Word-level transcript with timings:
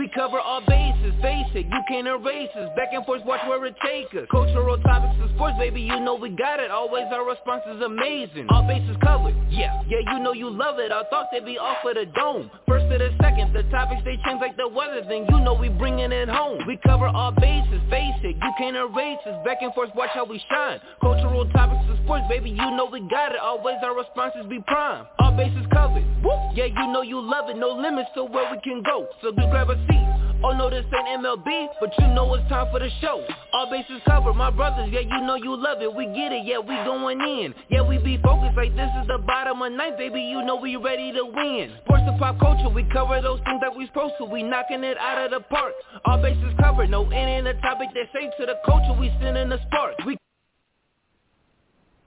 We 0.00 0.08
cover 0.14 0.40
all 0.40 0.62
bases, 0.62 1.12
it, 1.22 1.66
you 1.66 1.82
can't 1.86 2.06
erase 2.06 2.48
us. 2.56 2.70
Back 2.74 2.88
and 2.92 3.04
forth, 3.04 3.22
watch 3.26 3.42
where 3.46 3.66
it 3.66 3.74
take 3.84 4.08
us. 4.16 4.26
Cultural 4.30 4.78
topics 4.78 5.12
and 5.20 5.28
sports, 5.34 5.58
baby, 5.58 5.82
you 5.82 6.00
know 6.00 6.14
we 6.14 6.30
got 6.30 6.58
it. 6.58 6.70
Always 6.70 7.04
our 7.12 7.28
response 7.28 7.64
is 7.68 7.82
amazing. 7.82 8.46
All 8.48 8.66
bases 8.66 8.96
covered, 9.04 9.36
yeah, 9.50 9.82
yeah, 9.88 10.00
you 10.10 10.24
know 10.24 10.32
you 10.32 10.48
love 10.48 10.78
it. 10.78 10.90
Our 10.90 11.04
thoughts, 11.10 11.28
they 11.32 11.40
be 11.40 11.58
off 11.58 11.84
of 11.84 11.96
the 11.96 12.06
dome. 12.16 12.50
First 12.66 12.88
to 12.90 12.96
the 12.96 13.10
second, 13.20 13.52
the 13.52 13.62
topics, 13.64 14.00
they 14.06 14.16
change 14.24 14.40
like 14.40 14.56
the 14.56 14.68
weather. 14.68 15.04
Then 15.06 15.26
you 15.28 15.40
know 15.44 15.52
we 15.52 15.68
bringing 15.68 16.12
it 16.12 16.30
home. 16.30 16.64
We 16.66 16.78
cover 16.86 17.06
all 17.06 17.32
bases, 17.32 17.80
it, 18.24 18.36
you 18.36 18.52
can't 18.58 18.76
erase 18.76 19.18
us. 19.26 19.44
Back 19.44 19.58
and 19.62 19.72
forth, 19.74 19.90
watch 19.94 20.10
how 20.14 20.24
we 20.24 20.42
shine. 20.50 20.80
Cultural 21.00 21.48
topics 21.50 21.84
and 21.88 21.98
sports, 22.04 22.24
baby, 22.28 22.50
you 22.50 22.70
know 22.76 22.88
we 22.90 23.00
got 23.08 23.32
it. 23.32 23.40
Always 23.40 23.76
our 23.82 23.96
responses 23.96 24.46
be 24.48 24.60
prime. 24.66 25.06
All 25.18 25.36
bases 25.36 25.66
covered, 25.72 26.04
Woo! 26.22 26.32
yeah, 26.54 26.66
you 26.66 26.92
know 26.92 27.02
you 27.02 27.20
love 27.20 27.48
it. 27.50 27.56
No 27.56 27.70
limits 27.70 28.10
to 28.14 28.24
where 28.24 28.50
we 28.50 28.60
can 28.62 28.82
go. 28.82 29.08
So 29.22 29.32
just 29.32 29.50
grab 29.50 29.70
a 29.70 29.76
seat 29.90 30.20
Oh 30.42 30.52
no, 30.52 30.70
this 30.70 30.86
ain't 30.86 31.22
MLB, 31.22 31.68
but 31.80 31.90
you 31.98 32.06
know 32.14 32.32
it's 32.32 32.48
time 32.48 32.66
for 32.72 32.80
the 32.80 32.88
show. 33.02 33.26
All 33.52 33.70
bases 33.70 34.00
covered, 34.06 34.32
my 34.32 34.50
brothers, 34.50 34.88
yeah, 34.90 35.00
you 35.00 35.20
know 35.26 35.34
you 35.34 35.54
love 35.54 35.82
it. 35.82 35.94
We 35.94 36.06
get 36.06 36.32
it, 36.32 36.46
yeah, 36.46 36.58
we 36.58 36.74
going 36.76 37.20
in. 37.20 37.54
Yeah, 37.68 37.82
we 37.82 37.98
be 37.98 38.16
focused 38.22 38.56
like 38.56 38.74
this 38.74 38.88
is 39.02 39.06
the 39.06 39.18
bottom 39.18 39.60
of 39.60 39.70
night, 39.72 39.98
baby. 39.98 40.22
You 40.22 40.42
know 40.42 40.56
we 40.56 40.76
ready 40.76 41.12
to 41.12 41.26
win. 41.26 41.72
Sports 41.84 42.04
and 42.06 42.18
pop 42.18 42.40
culture, 42.40 42.70
we 42.70 42.84
cover 42.84 43.20
those 43.20 43.40
things 43.44 43.60
that 43.60 43.76
we 43.76 43.86
supposed 43.88 44.14
to. 44.16 44.24
We 44.24 44.42
knocking 44.42 44.82
it 44.82 44.96
out 44.96 45.26
of 45.26 45.30
the 45.30 45.40
park. 45.40 45.74
All 46.06 46.22
bases 46.22 46.54
covered, 46.58 46.88
no 46.88 47.04
any 47.10 47.36
in 47.36 47.44
the 47.44 47.54
topic 47.60 47.88
that 47.92 48.08
say 48.14 48.30
to 48.40 48.46
the 48.46 48.56
culture. 48.64 48.98
We 48.98 49.12
sending 49.20 49.50
the 49.50 49.60
spark. 49.66 49.96
We 50.06 50.16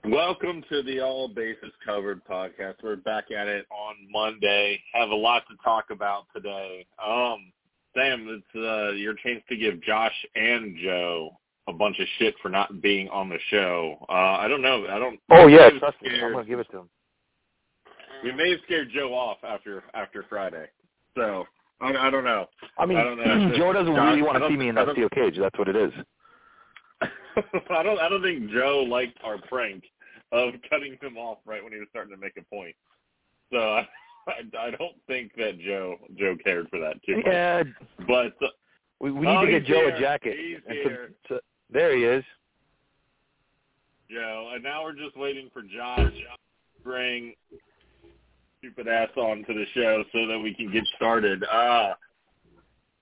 Welcome 0.06 0.64
to 0.70 0.82
the 0.82 1.00
All 1.00 1.28
Bases 1.28 1.72
Covered 1.86 2.24
podcast. 2.24 2.82
We're 2.82 2.96
back 2.96 3.30
at 3.30 3.46
it 3.46 3.64
on 3.70 3.94
Monday. 4.10 4.82
Have 4.92 5.10
a 5.10 5.14
lot 5.14 5.44
to 5.48 5.54
talk 5.64 5.86
about 5.90 6.26
today. 6.34 6.84
Um, 7.02 7.52
Sam, 7.94 8.26
it's 8.28 8.56
uh, 8.56 8.92
your 8.92 9.14
chance 9.14 9.42
to 9.48 9.56
give 9.56 9.80
Josh 9.82 10.14
and 10.34 10.76
Joe 10.82 11.38
a 11.68 11.72
bunch 11.72 11.98
of 11.98 12.06
shit 12.18 12.34
for 12.42 12.48
not 12.48 12.82
being 12.82 13.08
on 13.08 13.28
the 13.28 13.38
show. 13.50 13.96
Uh, 14.08 14.38
I 14.38 14.48
don't 14.48 14.62
know. 14.62 14.86
I 14.88 14.98
don't. 14.98 15.18
Oh 15.30 15.46
yeah, 15.46 15.70
trust 15.78 16.00
me. 16.02 16.10
I'm 16.20 16.32
gonna 16.32 16.44
give 16.44 16.58
it 16.58 16.70
to 16.72 16.78
him. 16.78 16.88
We 18.22 18.32
may 18.32 18.50
have 18.50 18.60
scared 18.64 18.88
Joe 18.94 19.14
off 19.14 19.38
after 19.42 19.84
after 19.94 20.24
Friday, 20.28 20.66
so 21.16 21.44
I, 21.80 21.94
I 21.94 22.10
don't 22.10 22.24
know. 22.24 22.46
I 22.78 22.86
mean, 22.86 22.98
I 22.98 23.04
don't 23.04 23.18
know. 23.18 23.54
Joe 23.56 23.72
doesn't 23.72 23.94
Josh, 23.94 24.10
really 24.10 24.22
want 24.22 24.42
to 24.42 24.48
see 24.48 24.56
me 24.56 24.68
in 24.68 24.74
that 24.74 24.88
steel 24.92 25.08
cage. 25.10 25.36
That's 25.38 25.58
what 25.58 25.68
it 25.68 25.76
is. 25.76 25.92
I 27.70 27.82
don't. 27.82 27.98
I 28.00 28.08
don't 28.08 28.22
think 28.22 28.50
Joe 28.50 28.84
liked 28.88 29.18
our 29.22 29.38
prank 29.48 29.84
of 30.32 30.54
cutting 30.70 30.96
him 31.00 31.16
off 31.16 31.38
right 31.46 31.62
when 31.62 31.72
he 31.72 31.78
was 31.78 31.88
starting 31.90 32.14
to 32.14 32.20
make 32.20 32.36
a 32.36 32.54
point. 32.54 32.74
So 33.52 33.58
I, 33.58 33.88
I 34.58 34.70
don't 34.70 34.96
think 35.06 35.32
that 35.36 35.58
Joe 35.60 35.96
Joe 36.18 36.36
cared 36.44 36.68
for 36.70 36.78
that 36.80 37.02
too 37.04 37.16
much. 37.16 37.24
Yeah, 37.26 37.62
But 38.06 38.34
uh, 38.42 38.48
we, 39.00 39.10
we 39.12 39.26
need 39.26 39.36
Oh, 39.36 39.44
to 39.44 39.50
get 39.50 39.64
Joe 39.66 39.74
here. 39.86 39.88
a 39.96 40.00
jacket. 40.00 40.36
He's 40.38 40.58
so- 40.66 40.72
here. 40.72 41.10
so- 41.28 41.40
there 41.70 41.96
he 41.96 42.04
is. 42.04 42.24
Joe, 44.10 44.50
and 44.54 44.62
now 44.62 44.84
we're 44.84 44.92
just 44.92 45.16
waiting 45.16 45.50
for 45.52 45.62
Josh 45.62 46.12
to 46.12 46.82
bring 46.84 47.34
stupid 48.58 48.86
ass 48.86 49.08
on 49.16 49.38
to 49.46 49.54
the 49.54 49.64
show 49.74 50.04
so 50.12 50.26
that 50.26 50.38
we 50.38 50.54
can 50.54 50.70
get 50.70 50.84
started. 50.96 51.42
Uh 51.44 51.94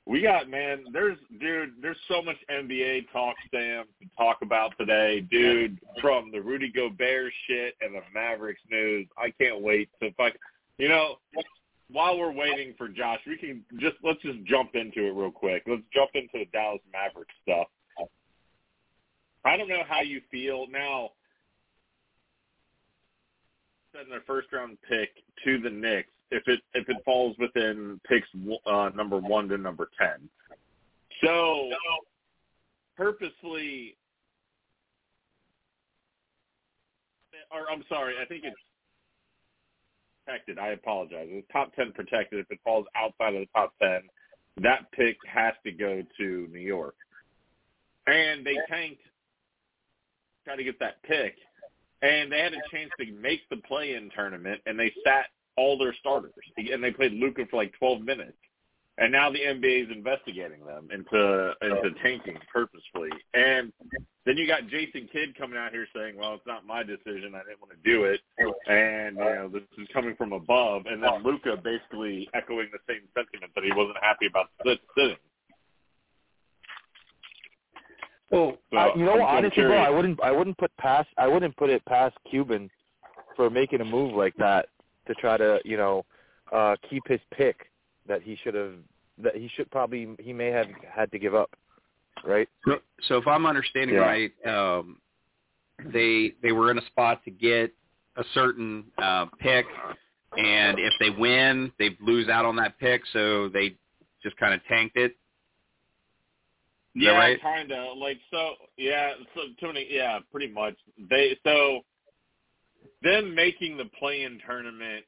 we 0.04 0.20
got 0.20 0.48
man, 0.48 0.84
there's 0.92 1.18
dude, 1.40 1.74
there's 1.80 1.96
so 2.08 2.22
much 2.22 2.36
NBA 2.50 3.06
talk, 3.12 3.36
Sam, 3.52 3.84
to 4.00 4.08
talk 4.16 4.38
about 4.42 4.72
today, 4.78 5.20
dude. 5.30 5.78
From 6.00 6.30
the 6.32 6.40
Rudy 6.40 6.72
Gobert 6.72 7.32
shit 7.46 7.74
and 7.80 7.94
the 7.94 8.00
Mavericks 8.12 8.60
news, 8.70 9.06
I 9.16 9.30
can't 9.30 9.60
wait 9.60 9.88
to 10.02 10.10
fuck. 10.14 10.32
You 10.82 10.88
know, 10.88 11.14
while 11.92 12.18
we're 12.18 12.32
waiting 12.32 12.74
for 12.76 12.88
Josh, 12.88 13.20
we 13.24 13.36
can 13.36 13.64
just 13.78 13.94
let's 14.02 14.20
just 14.20 14.42
jump 14.42 14.70
into 14.74 15.06
it 15.06 15.14
real 15.14 15.30
quick. 15.30 15.62
Let's 15.68 15.82
jump 15.94 16.10
into 16.14 16.30
the 16.32 16.46
Dallas 16.46 16.80
Mavericks 16.92 17.32
stuff. 17.44 17.68
I 19.44 19.56
don't 19.56 19.68
know 19.68 19.84
how 19.88 20.00
you 20.00 20.20
feel 20.28 20.66
now. 20.68 21.10
Sending 23.94 24.10
their 24.10 24.24
first 24.26 24.52
round 24.52 24.76
pick 24.88 25.10
to 25.44 25.60
the 25.60 25.70
Knicks 25.70 26.08
if 26.32 26.42
it 26.48 26.58
if 26.74 26.88
it 26.88 26.96
falls 27.04 27.36
within 27.38 28.00
picks 28.08 28.26
uh, 28.66 28.90
number 28.96 29.18
one 29.18 29.48
to 29.50 29.58
number 29.58 29.88
ten. 29.96 30.28
So 31.24 31.70
purposely, 32.96 33.96
or 37.52 37.70
I'm 37.70 37.84
sorry, 37.88 38.14
I 38.20 38.24
think 38.24 38.42
it's 38.42 38.56
protected. 40.24 40.58
I 40.58 40.68
apologize. 40.68 41.28
It's 41.30 41.46
top 41.52 41.74
ten 41.74 41.92
protected. 41.92 42.40
If 42.40 42.50
it 42.50 42.60
falls 42.64 42.86
outside 42.96 43.34
of 43.34 43.40
the 43.40 43.48
top 43.54 43.74
ten, 43.80 44.02
that 44.62 44.90
pick 44.92 45.16
has 45.26 45.54
to 45.64 45.72
go 45.72 46.02
to 46.18 46.48
New 46.50 46.60
York. 46.60 46.94
And 48.06 48.44
they 48.44 48.56
tanked 48.68 49.00
try 50.44 50.56
to 50.56 50.64
get 50.64 50.78
that 50.80 51.02
pick, 51.04 51.36
and 52.02 52.30
they 52.30 52.40
had 52.40 52.52
a 52.52 52.60
chance 52.70 52.90
to 52.98 53.12
make 53.12 53.48
the 53.48 53.58
play-in 53.58 54.10
tournament, 54.14 54.60
and 54.66 54.78
they 54.78 54.92
sat 55.04 55.26
all 55.56 55.78
their 55.78 55.94
starters, 56.00 56.32
and 56.56 56.82
they 56.82 56.90
played 56.90 57.12
Luka 57.12 57.44
for 57.50 57.56
like 57.56 57.72
12 57.78 58.02
minutes, 58.02 58.36
and 59.02 59.10
now 59.10 59.30
the 59.30 59.40
NBA 59.40 59.84
is 59.84 59.90
investigating 59.90 60.64
them 60.64 60.88
into 60.92 61.52
into 61.60 61.90
tanking 62.02 62.38
purposefully, 62.52 63.10
and 63.34 63.72
then 64.24 64.36
you 64.36 64.46
got 64.46 64.68
Jason 64.68 65.08
Kidd 65.12 65.36
coming 65.36 65.58
out 65.58 65.72
here 65.72 65.88
saying, 65.94 66.16
"Well, 66.16 66.34
it's 66.34 66.46
not 66.46 66.64
my 66.64 66.84
decision. 66.84 67.34
I 67.34 67.42
didn't 67.42 67.60
want 67.60 67.72
to 67.72 67.82
do 67.84 68.04
it," 68.04 68.20
and 68.68 69.16
you 69.16 69.24
know 69.24 69.48
this 69.52 69.62
is 69.76 69.88
coming 69.92 70.14
from 70.14 70.32
above, 70.32 70.86
and 70.86 71.02
then 71.02 71.22
Luka 71.24 71.56
basically 71.56 72.28
echoing 72.32 72.68
the 72.70 72.78
same 72.88 73.02
sentiment 73.12 73.52
that 73.56 73.64
he 73.64 73.72
wasn't 73.74 73.98
happy 74.00 74.26
about 74.26 74.46
sit- 74.64 74.80
sitting. 74.96 75.16
Well, 78.30 78.56
So, 78.70 78.76
I, 78.78 78.94
you 78.94 79.04
know, 79.04 79.14
I'm 79.14 79.38
honestly, 79.38 79.64
bro. 79.64 79.76
I 79.78 79.90
wouldn't, 79.90 80.22
I 80.22 80.30
wouldn't 80.30 80.56
put 80.58 80.74
past, 80.78 81.08
I 81.18 81.26
wouldn't 81.26 81.56
put 81.56 81.68
it 81.70 81.84
past 81.86 82.16
Cuban 82.30 82.70
for 83.36 83.50
making 83.50 83.80
a 83.80 83.84
move 83.84 84.14
like 84.14 84.34
that 84.36 84.68
to 85.08 85.14
try 85.14 85.36
to, 85.36 85.60
you 85.64 85.76
know, 85.76 86.06
uh 86.52 86.76
keep 86.88 87.02
his 87.08 87.20
pick 87.34 87.66
that 88.06 88.22
he 88.22 88.36
should 88.42 88.54
have, 88.54 88.74
that 89.22 89.36
he 89.36 89.48
should 89.54 89.70
probably, 89.70 90.08
he 90.18 90.32
may 90.32 90.48
have 90.48 90.68
had 90.88 91.10
to 91.12 91.18
give 91.18 91.34
up, 91.34 91.50
right? 92.24 92.48
So, 92.66 92.80
so 93.02 93.16
if 93.18 93.26
I'm 93.26 93.46
understanding 93.46 93.96
Yeah. 93.96 94.02
right, 94.02 94.46
um, 94.46 94.98
they 95.84 96.34
they 96.42 96.52
were 96.52 96.70
in 96.70 96.78
a 96.78 96.86
spot 96.86 97.24
to 97.24 97.30
get 97.30 97.72
a 98.16 98.24
certain 98.34 98.84
uh, 98.98 99.26
pick, 99.38 99.66
and 100.36 100.78
if 100.78 100.92
they 101.00 101.10
win, 101.10 101.72
they 101.78 101.96
lose 102.00 102.28
out 102.28 102.44
on 102.44 102.56
that 102.56 102.78
pick, 102.78 103.02
so 103.12 103.48
they 103.48 103.74
just 104.22 104.36
kind 104.36 104.54
of 104.54 104.60
tanked 104.66 104.96
it. 104.96 105.12
Is 106.94 107.02
Yeah, 107.04 107.12
right? 107.12 107.40
kind 107.40 107.72
of 107.72 107.96
like 107.96 108.18
so. 108.30 108.54
Yeah, 108.76 109.14
so 109.34 109.42
Tony. 109.60 109.86
Yeah, 109.90 110.20
pretty 110.30 110.52
much. 110.52 110.76
They 111.10 111.38
so 111.44 111.80
them 113.02 113.34
making 113.34 113.76
the 113.76 113.86
play-in 113.98 114.40
tournament, 114.46 115.04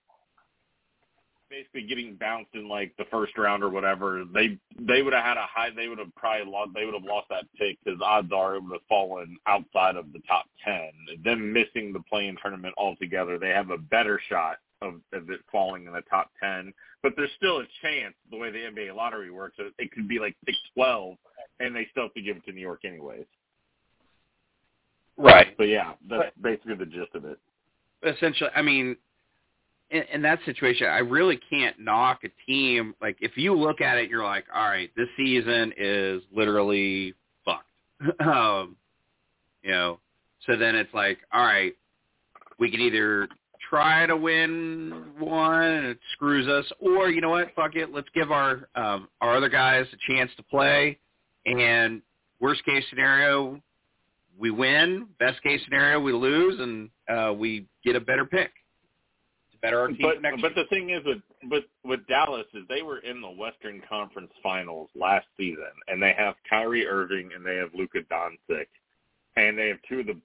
basically 1.54 1.82
getting 1.82 2.14
bounced 2.16 2.54
in 2.54 2.68
like 2.68 2.94
the 2.96 3.04
first 3.10 3.36
round 3.38 3.62
or 3.62 3.70
whatever. 3.70 4.24
They 4.32 4.58
they 4.78 5.02
would 5.02 5.12
have 5.12 5.24
had 5.24 5.36
a 5.36 5.46
high. 5.46 5.70
They 5.74 5.88
would 5.88 5.98
have 5.98 6.14
probably 6.16 6.50
lost. 6.50 6.70
They 6.74 6.84
would 6.84 6.94
have 6.94 7.04
lost 7.04 7.28
that 7.30 7.44
pick 7.58 7.78
because 7.84 8.00
odds 8.02 8.32
are 8.32 8.56
it 8.56 8.62
would 8.62 8.72
have 8.72 8.88
fallen 8.88 9.36
outside 9.46 9.96
of 9.96 10.12
the 10.12 10.20
top 10.26 10.46
ten. 10.64 10.90
Them 11.24 11.52
missing 11.52 11.92
the 11.92 12.02
play-in 12.08 12.36
tournament 12.42 12.74
altogether, 12.76 13.38
they 13.38 13.50
have 13.50 13.70
a 13.70 13.78
better 13.78 14.20
shot 14.28 14.56
of, 14.82 14.94
of 15.12 15.30
it 15.30 15.40
falling 15.50 15.86
in 15.86 15.92
the 15.92 16.02
top 16.10 16.30
ten. 16.42 16.72
But 17.02 17.12
there's 17.16 17.30
still 17.36 17.58
a 17.58 17.66
chance 17.82 18.14
the 18.30 18.36
way 18.36 18.50
the 18.50 18.58
NBA 18.58 18.94
lottery 18.94 19.30
works. 19.30 19.56
It, 19.58 19.72
it 19.78 19.92
could 19.92 20.08
be 20.08 20.18
like 20.18 20.36
six 20.44 20.58
twelve 20.74 21.16
and 21.60 21.74
they 21.74 21.86
still 21.90 22.04
have 22.04 22.14
to 22.14 22.22
give 22.22 22.36
it 22.36 22.44
to 22.46 22.52
New 22.52 22.60
York 22.60 22.84
anyways. 22.84 23.26
Right. 25.16 25.54
So 25.56 25.62
yeah, 25.62 25.92
that's 26.08 26.36
basically 26.40 26.74
the 26.74 26.86
gist 26.86 27.14
of 27.14 27.24
it. 27.24 27.38
Essentially, 28.02 28.50
I 28.54 28.62
mean, 28.62 28.96
in, 29.90 30.02
in 30.12 30.22
that 30.22 30.38
situation, 30.44 30.86
I 30.86 30.98
really 30.98 31.38
can't 31.50 31.78
knock 31.78 32.20
a 32.24 32.28
team. 32.46 32.94
Like, 33.00 33.16
if 33.20 33.36
you 33.36 33.54
look 33.54 33.80
at 33.80 33.98
it, 33.98 34.08
you're 34.08 34.24
like, 34.24 34.44
all 34.54 34.68
right, 34.68 34.90
this 34.96 35.08
season 35.16 35.72
is 35.76 36.22
literally 36.34 37.14
fucked. 37.44 38.20
um, 38.20 38.76
you 39.62 39.70
know, 39.70 40.00
so 40.46 40.56
then 40.56 40.74
it's 40.74 40.92
like, 40.92 41.18
all 41.32 41.44
right, 41.44 41.74
we 42.58 42.70
can 42.70 42.80
either 42.80 43.28
try 43.70 44.06
to 44.06 44.16
win 44.16 45.04
one 45.18 45.62
and 45.62 45.86
it 45.86 45.98
screws 46.12 46.46
us, 46.46 46.70
or 46.80 47.10
you 47.10 47.20
know 47.20 47.30
what, 47.30 47.54
fuck 47.56 47.74
it, 47.76 47.92
let's 47.92 48.08
give 48.14 48.30
our 48.30 48.68
um, 48.74 49.08
our 49.20 49.36
other 49.36 49.48
guys 49.48 49.86
a 49.92 50.12
chance 50.12 50.30
to 50.36 50.42
play. 50.42 50.98
And 51.46 52.02
worst 52.40 52.64
case 52.64 52.84
scenario, 52.90 53.60
we 54.38 54.50
win. 54.50 55.06
Best 55.18 55.42
case 55.42 55.60
scenario, 55.64 55.98
we 56.00 56.12
lose, 56.12 56.60
and 56.60 56.90
uh, 57.08 57.32
we 57.32 57.66
get 57.84 57.96
a 57.96 58.00
better 58.00 58.26
pick 58.26 58.50
better 59.64 59.80
our 59.80 59.88
team 59.88 59.98
But 60.00 60.22
next 60.22 60.42
but 60.42 60.54
the 60.54 60.64
thing 60.70 60.90
is 60.90 61.02
with 61.04 61.22
with 61.50 61.64
with 61.84 62.06
Dallas 62.06 62.46
is 62.54 62.62
they 62.68 62.82
were 62.82 62.98
in 62.98 63.20
the 63.20 63.30
Western 63.30 63.82
Conference 63.88 64.30
Finals 64.42 64.88
last 64.94 65.26
season, 65.36 65.72
and 65.88 66.02
they 66.02 66.14
have 66.16 66.34
Kyrie 66.48 66.86
Irving 66.86 67.30
and 67.34 67.44
they 67.44 67.56
have 67.56 67.70
Luka 67.74 68.00
Doncic, 68.10 68.66
and 69.36 69.58
they 69.58 69.68
have 69.68 69.78
two 69.88 70.00
of 70.00 70.06
the 70.06 70.20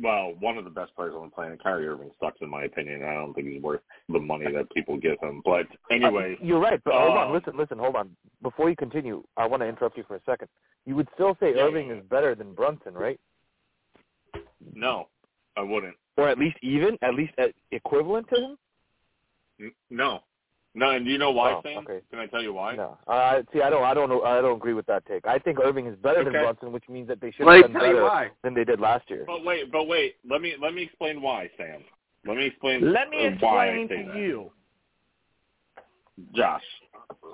well, 0.00 0.34
one 0.40 0.56
of 0.56 0.64
the 0.64 0.70
best 0.70 0.94
players 0.96 1.12
on 1.14 1.24
the 1.24 1.30
planet, 1.30 1.62
Kyrie 1.62 1.86
Irving, 1.86 2.10
sucks 2.18 2.40
in 2.40 2.48
my 2.48 2.64
opinion. 2.64 3.04
I 3.04 3.12
don't 3.14 3.34
think 3.34 3.48
he's 3.48 3.62
worth 3.62 3.82
the 4.08 4.18
money 4.18 4.50
that 4.50 4.70
people 4.72 4.96
give 4.96 5.18
him. 5.20 5.42
But 5.44 5.66
anyway, 5.90 6.38
uh, 6.40 6.44
you're 6.44 6.60
right. 6.60 6.80
But 6.82 6.94
hold 6.94 7.16
on, 7.16 7.28
uh, 7.28 7.32
listen, 7.32 7.56
listen, 7.58 7.78
hold 7.78 7.96
on. 7.96 8.10
Before 8.42 8.70
you 8.70 8.76
continue, 8.76 9.22
I 9.36 9.46
want 9.46 9.62
to 9.62 9.68
interrupt 9.68 9.98
you 9.98 10.04
for 10.08 10.16
a 10.16 10.20
second. 10.24 10.48
You 10.86 10.96
would 10.96 11.08
still 11.14 11.36
say 11.40 11.52
Yeah, 11.54 11.62
Irving 11.62 11.88
yeah. 11.88 11.96
is 11.96 12.04
better 12.08 12.34
than 12.34 12.54
Brunson, 12.54 12.94
right? 12.94 13.20
no, 14.74 15.08
I 15.56 15.62
wouldn't. 15.62 15.96
Or 16.16 16.28
at 16.28 16.38
least 16.38 16.56
even, 16.62 16.98
at 17.02 17.14
least 17.14 17.32
at 17.38 17.52
equivalent 17.70 18.26
to 18.34 18.40
him? 18.40 18.58
N- 19.60 19.72
No, 19.90 20.20
no. 20.74 20.90
And 20.90 21.04
do 21.04 21.10
you 21.10 21.18
know 21.18 21.30
why, 21.30 21.52
Oh, 21.52 21.60
Sam? 21.62 21.78
okay. 21.78 22.00
Can 22.10 22.18
I 22.18 22.26
tell 22.26 22.42
you 22.42 22.52
why? 22.52 22.76
No. 22.76 22.98
Uh, 23.06 23.42
see, 23.52 23.60
I 23.62 23.70
don't, 23.70 23.82
I 23.84 23.94
don't 23.94 24.08
know, 24.08 24.22
I 24.22 24.40
don't 24.40 24.56
agree 24.56 24.74
with 24.74 24.86
that 24.86 25.04
take. 25.06 25.26
I 25.26 25.38
think 25.38 25.58
Irving 25.62 25.86
is 25.86 25.96
better 25.96 26.24
than 26.24 26.34
Okay. 26.34 26.42
Brunson, 26.44 26.72
which 26.72 26.88
means 26.88 27.08
that 27.08 27.20
they 27.20 27.30
should 27.32 27.46
Let 27.46 27.62
have 27.62 27.70
me 27.70 27.74
done 27.80 27.94
better 27.94 28.30
than 28.42 28.54
they 28.54 28.64
did 28.64 28.80
last 28.80 29.08
year. 29.10 29.24
But 29.26 29.44
wait, 29.44 29.70
but 29.72 29.86
wait. 29.86 30.16
Let 30.28 30.40
me 30.40 30.54
let 30.60 30.74
me 30.74 30.82
explain 30.82 31.20
why, 31.22 31.50
Sam. 31.56 31.82
Let 32.26 32.36
me 32.36 32.46
explain. 32.46 32.92
Let 32.92 33.10
me 33.10 33.16
why 33.40 33.68
I 33.68 33.70
explain 33.70 33.88
say 33.88 34.02
to 34.04 34.08
that. 34.08 34.16
you. 34.16 34.52
Josh. 36.34 36.62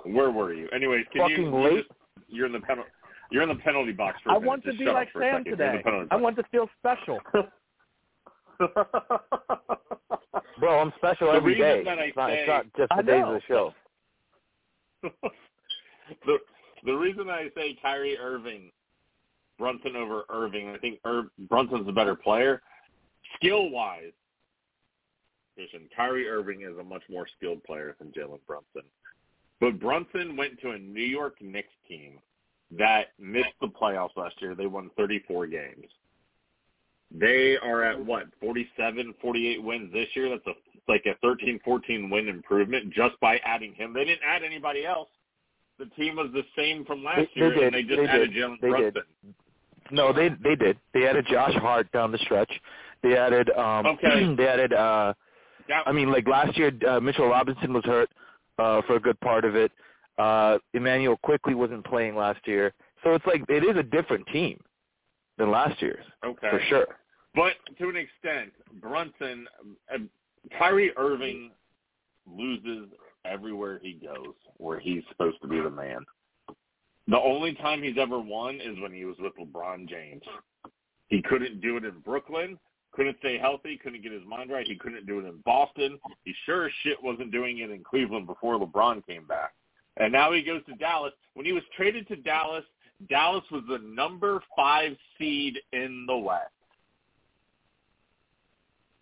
Where 0.05 0.31
were 0.31 0.53
you? 0.53 0.67
Anyways, 0.69 1.05
can 1.11 1.29
you, 1.29 1.35
Fucking 1.37 1.53
you 1.53 1.63
late. 1.63 1.85
just, 1.87 1.89
you're 2.27 2.45
in 2.45 2.51
the 2.53 2.61
penalty. 2.61 2.89
You're 3.31 3.43
in 3.43 3.49
the 3.49 3.55
penalty 3.55 3.91
box 3.91 4.19
for 4.23 4.29
a 4.29 4.33
I 4.33 4.35
minute. 4.37 4.47
want 4.47 4.63
to 4.63 4.69
Just 4.71 4.79
be 4.79 4.85
like 4.85 5.07
up 5.07 5.13
for 5.13 5.21
a 5.21 5.25
Sam 5.25 5.43
second. 5.43 5.59
You're 5.59 5.75
in 5.75 5.83
today. 5.83 6.07
I 6.11 6.15
want 6.15 6.35
to 6.37 6.43
feel 6.51 6.67
special. 6.79 7.19
Bro, 10.59 10.79
I'm 10.79 10.91
special 10.97 11.27
The 11.27 11.33
every 11.33 11.55
day. 11.57 11.83
it's, 11.85 12.15
not, 12.17 12.29
say- 12.29 12.39
it's 12.39 12.47
not 12.47 12.65
just 12.77 12.91
the 12.95 13.03
days 13.03 13.23
of 13.25 13.33
the 13.33 13.41
show. 13.47 13.73
the 16.25 16.37
the 16.83 16.93
reason 16.93 17.29
I 17.29 17.49
say 17.55 17.77
Kyrie 17.81 18.17
Irving, 18.17 18.71
Brunson 19.57 19.95
over 19.95 20.23
Irving, 20.29 20.69
I 20.69 20.77
think 20.77 20.99
Ir- 21.05 21.29
Brunson's 21.47 21.87
a 21.87 21.91
better 21.91 22.15
player, 22.15 22.61
skill 23.35 23.69
wise. 23.69 24.11
Kyrie 25.95 26.27
Irving 26.29 26.61
is 26.61 26.77
a 26.79 26.83
much 26.83 27.03
more 27.09 27.27
skilled 27.37 27.61
player 27.65 27.95
than 27.99 28.07
Jalen 28.09 28.39
Brunson. 28.47 28.83
But 29.59 29.79
Brunson 29.79 30.37
went 30.37 30.59
to 30.61 30.71
a 30.71 30.79
New 30.79 31.03
York 31.03 31.35
Knicks 31.41 31.73
team 31.87 32.19
that 32.77 33.07
missed 33.19 33.49
the 33.59 33.67
playoffs 33.67 34.15
last 34.15 34.41
year. 34.41 34.55
They 34.55 34.67
won 34.67 34.89
34 34.95 35.47
games. 35.47 35.85
They 37.11 37.57
are 37.63 37.83
at 37.83 38.03
what, 38.03 38.25
47, 38.39 39.13
48 39.21 39.63
wins 39.63 39.91
this 39.93 40.07
year? 40.15 40.29
That's 40.29 40.45
a 40.47 40.51
like 40.91 41.05
a 41.05 41.13
13, 41.21 41.59
14 41.63 42.09
win 42.09 42.27
improvement 42.27 42.91
just 42.93 43.19
by 43.19 43.37
adding 43.45 43.73
him. 43.75 43.93
They 43.93 44.05
didn't 44.05 44.21
add 44.25 44.43
anybody 44.43 44.85
else. 44.85 45.07
The 45.77 45.85
team 45.97 46.15
was 46.15 46.29
the 46.33 46.41
same 46.57 46.83
from 46.85 47.03
last 47.03 47.27
They- 47.35 47.41
year, 47.41 47.53
they 47.55 47.65
and 47.65 47.75
they 47.75 47.83
just 47.83 47.97
They 47.97 48.07
added 48.07 48.33
did. 48.33 48.43
Jalen 48.43 48.59
Brunson. 48.59 49.03
No, 49.91 50.11
they 50.13 50.29
they 50.29 50.55
did. 50.55 50.77
They 50.93 51.07
added 51.07 51.25
Josh 51.29 51.53
Hart 51.55 51.91
down 51.91 52.11
the 52.11 52.17
stretch. 52.19 52.51
They 53.01 53.15
added 53.17 53.49
um 53.51 53.85
Okay. 54.03 54.35
they 54.35 54.47
added 54.47 54.73
uh 54.73 55.13
That, 55.67 55.83
I 55.87 55.91
mean 55.91 56.11
like 56.11 56.27
last 56.27 56.57
year 56.57 56.71
uh, 56.87 56.99
Mitchell 56.99 57.27
Robinson 57.27 57.71
was 57.73 57.83
hurt 57.85 58.09
uh 58.59 58.81
for 58.87 58.95
a 58.95 58.99
good 58.99 59.19
part 59.21 59.45
of 59.45 59.55
it. 59.55 59.71
Uh 60.17 60.57
Immanuel 60.73 61.17
Quickley 61.23 61.55
wasn't 61.55 61.85
playing 61.85 62.15
last 62.15 62.39
year. 62.45 62.73
So 63.03 63.13
it's 63.13 63.25
like 63.25 63.43
it 63.49 63.63
is 63.63 63.77
a 63.77 63.83
different 63.83 64.27
team 64.27 64.59
than 65.39 65.49
last 65.49 65.81
year's 65.81 66.05
okay. 66.23 66.49
for 66.51 66.61
sure. 66.69 66.87
But 67.33 67.53
to 67.79 67.89
an 67.89 67.95
extent, 67.95 68.51
Brunson, 68.79 69.47
uh, 69.91 69.99
Kyrie 70.57 70.91
Irving 70.97 71.51
loses 72.27 72.89
everywhere 73.25 73.79
he 73.81 73.93
goes 73.93 74.33
where 74.57 74.79
he's 74.79 75.03
supposed 75.09 75.41
to 75.41 75.47
be 75.47 75.59
the 75.59 75.69
man. 75.69 76.05
The 77.07 77.17
only 77.17 77.55
time 77.55 77.81
he's 77.81 77.97
ever 77.97 78.19
won 78.19 78.55
is 78.55 78.79
when 78.79 78.93
he 78.93 79.05
was 79.05 79.15
with 79.19 79.33
LeBron 79.39 79.89
James. 79.89 80.21
He 81.07 81.23
couldn't 81.23 81.59
do 81.59 81.77
it 81.77 81.85
in 81.85 81.99
Brooklyn, 82.01 82.59
couldn't 82.91 83.17
stay 83.19 83.39
healthy, 83.39 83.79
couldn't 83.81 84.03
get 84.03 84.11
his 84.11 84.25
mind 84.27 84.51
right. 84.51 84.67
He 84.67 84.75
couldn't 84.75 85.07
do 85.07 85.19
it 85.19 85.25
in 85.25 85.41
Boston. 85.43 85.97
He 86.23 86.33
sure 86.45 86.67
as 86.67 86.71
shit 86.83 87.01
wasn't 87.01 87.31
doing 87.31 87.59
it 87.59 87.71
in 87.71 87.83
Cleveland 87.83 88.27
before 88.27 88.59
LeBron 88.59 89.05
came 89.07 89.25
back. 89.25 89.53
And 89.97 90.13
now 90.13 90.31
he 90.31 90.43
goes 90.43 90.61
to 90.65 90.75
Dallas. 90.75 91.13
When 91.33 91.45
he 91.45 91.51
was 91.51 91.63
traded 91.75 92.07
to 92.09 92.15
Dallas, 92.15 92.63
Dallas 93.07 93.45
was 93.51 93.63
the 93.69 93.79
number 93.79 94.41
five 94.55 94.95
seed 95.17 95.57
in 95.71 96.05
the 96.07 96.17
West 96.17 96.51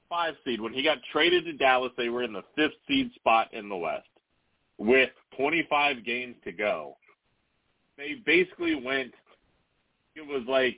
five 0.09 0.35
seed. 0.45 0.61
When 0.61 0.73
he 0.73 0.83
got 0.83 0.97
traded 1.11 1.45
to 1.45 1.53
Dallas, 1.53 1.91
they 1.97 2.09
were 2.09 2.23
in 2.23 2.33
the 2.33 2.43
fifth 2.55 2.75
seed 2.87 3.11
spot 3.15 3.53
in 3.53 3.69
the 3.69 3.75
West 3.75 4.07
with 4.77 5.09
25 5.37 6.05
games 6.05 6.35
to 6.43 6.51
go. 6.51 6.97
They 7.97 8.15
basically 8.25 8.75
went, 8.75 9.13
it 10.15 10.25
was 10.25 10.43
like 10.47 10.77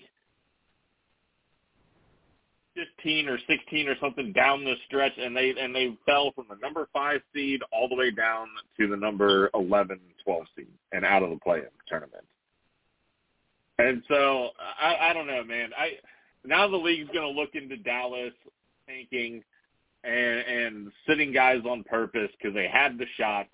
15 2.98 3.28
or 3.28 3.38
16 3.48 3.88
or 3.90 3.96
something 4.02 4.32
down 4.32 4.64
the 4.64 4.76
stretch, 4.88 5.12
and 5.18 5.36
they 5.36 5.54
and 5.60 5.76
they 5.76 5.98
fell 6.06 6.32
from 6.34 6.46
the 6.50 6.56
number 6.62 6.88
five 6.94 7.20
seed 7.34 7.60
all 7.74 7.90
the 7.90 7.96
way 7.96 8.12
down 8.12 8.48
to 8.80 8.88
the 8.88 8.96
number 8.96 9.50
11, 9.54 10.00
12 10.24 10.44
seed, 10.56 10.68
and 10.94 11.04
out 11.04 11.24
of 11.24 11.30
the 11.30 11.38
play-in 11.38 11.66
tournament. 11.88 12.24
And 13.80 14.04
so 14.10 14.50
I, 14.82 15.10
I 15.10 15.14
don't 15.14 15.26
know, 15.26 15.44
man. 15.44 15.70
I 15.78 15.92
now 16.46 16.68
the 16.68 16.78
league's 16.78 17.10
going 17.14 17.34
to 17.34 17.40
look 17.40 17.52
into 17.54 17.78
Dallas 17.78 18.34
tanking 18.88 19.42
and, 20.04 20.40
and 20.40 20.92
sitting 21.08 21.32
guys 21.32 21.62
on 21.68 21.84
purpose 21.84 22.30
because 22.38 22.54
they 22.54 22.68
had 22.68 22.98
the 22.98 23.06
shot 23.18 23.48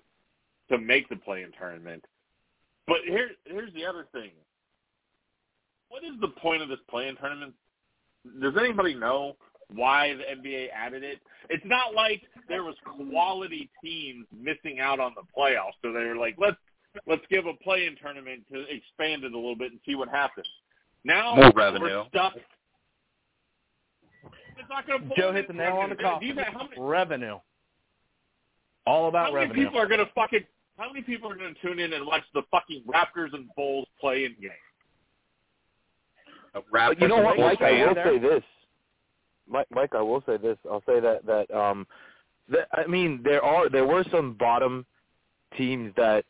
to 0.70 0.78
make 0.78 1.08
the 1.08 1.16
play-in 1.16 1.52
tournament. 1.58 2.04
But 2.88 2.98
here, 3.06 3.30
here's 3.44 3.72
the 3.74 3.84
other 3.86 4.06
thing. 4.12 4.30
What 5.88 6.02
is 6.02 6.20
the 6.20 6.28
point 6.28 6.62
of 6.62 6.68
this 6.68 6.78
play-in 6.90 7.16
tournament? 7.16 7.54
Does 8.40 8.54
anybody 8.58 8.94
know 8.94 9.36
why 9.72 10.14
the 10.14 10.24
NBA 10.40 10.68
added 10.74 11.04
it? 11.04 11.18
It's 11.50 11.64
not 11.64 11.94
like 11.94 12.22
there 12.48 12.64
was 12.64 12.74
quality 12.84 13.70
teams 13.82 14.26
missing 14.36 14.80
out 14.80 14.98
on 14.98 15.14
the 15.14 15.22
playoffs, 15.36 15.78
so 15.82 15.92
they 15.92 16.04
were 16.04 16.16
like, 16.16 16.34
let's 16.38 16.56
let's 17.06 17.22
give 17.30 17.46
a 17.46 17.54
play-in 17.54 17.96
tournament 18.00 18.42
to 18.52 18.60
expand 18.62 19.24
it 19.24 19.32
a 19.32 19.36
little 19.36 19.56
bit 19.56 19.72
and 19.72 19.80
see 19.86 19.94
what 19.94 20.08
happens. 20.08 20.46
Now 21.04 21.34
More 21.34 21.52
we're 21.54 21.62
revenue. 21.62 22.04
stuck. 22.08 22.34
It's 24.58 24.68
not 24.70 24.86
going 24.86 25.08
to 25.08 25.14
Joe 25.16 25.32
hit 25.32 25.48
the 25.48 25.54
nail 25.54 25.76
on 25.76 25.90
the 25.90 25.96
coffin. 25.96 26.36
How 26.36 26.64
many, 26.64 26.80
Revenue. 26.80 27.38
All 28.86 29.08
about 29.08 29.26
how 29.26 29.34
many 29.34 29.46
revenue. 29.48 29.64
people 29.66 29.80
are 29.80 29.86
going 29.86 30.00
to 30.00 30.10
fucking? 30.14 30.44
How 30.78 30.92
many 30.92 31.02
people 31.02 31.30
are 31.30 31.36
going 31.36 31.54
to 31.54 31.60
tune 31.60 31.78
in 31.78 31.92
and 31.92 32.06
watch 32.06 32.22
the 32.34 32.42
fucking 32.50 32.82
Raptors 32.86 33.34
and 33.34 33.48
Bulls 33.56 33.86
play 34.00 34.24
in 34.24 34.34
games? 34.40 34.52
But 36.72 37.00
you 37.00 37.08
know 37.08 37.18
what, 37.18 37.38
Mike? 37.38 37.60
I 37.60 37.86
will 37.86 37.94
there. 37.94 38.06
say 38.06 38.18
this. 38.18 38.42
Mike, 39.48 39.66
Mike, 39.70 39.94
I 39.94 40.02
will 40.02 40.22
say 40.26 40.36
this. 40.36 40.56
I'll 40.70 40.82
say 40.86 41.00
that 41.00 41.24
that 41.26 41.50
um, 41.56 41.86
that, 42.48 42.68
I 42.72 42.86
mean 42.86 43.20
there 43.24 43.44
are 43.44 43.68
there 43.68 43.86
were 43.86 44.04
some 44.10 44.34
bottom 44.34 44.86
teams 45.56 45.92
that 45.96 46.24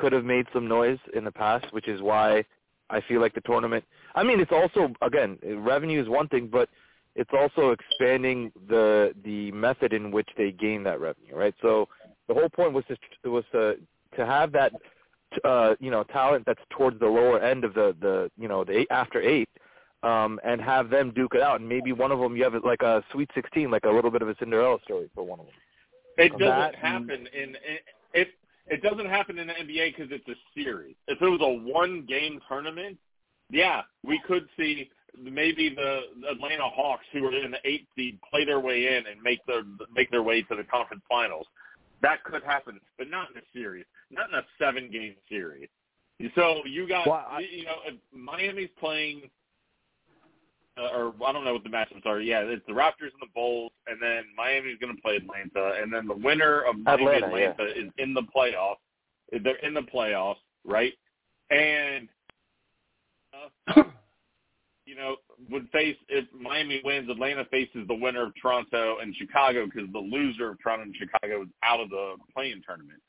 could 0.00 0.12
have 0.12 0.24
made 0.24 0.46
some 0.52 0.66
noise 0.68 0.98
in 1.14 1.24
the 1.24 1.32
past, 1.32 1.66
which 1.72 1.88
is 1.88 2.00
why 2.02 2.44
I 2.90 3.00
feel 3.00 3.20
like 3.20 3.34
the 3.34 3.40
tournament. 3.42 3.84
I 4.14 4.22
mean, 4.22 4.40
it's 4.40 4.52
also 4.52 4.92
again 5.02 5.38
revenue 5.44 6.00
is 6.02 6.08
one 6.08 6.28
thing, 6.28 6.48
but 6.50 6.68
it's 7.14 7.30
also 7.32 7.70
expanding 7.70 8.52
the 8.68 9.12
the 9.24 9.52
method 9.52 9.92
in 9.92 10.10
which 10.10 10.28
they 10.36 10.50
gain 10.52 10.82
that 10.84 11.00
revenue, 11.00 11.34
right? 11.34 11.54
So 11.60 11.88
the 12.28 12.34
whole 12.34 12.48
point 12.48 12.72
was 12.72 12.84
to 12.88 13.30
was 13.30 13.44
to 13.52 13.76
to 14.16 14.26
have 14.26 14.52
that 14.52 14.72
uh, 15.44 15.74
you 15.80 15.90
know 15.90 16.04
talent 16.04 16.44
that's 16.46 16.62
towards 16.70 16.98
the 17.00 17.06
lower 17.06 17.40
end 17.40 17.64
of 17.64 17.74
the 17.74 17.94
the 18.00 18.30
you 18.38 18.48
know 18.48 18.64
the 18.64 18.78
eight, 18.80 18.88
after 18.90 19.20
eight 19.20 19.48
um, 20.02 20.38
and 20.44 20.60
have 20.60 20.90
them 20.90 21.12
duke 21.14 21.34
it 21.34 21.42
out. 21.42 21.60
And 21.60 21.68
maybe 21.68 21.92
one 21.92 22.12
of 22.12 22.18
them 22.18 22.36
you 22.36 22.44
have 22.44 22.54
like 22.64 22.82
a 22.82 23.02
Sweet 23.12 23.30
16, 23.34 23.70
like 23.70 23.84
a 23.84 23.90
little 23.90 24.10
bit 24.10 24.22
of 24.22 24.28
a 24.28 24.36
Cinderella 24.38 24.78
story 24.84 25.10
for 25.14 25.24
one 25.24 25.40
of 25.40 25.46
them. 25.46 25.54
It 26.16 26.32
doesn't 26.32 26.46
That- 26.46 26.74
happen 26.74 27.28
in 27.32 27.56
it. 28.14 28.28
It 28.70 28.82
doesn't 28.82 29.06
happen 29.06 29.38
in 29.38 29.46
the 29.46 29.54
NBA 29.54 29.96
because 29.96 30.12
it's 30.12 30.28
a 30.28 30.34
series. 30.54 30.94
If 31.06 31.20
it 31.22 31.28
was 31.28 31.40
a 31.42 31.72
one-game 31.72 32.40
tournament, 32.48 32.98
yeah, 33.50 33.82
we 34.04 34.20
could 34.26 34.46
see 34.58 34.90
maybe 35.18 35.74
the 35.74 36.00
Atlanta 36.30 36.68
Hawks, 36.68 37.04
who 37.12 37.24
are 37.26 37.34
in 37.34 37.50
the 37.50 37.58
eighth 37.64 37.86
seed, 37.96 38.18
play 38.30 38.44
their 38.44 38.60
way 38.60 38.96
in 38.96 39.06
and 39.06 39.22
make 39.22 39.44
their 39.46 39.62
make 39.94 40.10
their 40.10 40.22
way 40.22 40.42
to 40.42 40.54
the 40.54 40.64
conference 40.64 41.02
finals. 41.08 41.46
That 42.02 42.22
could 42.24 42.42
happen, 42.44 42.78
but 42.96 43.08
not 43.10 43.30
in 43.30 43.38
a 43.38 43.44
series, 43.52 43.86
not 44.10 44.28
in 44.28 44.34
a 44.36 44.46
seven-game 44.58 45.16
series. 45.28 45.68
So 46.34 46.64
you 46.66 46.86
got, 46.86 47.06
Well, 47.06 47.26
I- 47.28 47.40
you 47.40 47.64
know, 47.64 47.80
if 47.86 47.94
Miami's 48.12 48.70
playing 48.78 49.30
uh, 50.78 50.96
or 50.96 51.14
I 51.26 51.32
don't 51.32 51.44
know 51.44 51.52
what 51.52 51.64
the 51.64 51.70
matchups 51.70 52.06
are. 52.06 52.20
Yeah, 52.20 52.40
it's 52.40 52.64
the 52.66 52.72
Raptors 52.72 53.12
and 53.12 53.22
the 53.22 53.32
Bulls, 53.34 53.72
and 53.86 54.00
then 54.00 54.24
Miami's 54.36 54.78
going 54.80 54.94
to 54.94 55.02
play 55.02 55.16
Atlanta, 55.16 55.80
and 55.80 55.92
then 55.92 56.06
the 56.06 56.14
winner 56.14 56.62
of 56.62 56.78
Miami 56.78 57.06
Atlanta, 57.06 57.26
Atlanta 57.26 57.64
is 57.64 57.90
in 57.98 58.14
the 58.14 58.22
playoffs. 58.22 58.76
They're 59.30 59.56
in 59.56 59.74
the 59.74 59.82
playoffs, 59.82 60.36
right? 60.64 60.92
And 61.50 62.08
uh, 63.34 63.82
you 64.86 64.96
know, 64.96 65.16
would 65.50 65.68
face 65.70 65.96
if 66.08 66.24
Miami 66.32 66.80
wins, 66.84 67.10
Atlanta 67.10 67.44
faces 67.50 67.86
the 67.88 67.94
winner 67.94 68.26
of 68.26 68.32
Toronto 68.40 68.98
and 69.02 69.14
Chicago 69.16 69.66
because 69.66 69.90
the 69.92 69.98
loser 69.98 70.50
of 70.50 70.62
Toronto 70.62 70.84
and 70.84 70.94
Chicago 70.96 71.42
is 71.42 71.48
out 71.62 71.80
of 71.80 71.90
the 71.90 72.14
play-in 72.34 72.62
tournament. 72.66 73.00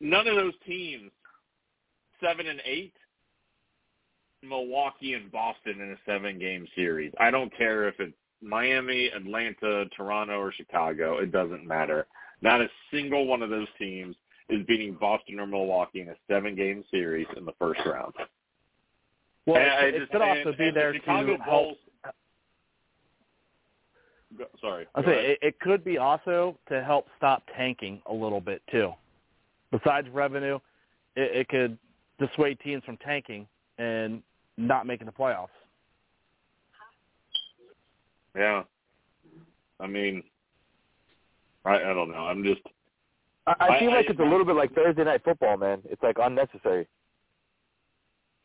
None 0.00 0.26
of 0.26 0.36
those 0.36 0.54
teams, 0.66 1.10
seven 2.22 2.46
and 2.46 2.60
eight, 2.64 2.94
Milwaukee 4.42 5.14
and 5.14 5.30
Boston 5.32 5.80
in 5.80 5.90
a 5.92 5.96
seven-game 6.06 6.66
series. 6.74 7.12
I 7.18 7.30
don't 7.30 7.54
care 7.56 7.88
if 7.88 7.94
it's 7.98 8.12
Miami, 8.42 9.06
Atlanta, 9.08 9.86
Toronto, 9.96 10.38
or 10.38 10.52
Chicago. 10.52 11.18
It 11.18 11.32
doesn't 11.32 11.66
matter. 11.66 12.06
Not 12.42 12.60
a 12.60 12.68
single 12.90 13.26
one 13.26 13.42
of 13.42 13.50
those 13.50 13.66
teams 13.78 14.14
is 14.48 14.64
beating 14.66 14.94
Boston 15.00 15.40
or 15.40 15.46
Milwaukee 15.46 16.02
in 16.02 16.08
a 16.10 16.14
seven-game 16.28 16.84
series 16.90 17.26
in 17.36 17.44
the 17.44 17.52
first 17.58 17.80
round. 17.86 18.12
Well, 19.46 19.56
And 19.56 19.86
it, 19.88 19.94
it 19.94 19.98
just- 20.00 20.12
could 20.12 20.22
also 20.22 20.48
and- 20.50 20.58
be 20.58 20.64
and 20.68 20.76
the 20.76 20.80
there 20.80 20.94
Chicago 20.94 21.36
to 21.36 21.42
help. 21.42 21.64
Bulls. 21.64 21.78
Go- 24.38 24.46
Sorry. 24.60 24.86
I 24.94 25.02
say 25.02 25.30
it, 25.32 25.38
it 25.40 25.60
could 25.60 25.82
be 25.82 25.98
also 25.98 26.58
to 26.68 26.82
help 26.84 27.06
stop 27.16 27.42
tanking 27.56 28.02
a 28.06 28.12
little 28.12 28.40
bit 28.40 28.60
too. 28.70 28.92
Besides 29.70 30.08
revenue, 30.10 30.58
it, 31.16 31.36
it 31.36 31.48
could 31.48 31.78
dissuade 32.18 32.58
teams 32.60 32.82
from 32.84 32.96
tanking 32.98 33.46
and 33.78 34.22
not 34.56 34.86
making 34.86 35.06
the 35.06 35.12
playoffs. 35.12 35.48
Yeah. 38.36 38.62
I 39.80 39.86
mean, 39.86 40.22
I, 41.64 41.74
I 41.76 41.94
don't 41.94 42.10
know. 42.10 42.18
I'm 42.18 42.42
just 42.44 42.60
I, 43.46 43.54
I 43.60 43.78
feel 43.78 43.90
I- 43.90 43.96
like 43.96 44.06
I- 44.08 44.10
it's 44.12 44.20
a 44.20 44.24
little 44.24 44.44
bit 44.44 44.56
like 44.56 44.74
Thursday 44.74 45.04
night 45.04 45.22
football, 45.24 45.56
man. 45.56 45.80
It's 45.90 46.02
like 46.02 46.16
unnecessary. 46.20 46.86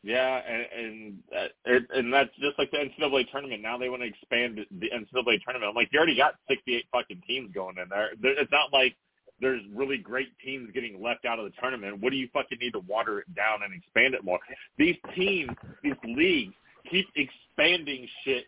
yeah, 0.02 0.40
and 0.46 0.66
and 0.84 1.18
uh, 1.36 1.78
and 1.98 2.12
that's 2.12 2.30
just 2.40 2.58
like 2.58 2.70
the 2.70 2.78
NCAA 2.78 3.30
tournament. 3.30 3.62
Now 3.62 3.78
they 3.78 3.88
want 3.88 4.02
to 4.02 4.08
expand 4.08 4.58
the 4.58 4.90
NCAA 4.90 5.42
tournament. 5.44 5.68
I'm 5.70 5.74
like, 5.74 5.88
you 5.92 5.98
already 5.98 6.16
got 6.16 6.34
68 6.48 6.84
fucking 6.92 7.22
teams 7.26 7.52
going 7.54 7.76
in 7.78 7.88
there. 7.88 8.10
there. 8.20 8.38
It's 8.38 8.50
not 8.52 8.72
like 8.72 8.96
there's 9.42 9.60
really 9.74 9.98
great 9.98 10.28
teams 10.42 10.70
getting 10.72 11.02
left 11.02 11.26
out 11.26 11.38
of 11.38 11.44
the 11.44 11.52
tournament. 11.60 12.00
What 12.00 12.10
do 12.10 12.16
you 12.16 12.28
fucking 12.32 12.58
need 12.60 12.72
to 12.72 12.78
water 12.80 13.18
it 13.18 13.34
down 13.34 13.62
and 13.64 13.74
expand 13.74 14.14
it 14.14 14.24
more? 14.24 14.38
These 14.78 14.96
teams, 15.14 15.50
these 15.82 15.92
leagues 16.04 16.54
keep 16.90 17.06
expanding 17.16 18.08
shit 18.24 18.44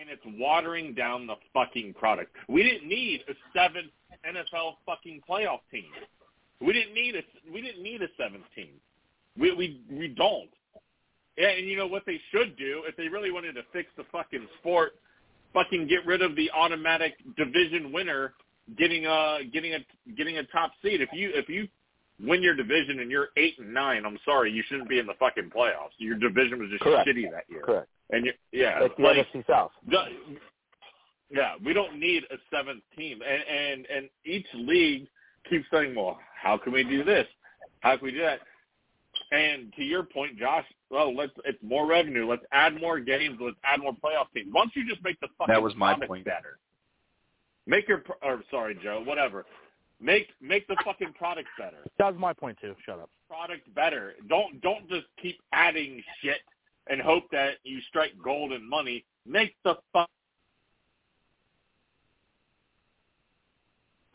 and 0.00 0.08
it's 0.08 0.22
watering 0.38 0.94
down 0.94 1.26
the 1.26 1.34
fucking 1.52 1.94
product. 1.94 2.34
We 2.48 2.62
didn't 2.62 2.88
need 2.88 3.22
a 3.28 3.34
seventh 3.54 3.90
NFL 4.28 4.74
fucking 4.86 5.22
playoff 5.28 5.60
team. 5.70 5.90
We 6.60 6.72
didn't 6.72 6.94
need 6.94 7.16
a 7.16 7.22
we 7.52 7.60
didn't 7.60 7.82
need 7.82 8.02
a 8.02 8.08
seventh 8.16 8.44
team. 8.54 8.70
We 9.38 9.52
we 9.52 9.80
we 9.90 10.08
don't. 10.08 10.50
Yeah, 11.36 11.48
and 11.48 11.66
you 11.66 11.76
know 11.76 11.86
what 11.86 12.04
they 12.06 12.20
should 12.30 12.56
do 12.56 12.82
if 12.86 12.96
they 12.96 13.08
really 13.08 13.30
wanted 13.30 13.54
to 13.54 13.62
fix 13.72 13.88
the 13.96 14.04
fucking 14.10 14.46
sport, 14.60 14.92
fucking 15.52 15.86
get 15.86 16.06
rid 16.06 16.22
of 16.22 16.34
the 16.34 16.50
automatic 16.52 17.14
division 17.36 17.92
winner 17.92 18.32
getting 18.78 19.06
a 19.06 19.38
getting 19.52 19.74
a 19.74 19.78
getting 20.16 20.38
a 20.38 20.44
top 20.44 20.72
seed. 20.82 21.00
If 21.00 21.08
you 21.12 21.30
if 21.34 21.48
you 21.48 21.68
win 22.24 22.42
your 22.42 22.54
division 22.54 23.00
and 23.00 23.10
you're 23.10 23.28
eight 23.36 23.54
and 23.58 23.72
nine, 23.72 24.04
I'm 24.06 24.18
sorry, 24.24 24.50
you 24.50 24.62
shouldn't 24.68 24.88
be 24.88 24.98
in 24.98 25.06
the 25.06 25.14
fucking 25.18 25.50
playoffs. 25.54 25.92
Your 25.98 26.16
division 26.16 26.58
was 26.58 26.70
just 26.70 26.82
Correct. 26.82 27.06
shitty 27.08 27.30
that 27.30 27.44
year. 27.48 27.62
Correct. 27.62 27.88
And 28.10 28.24
you, 28.26 28.32
yeah, 28.52 28.80
Like 28.80 28.96
the 28.96 29.02
like, 29.02 29.16
NFC 29.32 29.46
South. 29.46 29.72
the, 29.88 30.04
yeah, 31.30 31.54
we 31.64 31.72
don't 31.72 31.98
need 31.98 32.22
a 32.30 32.36
seventh 32.54 32.82
team, 32.96 33.20
and 33.22 33.42
and 33.48 33.86
and 33.86 34.08
each 34.24 34.46
league 34.54 35.08
keeps 35.50 35.64
saying, 35.72 35.94
well, 35.94 36.18
how 36.40 36.56
can 36.56 36.72
we 36.72 36.84
do 36.84 37.02
this? 37.04 37.26
How 37.80 37.96
can 37.96 38.06
we 38.06 38.12
do 38.12 38.20
that? 38.20 38.40
And 39.32 39.72
to 39.74 39.82
your 39.82 40.02
point, 40.04 40.38
Josh, 40.38 40.64
well, 40.90 41.14
let's 41.14 41.32
it's 41.44 41.58
more 41.62 41.86
revenue. 41.86 42.28
Let's 42.28 42.44
add 42.52 42.80
more 42.80 43.00
games. 43.00 43.38
Let's 43.40 43.56
add 43.64 43.80
more 43.80 43.92
playoff 43.92 44.26
teams. 44.34 44.52
Once 44.54 44.70
you 44.74 44.88
just 44.88 45.02
make 45.02 45.18
the 45.20 45.28
fucking 45.38 45.52
That 45.52 45.62
was 45.62 45.74
my 45.74 45.94
point. 45.94 46.24
better, 46.24 46.58
make 47.66 47.88
your 47.88 47.98
pro- 47.98 48.16
or 48.22 48.42
sorry, 48.50 48.78
Joe, 48.82 49.02
whatever. 49.04 49.44
Make 50.00 50.28
make 50.42 50.66
the 50.66 50.76
fucking 50.84 51.14
product 51.14 51.48
better. 51.58 51.78
That 51.98 52.12
was 52.12 52.20
my 52.20 52.32
point 52.32 52.58
too. 52.60 52.74
Shut 52.84 52.98
up. 52.98 53.10
Product 53.28 53.74
better. 53.74 54.14
Don't 54.28 54.60
don't 54.60 54.88
just 54.88 55.06
keep 55.20 55.40
adding 55.52 56.02
shit 56.22 56.40
and 56.88 57.00
hope 57.00 57.24
that 57.32 57.54
you 57.64 57.80
strike 57.88 58.12
gold 58.22 58.52
and 58.52 58.68
money. 58.68 59.04
Make 59.26 59.56
the 59.64 59.76
fuck 59.92 60.08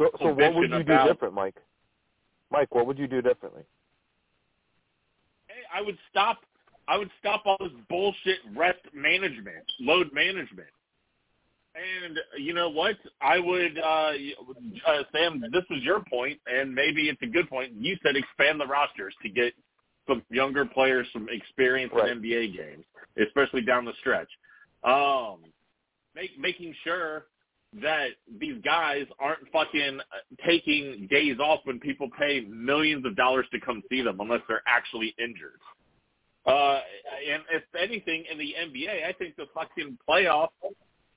So, 0.01 0.10
so 0.20 0.25
what 0.34 0.55
would 0.55 0.72
bitching 0.72 0.77
you 0.79 0.84
do 0.84 1.13
different, 1.13 1.34
Mike? 1.34 1.55
Mike, 2.51 2.74
what 2.74 2.88
would 2.88 2.98
you 2.98 3.08
do 3.08 3.22
differently? 3.22 3.62
Hey, 5.48 5.62
I 5.74 5.81
would 5.81 5.98
stop. 6.10 6.39
I 6.88 6.98
would 6.98 7.12
stop 7.20 7.43
all 7.46 7.58
this 7.60 7.72
bullshit 7.88 8.39
rest 8.55 8.79
management, 8.93 9.63
load 9.79 10.12
management. 10.12 10.67
And 11.74 12.20
you 12.38 12.54
know 12.54 12.70
what? 12.70 12.98
I 13.22 13.40
would, 13.40 13.78
uh, 13.78 14.12
uh, 14.88 15.04
Sam. 15.13 15.42
This 15.54 15.63
is 15.70 15.84
your 15.84 16.04
point, 16.10 16.40
and 16.46 16.74
maybe 16.74 17.08
it's 17.08 17.22
a 17.22 17.28
good 17.28 17.50
point. 17.50 17.72
You 17.74 17.96
said 18.04 18.16
expand 18.16 18.60
the 18.60 18.68
rosters 18.68 19.16
to 19.24 19.30
get 19.30 19.54
some 20.08 20.24
younger 20.30 20.66
players 20.66 21.08
some 21.13 21.28
experience 21.30 21.94
Right. 21.94 22.10
in 22.12 22.22
NBA 22.22 22.58
games, 22.58 22.84
especially 23.25 23.62
down 23.62 23.86
the 23.86 23.94
stretch. 24.00 24.30
Um, 24.84 25.40
make, 26.13 26.38
making 26.38 26.75
sure 26.84 27.28
that 27.82 28.10
these 28.40 28.62
guys 28.63 29.06
aren't 29.20 29.50
fucking 29.54 30.00
uh, 30.00 30.46
taking 30.46 31.08
days 31.10 31.40
off 31.40 31.62
when 31.63 31.80
people 31.80 32.10
pay 32.20 32.42
millions 32.42 33.06
of 33.06 33.16
dollars 33.16 33.46
to 33.54 33.60
come 33.62 33.82
see 33.90 34.01
them 34.01 34.20
unless 34.20 34.42
they're 34.48 34.63
actually 34.68 35.16
injured. 35.18 35.60
Uh, 36.46 36.82
and 37.32 37.44
if 37.54 37.63
anything, 37.80 38.25
in 38.30 38.38
the 38.38 38.56
NBA, 38.60 39.08
I 39.08 39.13
think 39.13 39.36
the 39.38 39.46
fucking 39.54 39.98
playoff 40.10 40.50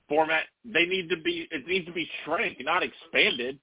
format 0.07 0.43
they 0.63 0.85
need 0.85 1.09
to 1.09 1.17
be 1.17 1.47
it 1.51 1.67
needs 1.67 1.85
to 1.85 1.93
be 1.93 2.07
shrank, 2.23 2.57
not 2.61 2.83
expanded. 2.83 3.59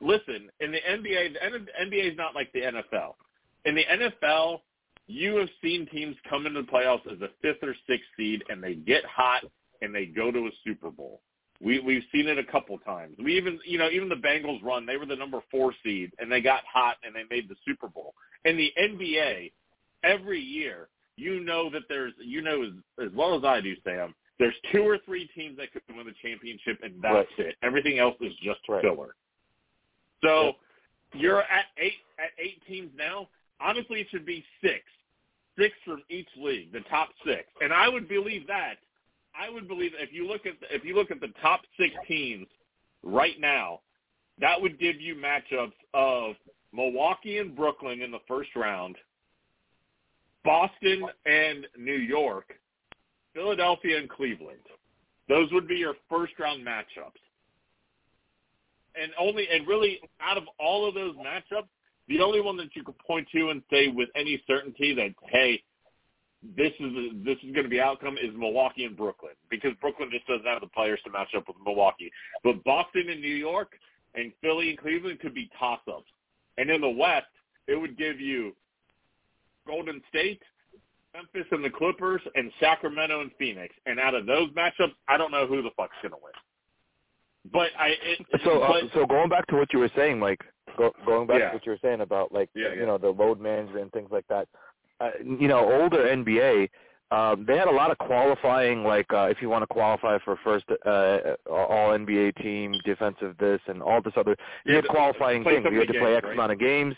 Listen, 0.00 0.50
in 0.60 0.72
the 0.72 0.78
NBA, 0.78 1.34
the 1.34 1.84
NBA 1.84 2.12
is 2.12 2.16
not 2.16 2.34
like 2.34 2.52
the 2.52 2.60
NFL. 2.60 3.14
In 3.64 3.74
the 3.74 3.84
NFL, 3.84 4.60
you 5.06 5.36
have 5.36 5.48
seen 5.62 5.86
teams 5.86 6.16
come 6.28 6.46
into 6.46 6.62
the 6.62 6.68
playoffs 6.68 7.06
as 7.10 7.20
a 7.20 7.28
fifth 7.42 7.62
or 7.62 7.74
sixth 7.88 8.06
seed, 8.16 8.42
and 8.48 8.62
they 8.62 8.74
get 8.74 9.04
hot 9.04 9.44
and 9.82 9.94
they 9.94 10.06
go 10.06 10.30
to 10.30 10.40
a 10.40 10.50
Super 10.64 10.90
Bowl. 10.90 11.20
We 11.60 11.80
we've 11.80 12.02
seen 12.12 12.28
it 12.28 12.38
a 12.38 12.44
couple 12.44 12.78
times. 12.78 13.16
We 13.22 13.36
even 13.36 13.58
you 13.64 13.78
know 13.78 13.88
even 13.90 14.08
the 14.08 14.16
Bengals 14.16 14.62
run 14.62 14.86
they 14.86 14.96
were 14.96 15.06
the 15.06 15.16
number 15.16 15.40
four 15.50 15.72
seed 15.82 16.12
and 16.18 16.30
they 16.30 16.40
got 16.40 16.62
hot 16.70 16.96
and 17.04 17.14
they 17.14 17.22
made 17.30 17.48
the 17.48 17.56
Super 17.66 17.88
Bowl. 17.88 18.14
In 18.44 18.56
the 18.56 18.72
NBA, 18.78 19.52
every 20.02 20.40
year 20.40 20.88
you 21.16 21.40
know 21.40 21.70
that 21.70 21.82
there's 21.88 22.12
you 22.18 22.42
know 22.42 22.64
as, 22.64 23.06
as 23.06 23.12
well 23.14 23.36
as 23.36 23.44
I 23.44 23.60
do, 23.60 23.74
Sam. 23.84 24.14
There's 24.38 24.54
two 24.72 24.82
or 24.82 24.98
three 25.04 25.28
teams 25.36 25.56
that 25.58 25.72
could 25.72 25.82
win 25.88 26.06
the 26.06 26.14
championship 26.22 26.80
and 26.82 27.00
that's 27.00 27.28
it. 27.38 27.56
Everything 27.62 27.98
else 27.98 28.16
is 28.20 28.34
just 28.42 28.60
Right. 28.68 28.82
filler. 28.82 29.14
So 30.22 30.56
you're 31.14 31.42
at 31.42 31.66
eight 31.78 31.98
at 32.18 32.30
eight 32.38 32.64
teams 32.66 32.90
now. 32.96 33.28
Honestly, 33.60 34.00
it 34.00 34.08
should 34.10 34.26
be 34.26 34.44
six, 34.60 34.82
six 35.56 35.74
from 35.84 36.02
each 36.08 36.28
league, 36.36 36.72
the 36.72 36.80
top 36.82 37.10
six, 37.24 37.44
and 37.60 37.72
I 37.72 37.88
would 37.88 38.08
believe 38.08 38.46
that. 38.48 38.78
I 39.36 39.50
would 39.50 39.66
believe 39.66 39.92
that 39.92 40.02
if 40.02 40.12
you 40.12 40.26
look 40.26 40.46
at 40.46 40.58
the, 40.60 40.74
if 40.74 40.84
you 40.84 40.94
look 40.94 41.10
at 41.10 41.20
the 41.20 41.32
top 41.40 41.60
six 41.76 41.94
teams 42.06 42.46
right 43.02 43.38
now, 43.40 43.80
that 44.40 44.60
would 44.60 44.78
give 44.78 45.00
you 45.00 45.14
matchups 45.14 45.72
of 45.92 46.34
Milwaukee 46.72 47.38
and 47.38 47.54
Brooklyn 47.54 48.00
in 48.02 48.10
the 48.10 48.20
first 48.26 48.50
round, 48.56 48.96
Boston 50.44 51.06
and 51.26 51.66
New 51.78 51.94
York, 51.94 52.54
Philadelphia 53.34 53.98
and 53.98 54.08
Cleveland. 54.08 54.58
Those 55.28 55.50
would 55.52 55.66
be 55.66 55.76
your 55.76 55.94
first 56.08 56.32
round 56.38 56.64
matchups. 56.64 57.20
And 59.00 59.10
only 59.18 59.48
and 59.52 59.66
really 59.66 60.00
out 60.20 60.36
of 60.36 60.44
all 60.60 60.88
of 60.88 60.94
those 60.94 61.14
matchups, 61.16 61.68
the 62.08 62.20
only 62.20 62.40
one 62.40 62.56
that 62.58 62.76
you 62.76 62.84
could 62.84 62.98
point 62.98 63.26
to 63.32 63.50
and 63.50 63.62
say 63.70 63.88
with 63.88 64.08
any 64.14 64.42
certainty 64.46 64.94
that 64.94 65.14
hey, 65.30 65.62
this 66.56 66.72
is 66.78 66.92
this 67.24 67.36
is 67.42 67.52
going 67.52 67.64
to 67.64 67.70
be 67.70 67.80
outcome 67.80 68.16
is 68.18 68.30
Milwaukee 68.36 68.84
and 68.84 68.96
Brooklyn 68.96 69.32
because 69.50 69.72
Brooklyn 69.80 70.10
just 70.12 70.26
doesn't 70.26 70.46
have 70.46 70.60
the 70.60 70.68
players 70.68 71.00
to 71.04 71.10
match 71.10 71.34
up 71.36 71.48
with 71.48 71.56
Milwaukee. 71.64 72.12
But 72.44 72.62
Boston 72.64 73.08
and 73.10 73.20
New 73.20 73.34
York 73.34 73.72
and 74.14 74.32
Philly 74.40 74.70
and 74.70 74.78
Cleveland 74.78 75.20
could 75.20 75.34
be 75.34 75.50
toss-ups. 75.58 76.10
And 76.58 76.70
in 76.70 76.80
the 76.80 76.88
West, 76.88 77.26
it 77.66 77.74
would 77.74 77.98
give 77.98 78.20
you 78.20 78.54
Golden 79.66 80.02
State, 80.08 80.42
Memphis 81.14 81.46
and 81.52 81.64
the 81.64 81.70
Clippers, 81.70 82.20
and 82.34 82.50
Sacramento 82.60 83.20
and 83.20 83.30
Phoenix. 83.38 83.74
And 83.86 84.00
out 84.00 84.14
of 84.14 84.26
those 84.26 84.50
matchups, 84.50 84.94
I 85.08 85.16
don't 85.16 85.30
know 85.30 85.46
who 85.46 85.62
the 85.62 85.70
fuck's 85.76 85.96
going 86.02 86.12
to 86.12 86.18
win. 86.22 86.32
But 87.52 87.68
I 87.78 87.88
it, 87.88 88.26
So, 88.44 88.62
uh, 88.62 88.72
but, 88.82 88.90
so 88.94 89.06
going 89.06 89.28
back 89.28 89.46
to 89.48 89.56
what 89.56 89.72
you 89.72 89.78
were 89.78 89.90
saying, 89.94 90.18
like 90.20 90.40
go, 90.78 90.92
going 91.06 91.26
back 91.26 91.40
Yeah. 91.40 91.48
to 91.50 91.54
what 91.56 91.66
you 91.66 91.72
were 91.72 91.78
saying 91.82 92.00
about 92.00 92.32
like 92.32 92.48
Yeah, 92.54 92.68
yeah. 92.68 92.80
you 92.80 92.86
know 92.86 92.98
the 92.98 93.10
load 93.10 93.40
management 93.40 93.82
and 93.82 93.92
things 93.92 94.08
like 94.10 94.26
that. 94.28 94.48
Uh, 95.00 95.10
you 95.22 95.48
know, 95.48 95.70
older 95.82 96.04
NBA, 96.06 96.70
um, 97.10 97.44
they 97.46 97.58
had 97.58 97.68
a 97.68 97.70
lot 97.70 97.90
of 97.90 97.98
qualifying. 97.98 98.82
Like 98.82 99.12
uh, 99.12 99.24
if 99.30 99.42
you 99.42 99.50
want 99.50 99.62
to 99.62 99.66
qualify 99.66 100.18
for 100.24 100.36
first 100.42 100.64
uh, 100.86 101.18
All 101.50 101.90
NBA 101.90 102.42
team, 102.42 102.72
defensive 102.84 103.36
this, 103.38 103.60
and 103.66 103.82
all 103.82 104.00
this 104.00 104.14
other, 104.16 104.34
you 104.64 104.72
Yeah, 104.74 104.80
had 104.80 104.88
qualifying 104.88 105.44
things. 105.44 105.66
You 105.70 105.78
had 105.80 105.88
to 105.88 105.94
play 105.94 106.12
games, 106.12 106.16
X 106.18 106.24
right? 106.24 106.32
amount 106.34 106.52
of 106.52 106.58
games. 106.58 106.94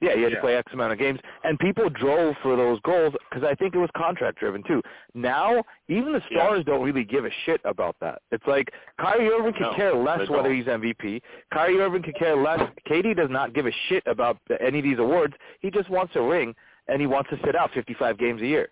Yeah, 0.00 0.14
you 0.14 0.22
had 0.22 0.30
Yeah. 0.32 0.36
to 0.36 0.42
play 0.42 0.54
X 0.56 0.72
amount 0.72 0.92
of 0.92 0.98
games, 0.98 1.18
and 1.42 1.58
people 1.58 1.88
drove 1.90 2.36
for 2.38 2.54
those 2.54 2.78
goals 2.80 3.14
because 3.28 3.42
I 3.42 3.54
think 3.56 3.74
it 3.74 3.78
was 3.78 3.90
contract 3.96 4.38
driven 4.38 4.62
too. 4.62 4.80
Now, 5.14 5.64
even 5.88 6.12
the 6.12 6.22
Yeah. 6.30 6.38
stars 6.44 6.64
don't 6.64 6.84
really 6.84 7.02
give 7.04 7.24
a 7.24 7.30
shit 7.44 7.60
about 7.64 7.96
that. 8.00 8.22
It's 8.30 8.46
like 8.46 8.72
Kyrie 8.98 9.28
Irving 9.28 9.54
could 9.54 9.62
No, 9.62 9.74
care 9.74 9.94
less 9.94 10.28
whether 10.28 10.52
he's 10.52 10.68
MVP. 10.68 11.20
Kyrie 11.52 11.80
Irving 11.80 12.02
could 12.02 12.14
care 12.14 12.36
less. 12.36 12.60
KD 12.86 13.12
does 13.14 13.28
not 13.30 13.54
give 13.54 13.66
a 13.66 13.72
shit 13.88 14.04
about 14.06 14.38
any 14.60 14.78
of 14.78 14.84
these 14.84 14.98
awards. 15.00 15.34
He 15.60 15.70
just 15.70 15.88
wants 15.90 16.14
a 16.14 16.22
ring, 16.22 16.54
and 16.86 17.00
he 17.00 17.08
wants 17.08 17.30
to 17.30 17.38
sit 17.44 17.56
out 17.56 17.72
55 17.72 18.18
games 18.18 18.40
a 18.40 18.46
year. 18.46 18.70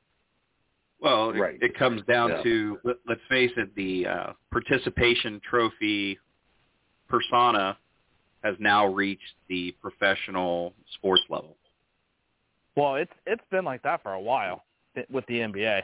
Well, 1.01 1.31
it- 1.31 1.63
it, 1.63 1.75
comes 1.75 2.03
down 2.03 2.31
Yeah. 2.31 2.43
to 2.43 2.81
let, 2.85 2.97
let's 3.07 3.25
face 3.29 3.53
it, 3.57 3.75
the 3.75 4.07
uh, 4.07 4.33
participation 4.53 5.41
trophy 5.41 6.19
persona 7.09 7.77
has 8.45 8.55
now 8.59 8.87
reached 8.87 9.35
the 9.49 9.75
professional 9.83 10.73
sports 10.95 11.23
level. 11.29 11.57
Well, 12.77 12.97
it's 12.97 13.13
it's 13.27 13.43
been 13.51 13.65
like 13.65 13.83
that 13.83 14.03
for 14.03 14.13
a 14.13 14.21
while 14.21 14.65
with 15.11 15.25
the 15.27 15.41
NBA. 15.41 15.83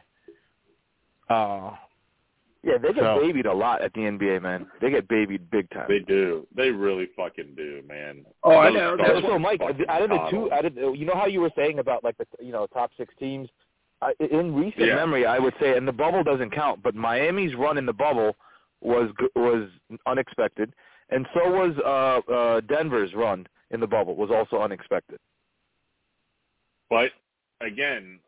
Uh, 1.29 1.73
Yeah, 2.65 2.79
they 2.79 2.93
get 2.93 3.03
So- 3.03 3.19
babied 3.21 3.47
a 3.47 3.53
lot 3.53 3.83
at 3.83 3.93
the 3.93 4.07
NBA, 4.07 4.39
man. 4.39 4.71
They 4.81 4.89
get 4.91 5.09
babied 5.09 5.51
big 5.51 5.69
time. 5.71 5.87
They 5.89 5.99
do. 5.99 6.47
They 6.55 6.71
really 6.71 7.07
fucking 7.17 7.57
do, 7.57 7.83
man. 7.89 8.25
Oh, 8.45 8.57
I 8.57 8.71
know. 8.71 8.95
stars 8.97 9.21
So, 9.23 9.31
so 9.31 9.39
Mike, 9.41 9.59
fucking 9.59 9.89
out 9.89 10.03
of 10.03 10.11
the 10.11 10.17
coddled. 10.17 10.31
two, 10.49 10.53
out 10.53 10.65
of 10.67 10.75
the, 10.77 10.93
you 10.93 11.05
know 11.05 11.17
how 11.17 11.27
you 11.27 11.41
were 11.41 11.51
saying 11.57 11.81
about 11.81 12.05
like 12.05 12.17
the 12.19 12.27
you 12.41 12.53
know 12.53 12.69
top 12.69 12.93
six 12.97 13.13
teams. 13.19 13.49
I, 14.01 14.13
in 14.21 14.55
recent 14.55 14.87
Yeah. 14.87 14.95
memory, 14.95 15.27
I 15.27 15.41
would 15.41 15.55
say, 15.59 15.77
and 15.77 15.89
the 15.89 15.93
bubble 15.93 16.23
doesn't 16.23 16.51
count, 16.51 16.85
but 16.85 16.95
Miami's 16.95 17.57
run 17.57 17.79
in 17.79 17.87
the 17.87 17.93
bubble 17.93 18.37
was 18.81 19.11
g- 19.19 19.27
was 19.35 19.69
unexpected, 20.07 20.73
and 21.13 21.27
so 21.35 21.51
was 21.51 21.77
uh, 21.85 22.33
uh, 22.33 22.61
Denver's 22.63 23.15
run 23.15 23.47
in 23.71 23.81
the 23.81 23.87
bubble 23.87 24.17
was 24.17 24.31
also 24.31 24.63
unexpected. 24.63 25.19
But 26.91 27.11
again, 27.61 28.19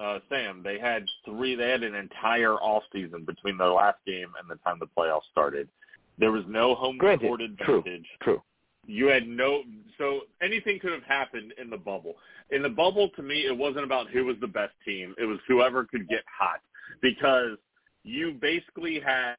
uh, 0.00 0.18
Sam, 0.28 0.62
they 0.64 0.78
had 0.78 1.06
three. 1.24 1.54
They 1.54 1.70
had 1.70 1.82
an 1.82 1.94
entire 1.94 2.54
off 2.54 2.82
season 2.92 3.24
between 3.24 3.58
their 3.58 3.68
last 3.68 3.98
game 4.06 4.32
and 4.40 4.48
the 4.48 4.56
time 4.64 4.78
the 4.80 4.88
playoffs 4.96 5.30
started. 5.30 5.68
There 6.18 6.32
was 6.32 6.44
no 6.48 6.74
home 6.74 6.98
Granted, 6.98 7.28
court 7.28 7.40
true. 7.60 7.78
advantage. 7.78 8.06
True. 8.22 8.42
You 8.86 9.06
had 9.06 9.28
no. 9.28 9.62
So 9.98 10.22
anything 10.42 10.78
could 10.80 10.92
have 10.92 11.04
happened 11.04 11.52
in 11.60 11.70
the 11.70 11.76
bubble. 11.76 12.16
In 12.50 12.62
the 12.62 12.68
bubble, 12.68 13.10
to 13.16 13.22
me, 13.22 13.46
it 13.46 13.56
wasn't 13.56 13.84
about 13.84 14.10
who 14.10 14.24
was 14.24 14.36
the 14.40 14.46
best 14.46 14.72
team. 14.84 15.14
It 15.18 15.24
was 15.24 15.38
whoever 15.46 15.84
could 15.84 16.08
get 16.08 16.24
hot 16.26 16.60
because 17.00 17.56
you 18.02 18.32
basically 18.40 19.00
had 19.00 19.36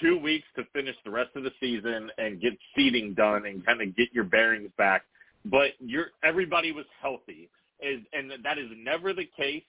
two 0.00 0.18
weeks 0.18 0.46
to 0.56 0.64
finish 0.72 0.96
the 1.04 1.10
rest 1.10 1.30
of 1.36 1.42
the 1.42 1.52
season 1.60 2.10
and 2.18 2.40
get 2.40 2.52
seeding 2.76 3.14
done 3.14 3.46
and 3.46 3.64
kind 3.64 3.80
of 3.82 3.96
get 3.96 4.08
your 4.12 4.24
bearings 4.24 4.70
back. 4.76 5.02
But 5.44 5.72
you're 5.78 6.08
everybody 6.24 6.72
was 6.72 6.86
healthy, 7.00 7.48
is 7.80 8.00
and 8.12 8.32
that 8.44 8.58
is 8.58 8.66
never 8.76 9.12
the 9.12 9.28
case 9.36 9.62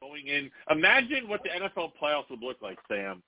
going 0.00 0.26
in. 0.28 0.50
Imagine 0.70 1.28
what 1.28 1.40
the 1.42 1.50
NFL 1.50 1.92
playoffs 2.00 2.30
would 2.30 2.42
look 2.42 2.60
like, 2.62 2.78
Sam, 2.88 3.22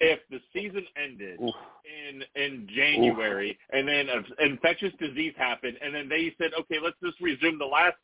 if 0.00 0.20
the 0.30 0.40
season 0.52 0.84
ended 1.02 1.38
Oof. 1.40 1.54
in 1.84 2.22
in 2.34 2.68
January 2.74 3.58
and 3.70 3.86
then 3.86 4.08
an 4.08 4.24
infectious 4.40 4.92
disease 4.98 5.32
happened 5.36 5.76
and 5.82 5.94
then 5.94 6.08
they 6.08 6.34
said, 6.38 6.50
okay, 6.58 6.78
let's 6.82 6.96
just 7.02 7.20
resume 7.20 7.58
the 7.58 7.64
last 7.64 7.96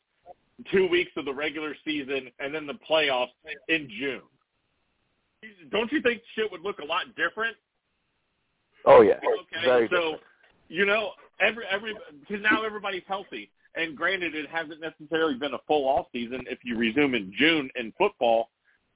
two 0.71 0.87
weeks 0.87 1.11
of 1.17 1.25
the 1.25 1.33
regular 1.33 1.75
season 1.85 2.29
and 2.39 2.53
then 2.53 2.65
the 2.65 2.77
playoffs 2.89 3.27
in 3.67 3.89
June. 3.99 4.21
Don't 5.71 5.91
you 5.91 6.01
think 6.01 6.21
shit 6.35 6.51
would 6.51 6.61
look 6.61 6.79
a 6.79 6.85
lot 6.85 7.05
different? 7.15 7.55
Oh 8.85 9.01
yeah. 9.01 9.17
Okay, 9.17 9.65
Very 9.65 9.87
so 9.89 9.95
different. 9.95 10.21
you 10.69 10.85
know 10.85 11.11
every 11.39 11.65
every 11.69 11.95
because 12.19 12.43
now 12.43 12.63
everybody's 12.63 13.03
healthy, 13.07 13.51
and 13.75 13.95
granted, 13.95 14.35
it 14.35 14.49
hasn't 14.49 14.81
necessarily 14.81 15.35
been 15.35 15.53
a 15.53 15.59
full 15.67 15.87
off 15.87 16.07
season 16.11 16.41
if 16.47 16.59
you 16.63 16.77
resume 16.77 17.15
in 17.15 17.31
June 17.37 17.69
in 17.75 17.93
football, 17.97 18.49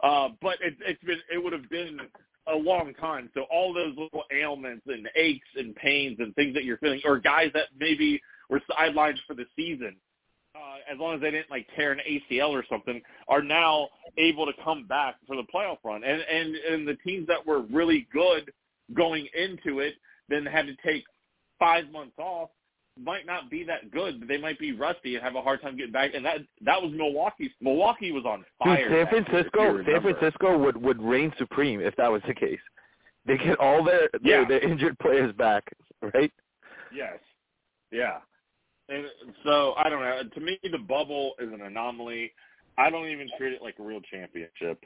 uh, 0.03 0.29
but 0.41 0.57
it, 0.61 0.75
it's 0.85 1.03
been 1.03 1.19
it 1.31 1.43
would 1.43 1.53
have 1.53 1.69
been 1.69 1.99
a 2.47 2.55
long 2.55 2.93
time. 2.95 3.29
So 3.33 3.43
all 3.51 3.73
those 3.73 3.95
little 3.97 4.23
ailments 4.31 4.83
and 4.87 5.07
aches 5.15 5.47
and 5.55 5.75
pains 5.75 6.17
and 6.19 6.35
things 6.35 6.53
that 6.53 6.65
you're 6.65 6.77
feeling, 6.77 7.01
or 7.05 7.19
guys 7.19 7.51
that 7.53 7.67
maybe 7.77 8.21
were 8.49 8.61
sidelined 8.69 9.17
for 9.27 9.33
the 9.33 9.45
season, 9.55 9.95
uh, 10.55 10.59
as 10.91 10.99
long 10.99 11.15
as 11.15 11.21
they 11.21 11.31
didn't 11.31 11.49
like 11.49 11.67
tear 11.75 11.91
an 11.91 11.99
ACL 12.07 12.49
or 12.49 12.63
something, 12.69 13.01
are 13.27 13.41
now 13.41 13.87
able 14.17 14.45
to 14.45 14.53
come 14.63 14.85
back 14.87 15.15
for 15.27 15.35
the 15.35 15.43
playoff 15.53 15.77
run. 15.83 16.03
And 16.03 16.21
and 16.21 16.55
and 16.55 16.87
the 16.87 16.95
teams 17.05 17.27
that 17.27 17.45
were 17.45 17.61
really 17.61 18.07
good 18.13 18.51
going 18.93 19.27
into 19.35 19.79
it, 19.79 19.95
then 20.29 20.45
had 20.45 20.67
to 20.67 20.75
take 20.85 21.03
five 21.59 21.89
months 21.91 22.13
off, 22.19 22.49
might 22.99 23.25
not 23.25 23.49
be 23.49 23.63
that 23.63 23.89
good. 23.91 24.19
But 24.19 24.27
they 24.29 24.37
might 24.37 24.59
be 24.59 24.71
rusty 24.73 25.15
and 25.15 25.23
have 25.23 25.35
a 25.35 25.41
hard 25.41 25.61
time 25.61 25.75
getting 25.77 25.91
back. 25.91 26.11
And 26.13 26.23
that 26.25 26.39
that 26.61 26.81
was 26.81 26.91
Milwaukee's. 26.93 27.51
Milwaukee 27.61 28.11
was 28.11 28.25
on 28.25 28.39
Dude, 28.39 28.45
fire. 28.59 28.77
San 28.77 28.91
that 28.91 29.11
year, 29.11 29.23
Francisco, 29.25 29.83
San. 29.85 30.01
Francisco 30.01 30.57
would 30.57 30.77
would 30.77 31.01
reign 31.01 31.33
supreme 31.37 31.79
if 31.81 31.95
that 31.95 32.11
was 32.11 32.21
the 32.27 32.33
case. 32.35 32.59
They 33.25 33.37
get 33.37 33.57
all 33.59 33.83
their 33.83 34.09
their, 34.21 34.41
Yeah. 34.41 34.47
their 34.47 34.59
injured 34.59 34.99
players 34.99 35.33
back, 35.35 35.63
right? 36.13 36.31
Yes. 36.93 37.17
Yeah. 37.91 38.19
And 38.93 39.05
so 39.43 39.73
I 39.77 39.89
don't 39.89 40.01
know. 40.01 40.21
To 40.33 40.39
me, 40.39 40.59
the 40.71 40.77
bubble 40.77 41.33
is 41.39 41.51
an 41.51 41.61
anomaly. 41.61 42.31
I 42.77 42.89
don't 42.89 43.07
even 43.07 43.27
treat 43.37 43.53
it 43.53 43.61
like 43.61 43.75
a 43.79 43.83
real 43.83 44.01
championship 44.01 44.83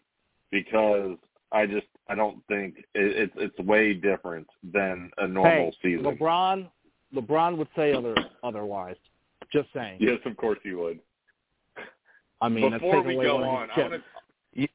because 0.51 1.17
I 1.51 1.65
just 1.65 1.87
I 2.07 2.15
don't 2.15 2.45
think 2.47 2.77
it, 2.77 2.85
it's 2.95 3.33
it's 3.35 3.67
way 3.67 3.93
different 3.93 4.47
than 4.73 5.09
a 5.17 5.27
normal 5.27 5.71
hey, 5.81 5.95
season. 5.97 6.05
LeBron, 6.05 6.69
LeBron 7.13 7.57
would 7.57 7.69
say 7.75 7.93
other 7.93 8.15
otherwise. 8.43 8.97
Just 9.51 9.69
saying. 9.73 9.97
Yes, 9.99 10.19
of 10.25 10.35
course 10.37 10.59
he 10.63 10.73
would. 10.73 10.99
I 12.41 12.49
mean, 12.49 12.71
Before 12.71 13.01
we 13.01 13.15
go 13.15 13.37
on, 13.37 13.69
I 13.75 13.79
want 13.79 14.03
You- 14.53 14.67
to. 14.67 14.73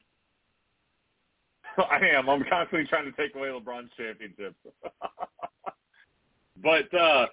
I 1.91 2.01
am. 2.17 2.29
I'm 2.29 2.45
constantly 2.51 2.87
trying 2.87 3.05
to 3.05 3.13
take 3.13 3.35
away 3.35 3.49
LeBron's 3.49 3.91
championships. 3.97 4.57
but 6.63 6.93
uh 6.95 7.27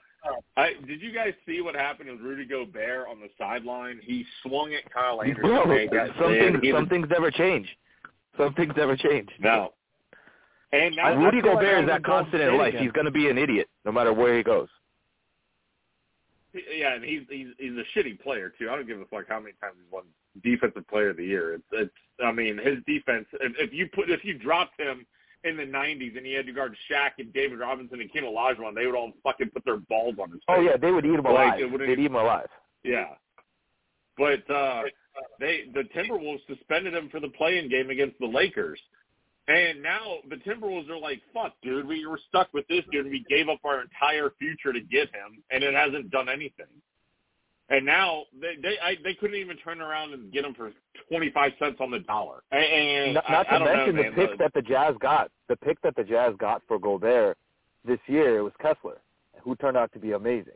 I 0.57 0.73
did 0.85 1.01
you 1.01 1.13
guys 1.13 1.33
see 1.47 1.61
what 1.61 1.75
happened 1.75 2.09
with 2.09 2.19
Rudy 2.19 2.45
Gobert 2.45 3.07
on 3.09 3.19
the 3.19 3.29
sideline? 3.37 3.99
He 4.03 4.25
swung 4.43 4.73
at 4.73 4.91
Kyle 4.91 5.21
Anderson. 5.21 5.89
Got 5.91 6.09
some 6.19 6.33
things 6.33 6.57
He 6.61 6.71
some 6.71 6.87
things 6.89 7.07
never 7.09 7.31
change. 7.31 7.67
Some 8.37 8.53
things 8.53 8.73
never 8.75 8.95
change. 8.95 9.29
No. 9.39 9.73
And 10.71 10.95
now 10.95 11.15
Rudy 11.15 11.41
feel 11.41 11.55
like 11.55 11.61
Gobert 11.61 11.83
is 11.83 11.89
that 11.89 12.03
constant 12.03 12.41
in 12.41 12.57
life. 12.57 12.69
again. 12.69 12.83
He's 12.83 12.91
going 12.91 13.05
to 13.05 13.11
be 13.11 13.29
an 13.29 13.37
idiot 13.37 13.67
no 13.85 13.91
matter 13.91 14.13
where 14.13 14.37
he 14.37 14.43
goes. 14.43 14.67
Yeah, 16.53 16.95
and 16.95 17.03
he's 17.03 17.21
he's 17.29 17.47
he's 17.57 17.73
a 17.73 17.97
shitty 17.97 18.21
player 18.21 18.51
too. 18.57 18.69
I 18.69 18.75
don't 18.75 18.87
give 18.87 18.99
a 18.99 19.05
fuck 19.05 19.25
how 19.29 19.39
many 19.39 19.53
times 19.61 19.75
he's 19.81 19.91
won 19.91 20.03
defensive 20.43 20.87
player 20.87 21.09
of 21.09 21.17
the 21.17 21.25
year. 21.25 21.53
It's 21.53 21.63
it's 21.71 21.91
I 22.23 22.31
mean 22.31 22.57
his 22.57 22.77
defense. 22.87 23.25
If, 23.33 23.53
if 23.59 23.73
you 23.73 23.87
put 23.93 24.09
if 24.09 24.25
you 24.25 24.37
dropped 24.37 24.79
him 24.79 25.05
in 25.43 25.57
the 25.57 25.63
'90s 25.63 26.17
and 26.17 26.25
he 26.25 26.33
had 26.33 26.45
to 26.45 26.53
guard 26.53 26.75
Shaq 26.89 27.11
and 27.17 27.33
David 27.33 27.59
Robinson 27.59 27.99
and 27.99 28.09
Hakeem 28.09 28.29
Olajuwon, 28.29 28.75
they 28.75 28.85
would 28.85 28.95
all 28.95 29.11
fucking 29.23 29.49
put 29.51 29.63
their 29.65 29.77
balls 29.77 30.15
on 30.21 30.31
his 30.31 30.39
face. 30.39 30.57
Oh 30.57 30.61
yeah, 30.61 30.77
they 30.77 30.91
would 30.91 31.05
eat 31.05 31.13
him 31.15 31.25
alive. 31.25 31.59
wouldn't 31.59 31.89
They'd 31.89 31.99
eat 31.99 32.05
him 32.07 32.15
alive. 32.15 32.47
Yeah. 32.83 33.13
But 34.17 34.49
uh 34.53 34.83
they 35.39 35.65
the 35.73 35.83
Timberwolves 35.95 36.45
suspended 36.47 36.93
him 36.93 37.09
for 37.09 37.19
the 37.19 37.29
play-in 37.29 37.69
game 37.69 37.89
against 37.89 38.19
the 38.19 38.27
Lakers. 38.27 38.79
And 39.47 39.81
now 39.81 40.17
the 40.29 40.35
Timberwolves 40.35 40.89
are 40.89 40.99
like, 40.99 41.21
fuck, 41.33 41.53
dude, 41.63 41.87
we 41.87 42.05
were 42.05 42.19
stuck 42.27 42.53
with 42.53 42.67
this 42.67 42.83
dude 42.91 43.05
and 43.05 43.11
we 43.11 43.25
gave 43.29 43.49
up 43.49 43.59
our 43.63 43.81
entire 43.81 44.31
future 44.37 44.71
to 44.71 44.81
get 44.81 45.07
him 45.09 45.41
and 45.49 45.63
it 45.63 45.73
hasn't 45.73 46.11
done 46.11 46.29
anything. 46.29 46.67
And 47.71 47.85
now 47.85 48.23
they 48.41 48.55
they 48.61 48.79
I, 48.79 48.95
they 49.03 49.13
couldn't 49.13 49.35
even 49.37 49.57
turn 49.57 49.79
around 49.79 50.13
and 50.13 50.31
get 50.31 50.43
him 50.43 50.55
for 50.55 50.71
twenty 51.07 51.29
five 51.31 51.51
cents 51.59 51.77
on 51.79 51.91
the 51.91 51.99
dollar. 51.99 52.41
And, 52.51 52.63
and 52.63 53.13
Not, 53.15 53.29
not 53.29 53.47
I 53.47 53.59
to 53.59 53.65
don't 53.65 53.75
mention 53.77 53.95
know, 53.95 54.03
the 54.03 54.09
man. 54.15 54.27
pick 54.27 54.39
that 54.39 54.53
the 54.53 54.61
Jazz 54.61 54.95
got. 54.99 55.29
The 55.49 55.55
pick 55.57 55.79
that 55.83 55.95
the 55.95 56.03
Jazz 56.03 56.33
got 56.39 56.61
for 56.67 56.79
Gobert 56.79 57.37
this 57.85 57.99
year 58.07 58.39
it 58.39 58.41
was 58.41 58.53
Kessler, 58.61 58.97
who 59.43 59.55
turned 59.55 59.77
out 59.77 59.91
to 59.93 59.99
be 59.99 60.11
amazing. 60.13 60.53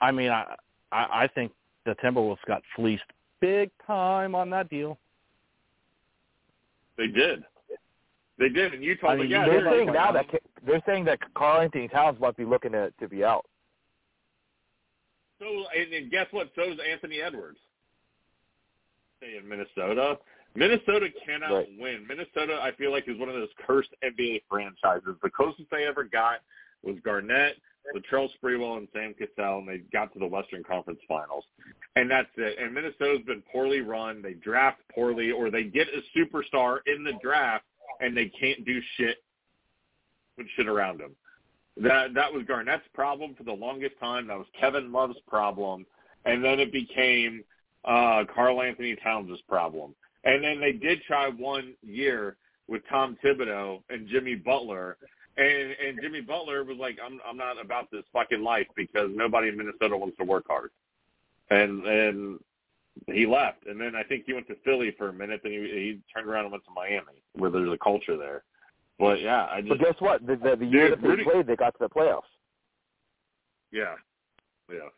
I 0.00 0.10
mean, 0.12 0.30
I, 0.30 0.54
I 0.92 1.24
I 1.24 1.28
think 1.34 1.52
the 1.86 1.94
Timberwolves 2.04 2.38
got 2.46 2.62
fleeced 2.76 3.02
big 3.40 3.70
time 3.86 4.34
on 4.34 4.50
that 4.50 4.68
deal. 4.68 4.98
they 6.98 7.06
did. 7.08 7.44
They 8.38 8.48
did, 8.48 8.74
and 8.74 8.82
Utah. 8.82 9.08
I 9.08 9.16
mean, 9.16 9.30
yeah, 9.30 9.46
they're 9.46 9.62
they're 9.62 9.72
saying 9.72 9.86
like, 9.86 9.94
now 9.94 10.12
that 10.12 10.26
they're 10.66 10.82
saying 10.86 11.04
that 11.04 11.20
Karl-Anthony 11.34 11.88
Towns 11.88 12.18
might 12.20 12.36
be 12.36 12.44
looking 12.44 12.72
to 12.72 12.92
to 13.00 13.08
be 13.08 13.24
out. 13.24 13.46
So 15.38 15.46
and, 15.76 15.92
and 15.92 16.10
guess 16.10 16.26
what? 16.30 16.50
So 16.54 16.62
is 16.72 16.78
Anthony 16.90 17.20
Edwards. 17.20 17.58
Stay 19.18 19.36
in 19.36 19.48
Minnesota. 19.48 20.18
Minnesota 20.54 21.08
cannot 21.26 21.50
Right. 21.52 21.68
win. 21.78 22.06
Minnesota, 22.06 22.60
I 22.62 22.72
feel 22.72 22.92
like, 22.92 23.08
is 23.08 23.18
one 23.18 23.28
of 23.28 23.34
those 23.34 23.48
cursed 23.66 23.90
NBA 24.04 24.42
franchises. 24.48 25.16
The 25.22 25.30
closest 25.30 25.68
they 25.70 25.84
ever 25.84 26.04
got 26.04 26.42
was 26.82 26.96
Garnett, 27.00 27.56
Latrell 27.94 28.28
Sprewell, 28.38 28.76
and 28.78 28.86
Sam 28.92 29.14
Cassell, 29.14 29.58
and 29.58 29.68
they 29.68 29.78
got 29.92 30.12
to 30.12 30.18
the 30.20 30.26
Western 30.26 30.62
Conference 30.62 31.00
Finals. 31.08 31.44
And 31.96 32.08
that's 32.08 32.28
it. 32.36 32.58
And 32.58 32.72
Minnesota's 32.72 33.24
been 33.26 33.42
poorly 33.50 33.80
run. 33.80 34.22
They 34.22 34.34
draft 34.34 34.80
poorly, 34.94 35.32
or 35.32 35.50
they 35.50 35.64
get 35.64 35.88
a 35.88 36.02
superstar 36.18 36.78
in 36.86 37.02
the 37.02 37.14
draft, 37.20 37.64
and 38.00 38.16
they 38.16 38.26
can't 38.28 38.64
do 38.64 38.80
shit 38.96 39.24
with 40.36 40.46
shit 40.56 40.68
around 40.68 40.98
them. 41.00 41.16
That 41.76 42.14
that 42.14 42.32
was 42.32 42.44
Garnett's 42.46 42.86
problem 42.94 43.34
for 43.34 43.42
the 43.42 43.52
longest 43.52 43.98
time. 43.98 44.28
That 44.28 44.38
was 44.38 44.46
Kevin 44.58 44.92
Love's 44.92 45.18
problem, 45.26 45.84
and 46.24 46.44
then 46.44 46.60
it 46.60 46.72
became 46.72 47.42
uh, 47.84 48.24
Karl-Anthony 48.32 48.96
Towns' 49.02 49.40
problem. 49.48 49.94
And 50.24 50.42
then 50.42 50.60
they 50.60 50.72
did 50.72 51.02
try 51.02 51.28
one 51.28 51.74
year 51.82 52.36
with 52.68 52.82
Tom 52.88 53.18
Thibodeau 53.22 53.82
and 53.90 54.08
Jimmy 54.08 54.36
Butler, 54.36 54.96
and 55.36 55.74
and 55.84 55.98
Jimmy 56.00 56.20
Butler 56.20 56.64
was 56.64 56.78
like, 56.78 56.98
"I'm 57.04 57.20
I'm 57.26 57.36
not 57.36 57.60
about 57.60 57.90
this 57.90 58.04
fucking 58.12 58.42
life 58.42 58.68
because 58.76 59.10
nobody 59.12 59.48
in 59.48 59.56
Minnesota 59.56 59.96
wants 59.96 60.16
to 60.18 60.24
work 60.24 60.44
hard." 60.46 60.70
And 61.50 61.84
and 61.84 62.40
he 63.08 63.26
left, 63.26 63.66
and 63.66 63.80
then 63.80 63.96
I 63.96 64.04
think 64.04 64.24
he 64.26 64.32
went 64.32 64.46
to 64.46 64.56
Philly 64.64 64.94
for 64.96 65.08
a 65.08 65.12
minute. 65.12 65.40
Then 65.42 65.52
he 65.52 65.58
he 65.58 66.00
turned 66.14 66.28
around 66.28 66.44
and 66.44 66.52
went 66.52 66.64
to 66.64 66.70
Miami, 66.74 67.20
where 67.34 67.50
there's 67.50 67.72
a 67.72 67.78
culture 67.78 68.16
there. 68.16 68.44
But 68.98 69.20
yeah, 69.20 69.46
I 69.50 69.60
just 69.60 69.70
But 69.70 69.78
guess 69.80 69.94
what? 69.98 70.26
The, 70.26 70.36
the, 70.36 70.56
the 70.56 70.66
year 70.66 70.90
that 70.90 71.02
they 71.02 71.08
Rudy- 71.08 71.24
played, 71.24 71.46
they 71.46 71.56
got 71.56 71.70
to 71.70 71.78
the 71.80 71.88
playoffs. 71.88 72.22
yeah, 73.72 73.94
yeah. 74.70 74.88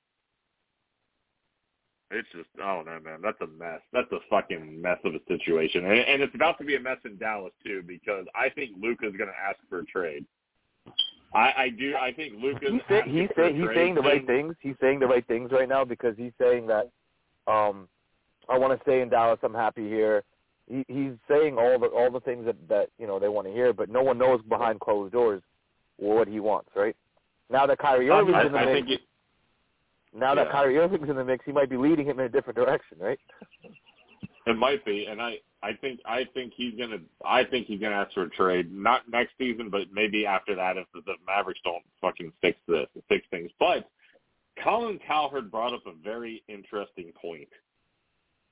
It's 2.13 2.29
just 2.33 2.49
oh 2.63 2.83
no 2.87 3.01
man, 3.01 3.21
that's 3.21 3.41
a 3.41 3.47
mess. 3.47 3.81
That's 3.93 4.11
a 4.13 4.19
fucking 4.31 4.81
mess 4.81 4.99
of 5.05 5.15
a 5.15 5.21
situation, 5.27 5.85
and, 5.87 5.99
and 5.99 6.23
it's 6.23 6.35
about 6.37 6.57
to 6.59 6.65
be 6.65 6.77
a 6.77 6.81
mess 6.81 6.99
in 7.05 7.17
Dallas 7.19 7.53
too 7.65 7.83
because 7.85 8.27
I 8.35 8.49
think 8.51 8.73
Luka's 8.81 9.15
going 9.17 9.29
to 9.31 9.37
ask 9.37 9.59
for 9.69 9.81
a 9.81 9.85
trade. 9.87 10.25
I, 11.35 11.53
I 11.57 11.69
do. 11.71 11.97
I 11.97 12.13
think 12.13 12.35
Luka's 12.41 12.71
He's, 12.71 12.81
say, 12.89 13.03
he's, 13.07 13.29
say, 13.37 13.53
he's 13.53 13.67
saying 13.75 13.97
the 13.97 14.03
right 14.03 14.25
things. 14.25 14.55
He's 14.61 14.77
saying 14.81 15.01
the 15.01 15.07
right 15.09 15.27
things 15.27 15.51
right 15.51 15.69
now 15.69 15.85
because 15.85 16.15
he's 16.17 16.33
saying 16.41 16.69
that 16.69 16.91
um, 17.49 17.89
I 18.49 18.57
want 18.57 18.79
to 18.79 18.83
stay 18.85 19.01
in 19.01 19.09
Dallas. 19.09 19.41
I'm 19.43 19.53
happy 19.53 19.89
here. 19.89 20.23
He, 20.69 20.85
he's 20.89 21.13
saying 21.29 21.57
all 21.59 21.79
the 21.79 21.87
all 21.87 22.11
the 22.11 22.21
things 22.21 22.45
that 22.47 22.57
that 22.69 22.89
you 22.99 23.07
know 23.07 23.19
they 23.19 23.29
want 23.29 23.47
to 23.47 23.53
hear, 23.53 23.73
but 23.73 23.89
no 23.89 24.03
one 24.03 24.19
knows 24.19 24.41
behind 24.49 24.81
closed 24.81 25.13
doors 25.13 25.43
what 25.97 26.29
he 26.29 26.41
wants. 26.41 26.71
Right 26.75 26.97
now 27.51 27.67
that 27.67 27.79
Kyrie 27.79 28.11
I, 28.11 28.21
Irving's 28.21 28.47
in 28.47 28.53
the 28.53 28.59
I 28.59 28.65
mix, 28.65 28.77
think 28.77 28.91
it, 28.91 29.01
now 30.15 30.35
that 30.35 30.47
yeah. 30.47 30.53
Kyrie 30.53 30.79
Irving's 30.79 31.09
in 31.09 31.17
the 31.17 31.25
mix, 31.25 31.45
he 31.45 31.53
might 31.53 31.71
be 31.71 31.77
leading 31.77 32.07
him 32.07 32.19
in 32.19 32.27
a 32.27 32.29
different 32.29 32.57
direction. 32.57 32.99
Right? 32.99 33.19
It 34.47 34.57
might 34.57 34.85
be, 34.85 35.07
and 35.07 35.21
I, 35.21 35.39
I 35.63 35.73
think, 35.73 36.01
I 36.07 36.25
think 36.33 36.53
he's 36.57 36.75
gonna, 36.79 36.99
I 37.25 37.43
think 37.43 37.67
he's 37.67 37.81
gonna 37.81 37.97
ask 37.97 38.15
for 38.15 38.23
a 38.23 38.31
trade, 38.31 38.73
not 38.73 39.03
next 39.11 39.33
season, 39.39 39.71
but 39.71 39.93
maybe 39.93 40.25
after 40.25 40.55
that 40.55 40.77
if 40.77 40.87
the, 40.95 41.01
the 41.05 41.15
Mavericks 41.27 41.61
don't 41.65 41.83
fucking 42.01 42.33
fix 42.41 42.57
this, 42.69 42.87
fix 43.09 43.27
things. 43.31 43.51
But 43.59 43.91
Colin 44.63 45.01
Cowherd 45.05 45.51
brought 45.51 45.75
up 45.75 45.83
a 45.87 45.93
very 46.03 46.45
interesting 46.49 47.13
point 47.21 47.49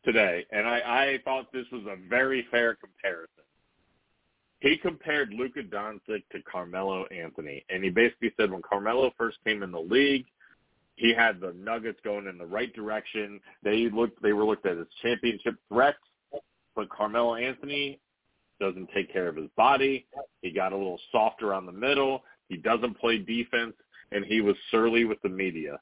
today, 0.05 0.45
and 0.51 0.67
I, 0.67 0.79
I 0.79 1.19
thought 1.25 1.53
this 1.53 1.67
was 1.73 1.83
a 1.87 1.97
very 2.09 2.47
fair 2.51 2.75
comparison. 2.75 3.29
He 4.61 4.79
compared 4.79 5.33
Luka 5.33 5.63
Doncic 5.63 6.23
to 6.33 6.43
Carmelo 6.51 7.05
Anthony, 7.07 7.65
and 7.69 7.85
he 7.85 7.91
basically 7.91 8.33
said 8.39 8.51
when 8.51 8.63
Carmelo 8.63 9.13
first 9.19 9.39
came 9.45 9.63
in 9.63 9.71
the 9.71 9.81
league, 9.81 10.25
he 10.97 11.13
had 11.13 11.41
the 11.41 11.53
Nuggets 11.53 11.99
going 12.05 12.27
in 12.27 12.39
the 12.39 12.47
right 12.47 12.73
direction. 12.73 13.41
They 13.63 13.91
looked 13.91 14.23
they 14.23 14.33
were 14.33 14.45
looked 14.45 14.65
at 14.65 14.79
as 14.79 14.87
championship 15.03 15.57
threats, 15.69 15.99
but 16.75 16.89
Carmelo 16.89 17.35
Anthony 17.35 18.01
doesn't 18.61 18.89
take 18.95 19.13
care 19.13 19.29
of 19.29 19.37
his 19.37 19.51
body. 19.57 20.07
He 20.43 20.51
got 20.51 20.73
a 20.73 20.77
little 20.77 21.01
soft 21.11 21.43
around 21.43 21.67
the 21.67 21.73
middle. 21.73 22.23
He 22.49 22.57
doesn't 22.57 22.99
play 22.99 23.19
defense, 23.19 23.75
and 24.13 24.25
he 24.25 24.41
was 24.41 24.57
surly 24.71 25.05
with 25.05 25.21
the 25.23 25.29
media. 25.29 25.81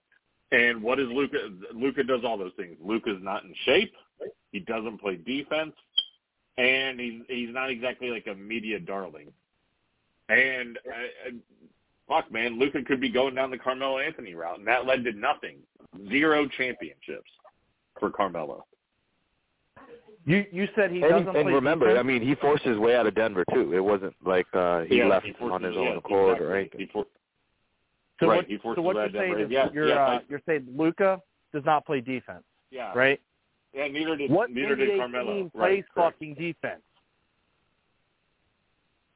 And 0.50 0.82
what 0.82 0.98
is 0.98 1.08
Luka? 1.10 1.48
Luka 1.74 2.04
does 2.04 2.20
all 2.24 2.36
those 2.36 2.52
things. 2.56 2.76
Luka's 2.82 3.18
not 3.20 3.44
in 3.44 3.54
shape. 3.64 3.94
He 4.52 4.60
doesn't 4.60 4.98
play 5.00 5.16
defense, 5.16 5.72
and 6.58 7.00
he's 7.00 7.22
he's 7.28 7.52
not 7.52 7.70
exactly 7.70 8.10
like 8.10 8.26
a 8.26 8.34
media 8.34 8.78
darling. 8.78 9.32
And 10.28 10.78
uh, 10.78 11.30
fuck, 12.08 12.30
man, 12.32 12.58
Luka 12.58 12.82
could 12.82 13.00
be 13.00 13.10
going 13.10 13.34
down 13.34 13.50
the 13.50 13.58
Carmelo 13.58 13.98
Anthony 13.98 14.34
route, 14.34 14.58
and 14.58 14.66
that 14.68 14.86
led 14.86 15.04
to 15.04 15.12
nothing. 15.12 15.56
Zero 16.08 16.48
championships 16.56 17.30
for 17.98 18.10
Carmelo. 18.10 18.64
You 20.24 20.44
you 20.52 20.68
said 20.76 20.90
he 20.90 21.00
and, 21.02 21.10
doesn't 21.10 21.32
he, 21.32 21.38
and 21.40 21.46
play 21.46 21.52
remember, 21.52 21.86
defense? 21.86 22.00
I 22.00 22.06
mean, 22.06 22.22
he 22.22 22.34
forced 22.36 22.64
his 22.64 22.78
way 22.78 22.94
out 22.96 23.06
of 23.06 23.14
Denver 23.14 23.44
too. 23.52 23.74
It 23.74 23.80
wasn't 23.80 24.14
like 24.24 24.46
uh, 24.54 24.82
he 24.82 24.98
Yeah, 24.98 25.06
left 25.06 25.26
he 25.26 25.32
forced 25.32 25.52
on 25.54 25.62
his 25.62 25.74
yeah, 25.74 25.80
own 25.80 25.96
accord 25.96 26.36
exactly. 26.36 26.46
or 26.46 26.56
anything. 26.56 26.80
He 26.80 26.86
for- 26.86 27.06
so 28.20 28.28
right, 28.28 28.36
what, 28.36 28.46
he 28.46 28.56
forced 28.58 28.78
so 28.78 28.82
what 28.82 28.94
you're 28.94 29.10
saying 29.10 29.32
Denver. 29.32 29.44
is 29.44 29.50
Yeah, 29.50 29.68
you're 29.72 29.88
yeah, 29.88 30.04
uh, 30.04 30.12
like- 30.12 30.24
you're 30.28 30.42
saying 30.46 30.68
Luka 30.76 31.20
does 31.52 31.64
not 31.64 31.84
play 31.84 32.00
defense, 32.00 32.44
yeah, 32.70 32.92
right? 32.94 33.20
Yeah, 33.74 33.88
neither 33.88 34.16
did 34.16 34.30
What 34.30 34.50
neither 34.50 34.76
did 34.76 34.90
NBA 34.90 34.98
Carmelo. 34.98 35.34
team 35.34 35.50
right, 35.54 35.70
plays 35.70 35.84
correct. 35.94 36.14
fucking 36.14 36.34
defense? 36.34 36.82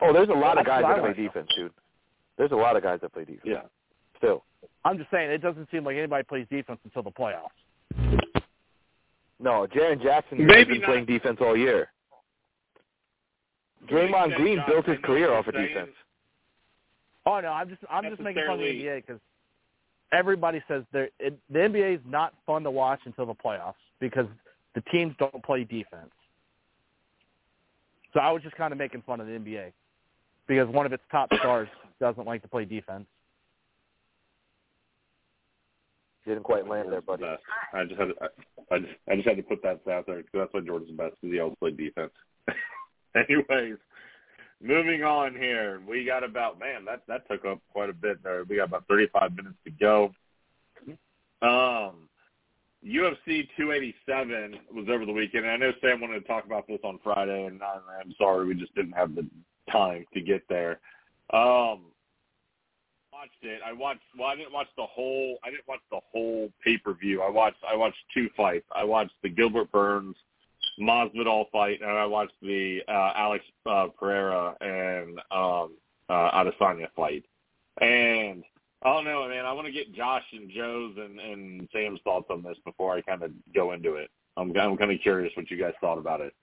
Oh, 0.01 0.13
there's 0.13 0.29
a 0.29 0.33
lot 0.33 0.59
of 0.59 0.67
guys 0.67 0.83
that 0.83 1.01
play 1.01 1.09
know. 1.09 1.15
defense, 1.15 1.49
dude. 1.57 1.73
There's 2.39 2.53
a 2.53 2.57
lot 2.57 2.77
of 2.77 2.83
guys 2.83 3.01
that 3.03 3.13
play 3.13 3.25
defense. 3.25 3.43
Yeah. 3.45 3.63
Still. 4.19 4.45
I'm 4.85 4.99
just 4.99 5.11
saying 5.11 5.31
it 5.31 5.43
doesn't 5.43 5.69
seem 5.71 5.85
like 5.85 5.97
anybody 5.97 6.25
plays 6.25 6.47
defense 6.51 6.81
until 6.85 7.03
the 7.03 7.11
playoffs. 7.11 7.49
No, 9.39 9.67
Jaren 9.75 10.03
Jackson 10.03 10.39
has 10.39 10.67
been 10.67 10.81
not. 10.81 10.87
playing 10.87 11.07
defense 11.07 11.39
all 11.41 11.57
year. 11.57 11.91
Draymond 13.91 14.35
Green 14.37 14.57
Johnson, 14.57 14.75
built 14.75 14.87
his 14.87 14.99
career 15.05 15.33
off 15.33 15.47
of 15.47 15.55
defense. 15.55 15.91
Oh 17.27 17.41
no, 17.41 17.49
I'm 17.49 17.69
just 17.69 17.83
I'm 17.91 18.05
just 18.05 18.21
making 18.21 18.45
fun 18.47 18.55
of 18.55 18.61
the 18.61 18.67
NBA 18.67 19.07
because 19.07 19.21
everybody 20.13 20.63
says 20.69 20.85
it, 20.93 21.13
the 21.51 21.59
NBA 21.59 21.97
is 21.97 22.01
not 22.07 22.35
fun 22.47 22.63
to 22.63 22.71
watch 22.71 23.01
until 23.05 23.27
the 23.27 23.35
playoffs 23.35 23.75
because 24.01 24.27
the 24.77 24.83
teams 24.93 25.15
don't 25.19 25.43
play 25.43 25.65
defense. 25.65 26.13
So 28.13 28.21
I 28.21 28.31
was 28.31 28.43
just 28.43 28.55
kind 28.57 28.73
of 28.73 28.79
making 28.79 29.03
fun 29.03 29.21
of 29.21 29.27
the 29.27 29.33
NBA 29.33 29.73
because 30.47 30.69
one 30.69 30.87
of 30.87 30.93
its 30.93 31.03
top 31.11 31.31
stars 31.39 31.67
saying 31.99 32.15
like 32.27 32.43
to 32.43 32.49
play 32.49 32.67
defense. 32.67 33.07
Didn't 36.27 36.43
quite 36.43 36.69
land 36.69 36.93
there, 36.93 37.01
buddy. 37.01 37.23
Best. 37.23 37.43
I 37.73 37.85
just 37.85 37.99
had 37.99 38.09
to, 38.09 38.15
I, 38.21 38.75
I 38.75 38.79
just 38.81 38.93
I 39.09 39.15
just 39.15 39.29
had 39.29 39.37
to 39.37 39.43
put 39.45 39.63
that 39.63 39.81
out 39.91 40.07
there 40.07 40.17
because 40.17 40.31
that's 40.35 40.53
why 40.53 40.61
Jordan's 40.61 40.91
best 40.91 41.15
because 41.21 41.33
he 41.33 41.41
always 41.41 41.57
played 41.59 41.77
defense. 41.77 42.13
Anyways, 43.15 43.77
moving 44.61 45.05
on 45.05 45.35
here, 45.35 45.81
we 45.89 46.05
got 46.05 46.25
about 46.25 46.59
man 46.59 46.85
that 46.85 47.03
that 47.07 47.29
took 47.31 47.45
up 47.45 47.61
quite 47.73 47.91
a 47.91 47.95
bit 47.95 48.23
there. 48.25 48.45
We 48.45 48.57
got 48.57 48.69
about 48.69 48.85
35 48.89 49.37
minutes 49.37 49.57
to 49.65 49.71
go. 49.71 50.13
Um, 51.43 52.09
UFC 52.87 53.49
287 53.57 54.59
was 54.73 54.87
over 54.89 55.05
the 55.05 55.13
weekend. 55.13 55.45
And 55.45 55.53
I 55.53 55.57
know 55.57 55.73
Sam 55.81 56.01
wanted 56.01 56.21
to 56.21 56.27
talk 56.27 56.45
about 56.45 56.67
this 56.69 56.79
on 56.85 57.01
Friday, 57.03 57.47
and 57.47 57.61
I'm, 57.63 58.15
sorry 58.17 58.47
we 58.47 58.55
just 58.55 58.75
didn't 58.75 58.93
have 58.93 59.15
the 59.15 59.27
time 59.71 60.05
to 60.15 60.21
get 60.21 60.43
there. 60.49 60.81
Um, 61.33 61.87
watched 63.13 63.43
it. 63.43 63.61
I 63.67 63.73
watched. 63.73 64.03
Well, 64.17 64.29
I 64.29 64.37
didn't 64.37 64.53
watch 64.53 64.69
the 64.77 64.87
whole. 64.87 65.39
I 65.45 65.51
didn't 65.51 65.67
watch 65.67 65.81
the 65.91 66.01
whole 66.13 66.49
pay 66.65 66.79
per 66.79 66.95
view. 66.95 67.23
I 67.23 67.31
watched. 67.31 67.59
I 67.69 67.75
watched 67.75 67.99
two 68.15 68.29
fights. 68.37 68.67
I 68.75 68.85
watched 68.85 69.15
the 69.23 69.31
Gilbert 69.31 69.73
Burns 69.73 70.17
Masvidal 70.81 71.51
fight, 71.51 71.81
and 71.81 71.91
I 71.91 72.07
watched 72.07 72.35
the 72.41 72.81
uh, 72.89 73.13
Alex 73.17 73.45
uh, 73.69 73.89
Pereira 73.99 74.55
and 74.61 75.19
um, 75.31 75.75
uh, 76.09 76.31
Adesanya 76.33 76.89
fight. 76.95 77.25
And 77.81 78.45
I 78.83 78.93
don't 78.93 79.05
know, 79.05 79.29
man. 79.29 79.45
I 79.45 79.53
want 79.53 79.67
to 79.67 79.73
get 79.73 79.95
Josh 79.95 80.25
and 80.33 80.51
Joe's 80.51 80.95
and, 80.99 81.19
and 81.19 81.69
Sam's 81.73 82.01
thoughts 82.05 82.27
on 82.31 82.43
this 82.43 82.57
before 82.65 82.95
I 82.95 83.01
kind 83.01 83.23
of 83.23 83.31
go 83.55 83.73
into 83.73 83.95
it. 83.95 84.11
I'm 84.37 84.55
I'm 84.59 84.77
kind 84.77 84.91
of 84.93 85.01
curious 85.03 85.33
what 85.37 85.51
you 85.51 85.59
guys 85.59 85.73
thought 85.81 85.99
about 85.99 86.21
it. 86.21 86.35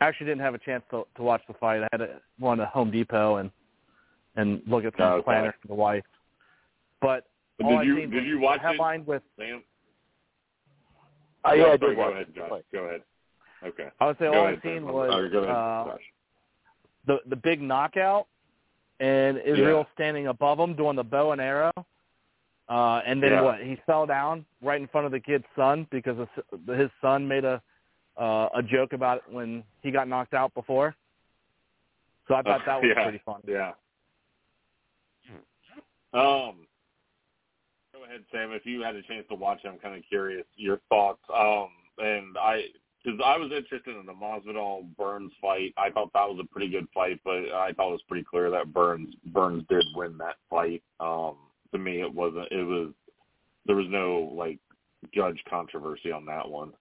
I 0.00 0.06
actually 0.08 0.26
didn't 0.26 0.42
have 0.42 0.54
a 0.54 0.58
chance 0.58 0.84
to 0.90 1.04
to 1.16 1.22
watch 1.22 1.40
the 1.48 1.54
fight. 1.54 1.82
I 1.82 1.88
had 1.92 1.98
to 1.98 2.20
run 2.40 2.58
to 2.58 2.66
Home 2.66 2.90
Depot 2.90 3.36
and 3.36 3.50
and 4.36 4.60
look 4.66 4.84
at 4.84 4.92
some 4.98 5.12
Okay. 5.14 5.24
planners 5.24 5.54
for 5.62 5.68
the 5.68 5.74
wife. 5.74 6.04
But 7.00 7.26
But 7.58 7.66
all 7.66 7.70
did 7.72 7.78
I 7.78 7.82
you 7.84 7.94
did 8.00 8.12
was 8.14 8.24
you 8.24 8.40
watch 8.40 8.60
the 8.60 8.68
headline 8.68 9.04
with 9.06 9.22
Sam? 9.38 9.62
Oh, 11.46 11.52
yeah, 11.52 11.62
I 11.62 11.66
sorry, 11.66 11.78
did 11.78 11.96
go 11.96 12.02
watch 12.02 12.12
ahead, 12.12 12.26
it. 12.28 12.36
Josh. 12.36 12.62
Go 12.72 12.78
ahead. 12.84 13.02
Okay. 13.64 13.88
I 14.00 14.06
would 14.06 14.18
say 14.18 14.24
Go 14.26 14.34
all 14.34 14.46
ahead, 14.46 14.60
I 14.62 14.66
seen 14.66 14.82
Sam. 14.84 14.92
was 14.92 15.10
Or 15.32 15.48
uh, 15.48 15.96
the 17.06 17.18
the 17.28 17.36
big 17.36 17.62
knockout 17.62 18.26
and 19.00 19.38
Israel 19.38 19.86
standing 19.94 20.28
above 20.28 20.58
him 20.58 20.74
doing 20.74 20.96
the 20.96 21.04
bow 21.04 21.32
and 21.32 21.40
arrow. 21.40 21.72
Uh, 22.68 23.02
and 23.06 23.22
then 23.22 23.32
Yeah. 23.32 23.42
what? 23.42 23.60
He 23.60 23.76
fell 23.86 24.06
down 24.06 24.46
right 24.62 24.80
in 24.80 24.88
front 24.88 25.04
of 25.06 25.12
the 25.12 25.20
kid's 25.20 25.44
son 25.54 25.86
because 25.90 26.16
his, 26.16 26.78
his 26.78 26.90
son 27.00 27.26
made 27.28 27.44
a 27.44 27.62
uh, 28.16 28.48
a 28.54 28.62
joke 28.62 28.92
about 28.92 29.18
it 29.18 29.24
when 29.28 29.64
he 29.82 29.90
got 29.90 30.06
knocked 30.06 30.34
out 30.34 30.54
before. 30.54 30.94
So 32.28 32.34
I 32.34 32.42
thought 32.42 32.60
that 32.64 32.76
was 32.80 32.92
yeah. 32.96 33.02
pretty 33.02 33.20
fun. 33.24 33.40
Yeah. 33.46 33.72
Um, 36.12 36.68
go 37.92 38.04
ahead, 38.04 38.24
Sam. 38.30 38.52
If 38.52 38.64
you 38.64 38.82
had 38.82 38.94
a 38.94 39.02
chance 39.02 39.26
to 39.30 39.34
watch 39.34 39.60
it, 39.64 39.68
I'm 39.68 39.78
kind 39.78 39.96
of 39.96 40.02
curious 40.08 40.46
your 40.54 40.80
thoughts. 40.88 41.22
Um, 41.34 41.70
and 41.98 42.38
I, 42.38 42.66
because 43.04 43.20
I 43.24 43.36
was 43.36 43.52
interested 43.52 43.96
in 43.96 44.06
the 44.06 44.12
Masvidal 44.12 44.86
Burns 44.96 45.32
fight. 45.40 45.74
I 45.76 45.90
thought 45.90 46.10
that 46.14 46.28
was 46.28 46.38
a 46.42 46.48
pretty 46.52 46.70
good 46.70 46.86
fight, 46.94 47.20
but 47.24 47.50
I 47.52 47.72
thought 47.76 47.88
it 47.88 47.92
was 47.92 48.02
pretty 48.08 48.24
clear 48.24 48.50
that 48.50 48.72
Burns 48.72 49.14
Burns 49.26 49.64
did 49.68 49.84
win 49.94 50.16
that 50.18 50.36
fight. 50.48 50.82
Um, 51.00 51.36
to 51.72 51.78
me, 51.78 52.00
it 52.00 52.12
wasn't. 52.12 52.50
It 52.50 52.64
was 52.64 52.92
there 53.66 53.76
was 53.76 53.86
no 53.88 54.32
like 54.34 54.58
judge 55.14 55.40
controversy 55.48 56.10
on 56.10 56.24
that 56.26 56.48
one. 56.48 56.72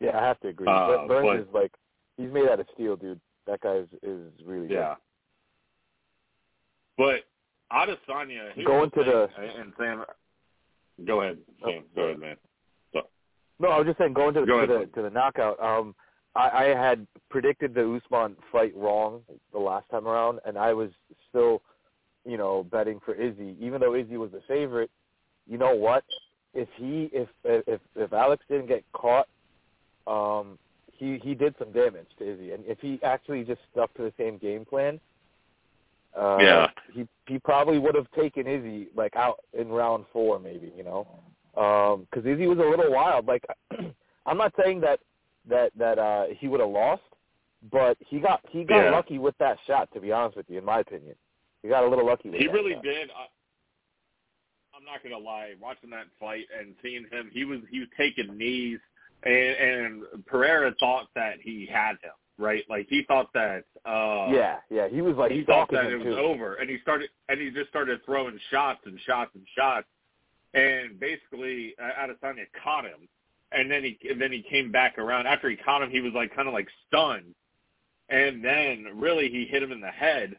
Yeah, 0.00 0.18
I 0.18 0.24
have 0.24 0.40
to 0.40 0.48
agree. 0.48 0.68
Uh, 0.68 1.06
Burns 1.06 1.26
but- 1.26 1.40
is 1.40 1.46
like 1.54 1.72
he's 2.16 2.32
made 2.32 2.48
out 2.48 2.60
of 2.60 2.66
steel, 2.74 2.96
dude. 2.96 3.20
That 3.46 3.60
guy 3.60 3.76
is 3.76 3.88
is 4.02 4.30
really 4.44 4.68
good. 4.68 4.74
Yeah. 4.74 4.94
But 6.96 7.24
Adesanya 7.72 8.64
Going 8.64 8.90
the 8.94 9.04
to 9.04 9.10
the- 9.10 9.28
thing, 9.36 9.50
and 9.60 9.72
Sam. 9.78 10.04
Go 11.06 11.22
ahead, 11.22 11.38
Sam. 11.64 11.84
Go 11.96 12.02
ahead, 12.02 12.18
man. 12.18 12.36
No, 13.60 13.68
I 13.68 13.78
was 13.78 13.86
just 13.86 13.98
saying 13.98 14.14
going 14.14 14.34
to 14.34 14.40
the 14.40 14.46
Go 14.46 14.66
to 14.66 14.66
the, 14.66 14.86
to 14.94 15.02
the 15.02 15.10
knockout. 15.10 15.62
Um, 15.62 15.94
I, 16.34 16.48
I 16.50 16.64
had 16.68 17.06
predicted 17.28 17.74
the 17.74 17.82
Usman 17.82 18.36
fight 18.50 18.74
wrong 18.74 19.20
the 19.52 19.58
last 19.58 19.88
time 19.90 20.08
around, 20.08 20.40
and 20.46 20.56
I 20.56 20.72
was 20.72 20.90
still, 21.28 21.60
you 22.24 22.38
know, 22.38 22.64
betting 22.64 23.00
for 23.04 23.14
Izzy, 23.14 23.56
even 23.60 23.80
though 23.80 23.94
Izzy 23.94 24.16
was 24.16 24.30
the 24.32 24.42
favorite. 24.48 24.90
you 25.46 25.58
know 25.58 25.74
what? 25.74 26.04
If 26.54 26.68
he 26.76 27.10
if 27.12 27.28
if 27.44 27.80
if 27.94 28.12
Alex 28.12 28.42
didn't 28.48 28.66
get 28.66 28.82
caught, 28.92 29.28
um, 30.06 30.58
he 30.92 31.18
he 31.22 31.34
did 31.34 31.54
some 31.58 31.70
damage 31.72 32.08
to 32.18 32.32
Izzy, 32.32 32.52
and 32.52 32.64
if 32.66 32.78
he 32.80 32.98
actually 33.02 33.44
just 33.44 33.60
stuck 33.72 33.92
to 33.94 34.02
the 34.02 34.12
same 34.18 34.38
game 34.38 34.64
plan, 34.64 34.98
uh, 36.18 36.38
Yeah. 36.40 36.70
he 36.92 37.06
he 37.26 37.38
probably 37.38 37.78
would 37.78 37.94
have 37.94 38.10
taken 38.12 38.46
Izzy 38.46 38.88
like 38.96 39.14
out 39.16 39.38
in 39.52 39.68
round 39.68 40.06
four, 40.12 40.38
maybe 40.40 40.72
you 40.76 40.82
know, 40.82 41.06
because 41.54 42.24
Izzy 42.24 42.46
was 42.46 42.58
a 42.58 42.62
little 42.68 42.92
wild. 42.92 43.26
Like 43.26 43.44
I'm 44.26 44.38
not 44.38 44.52
saying 44.62 44.80
that 44.82 45.00
that 45.48 45.72
that 45.76 45.98
uh, 45.98 46.26
he 46.38 46.48
would 46.48 46.60
have 46.60 46.68
lost, 46.70 47.02
but 47.70 47.96
he 48.08 48.20
got 48.20 48.40
he 48.50 48.64
got 48.64 48.84
Yeah. 48.84 48.90
lucky 48.90 49.18
with 49.18 49.36
that 49.38 49.58
shot. 49.66 49.88
To 49.94 50.00
be 50.00 50.12
honest 50.12 50.36
with 50.36 50.46
you, 50.48 50.58
in 50.58 50.64
my 50.64 50.80
opinion, 50.80 51.14
he 51.62 51.68
got 51.68 51.84
a 51.84 51.88
little 51.88 52.06
lucky. 52.06 52.30
With 52.30 52.40
He 52.40 52.46
really 52.48 52.74
shot. 52.74 52.82
did. 52.84 53.10
I, 53.10 53.26
I'm 54.76 54.84
not 54.84 55.02
gonna 55.02 55.18
lie. 55.18 55.54
Watching 55.60 55.90
that 55.90 56.06
fight 56.18 56.44
and 56.58 56.74
seeing 56.82 57.06
him, 57.10 57.30
he 57.32 57.44
was 57.44 57.60
he 57.70 57.80
was 57.80 57.88
taking 57.98 58.36
knees, 58.36 58.78
and, 59.24 59.34
and 59.34 60.26
Pereira 60.26 60.74
thought 60.80 61.08
that 61.14 61.34
he 61.42 61.66
had 61.70 61.92
him 62.02 62.12
right. 62.38 62.64
Like 62.70 62.86
he 62.88 63.02
thought 63.06 63.30
that. 63.34 63.64
uh 63.84 64.32
Yeah, 64.32 64.56
yeah, 64.70 64.88
he 64.88 65.02
was 65.02 65.16
like 65.16 65.32
he 65.32 65.44
thought 65.44 65.70
that 65.72 65.86
it 65.86 65.96
was 65.98 66.06
too. 66.06 66.18
over, 66.18 66.54
and 66.54 66.70
he 66.70 66.78
started 66.82 67.10
and 67.28 67.40
he 67.40 67.50
just 67.50 67.68
started 67.68 68.00
throwing 68.04 68.38
shots 68.50 68.80
and 68.86 68.98
shots 69.06 69.32
and 69.34 69.44
shots, 69.56 69.86
and 70.54 70.98
basically 70.98 71.74
uh, 71.82 72.06
Adesanya 72.06 72.46
caught 72.62 72.84
him, 72.84 73.08
and 73.52 73.70
then 73.70 73.82
he 73.84 73.98
and 74.08 74.20
then 74.20 74.32
he 74.32 74.42
came 74.42 74.70
back 74.72 74.98
around. 74.98 75.26
After 75.26 75.48
he 75.50 75.56
caught 75.56 75.82
him, 75.82 75.90
he 75.90 76.00
was 76.00 76.12
like 76.14 76.34
kind 76.34 76.48
of 76.48 76.54
like 76.54 76.68
stunned, 76.88 77.34
and 78.08 78.44
then 78.44 78.86
really 78.96 79.28
he 79.30 79.44
hit 79.46 79.62
him 79.62 79.72
in 79.72 79.80
the 79.80 79.88
head, 79.90 80.36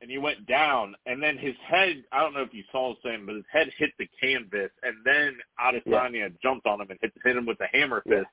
and 0.00 0.10
he 0.10 0.18
went 0.18 0.46
down, 0.46 0.94
and 1.06 1.22
then 1.22 1.36
his 1.38 1.54
head. 1.66 2.02
I 2.12 2.20
don't 2.20 2.34
know 2.34 2.42
if 2.42 2.54
you 2.54 2.64
saw 2.72 2.94
the 2.94 3.08
same, 3.10 3.26
but 3.26 3.34
his 3.36 3.44
head 3.52 3.68
hit 3.78 3.90
the 3.98 4.08
canvas, 4.20 4.70
and 4.82 4.94
then 5.04 5.36
Adesanya 5.60 6.32
jumped 6.42 6.66
on 6.66 6.80
him 6.80 6.88
and 6.90 6.98
hit 7.02 7.12
hit 7.24 7.36
him 7.36 7.46
with 7.46 7.58
the 7.58 7.66
hammer 7.72 8.02
Yeah. 8.06 8.20
fist. 8.20 8.28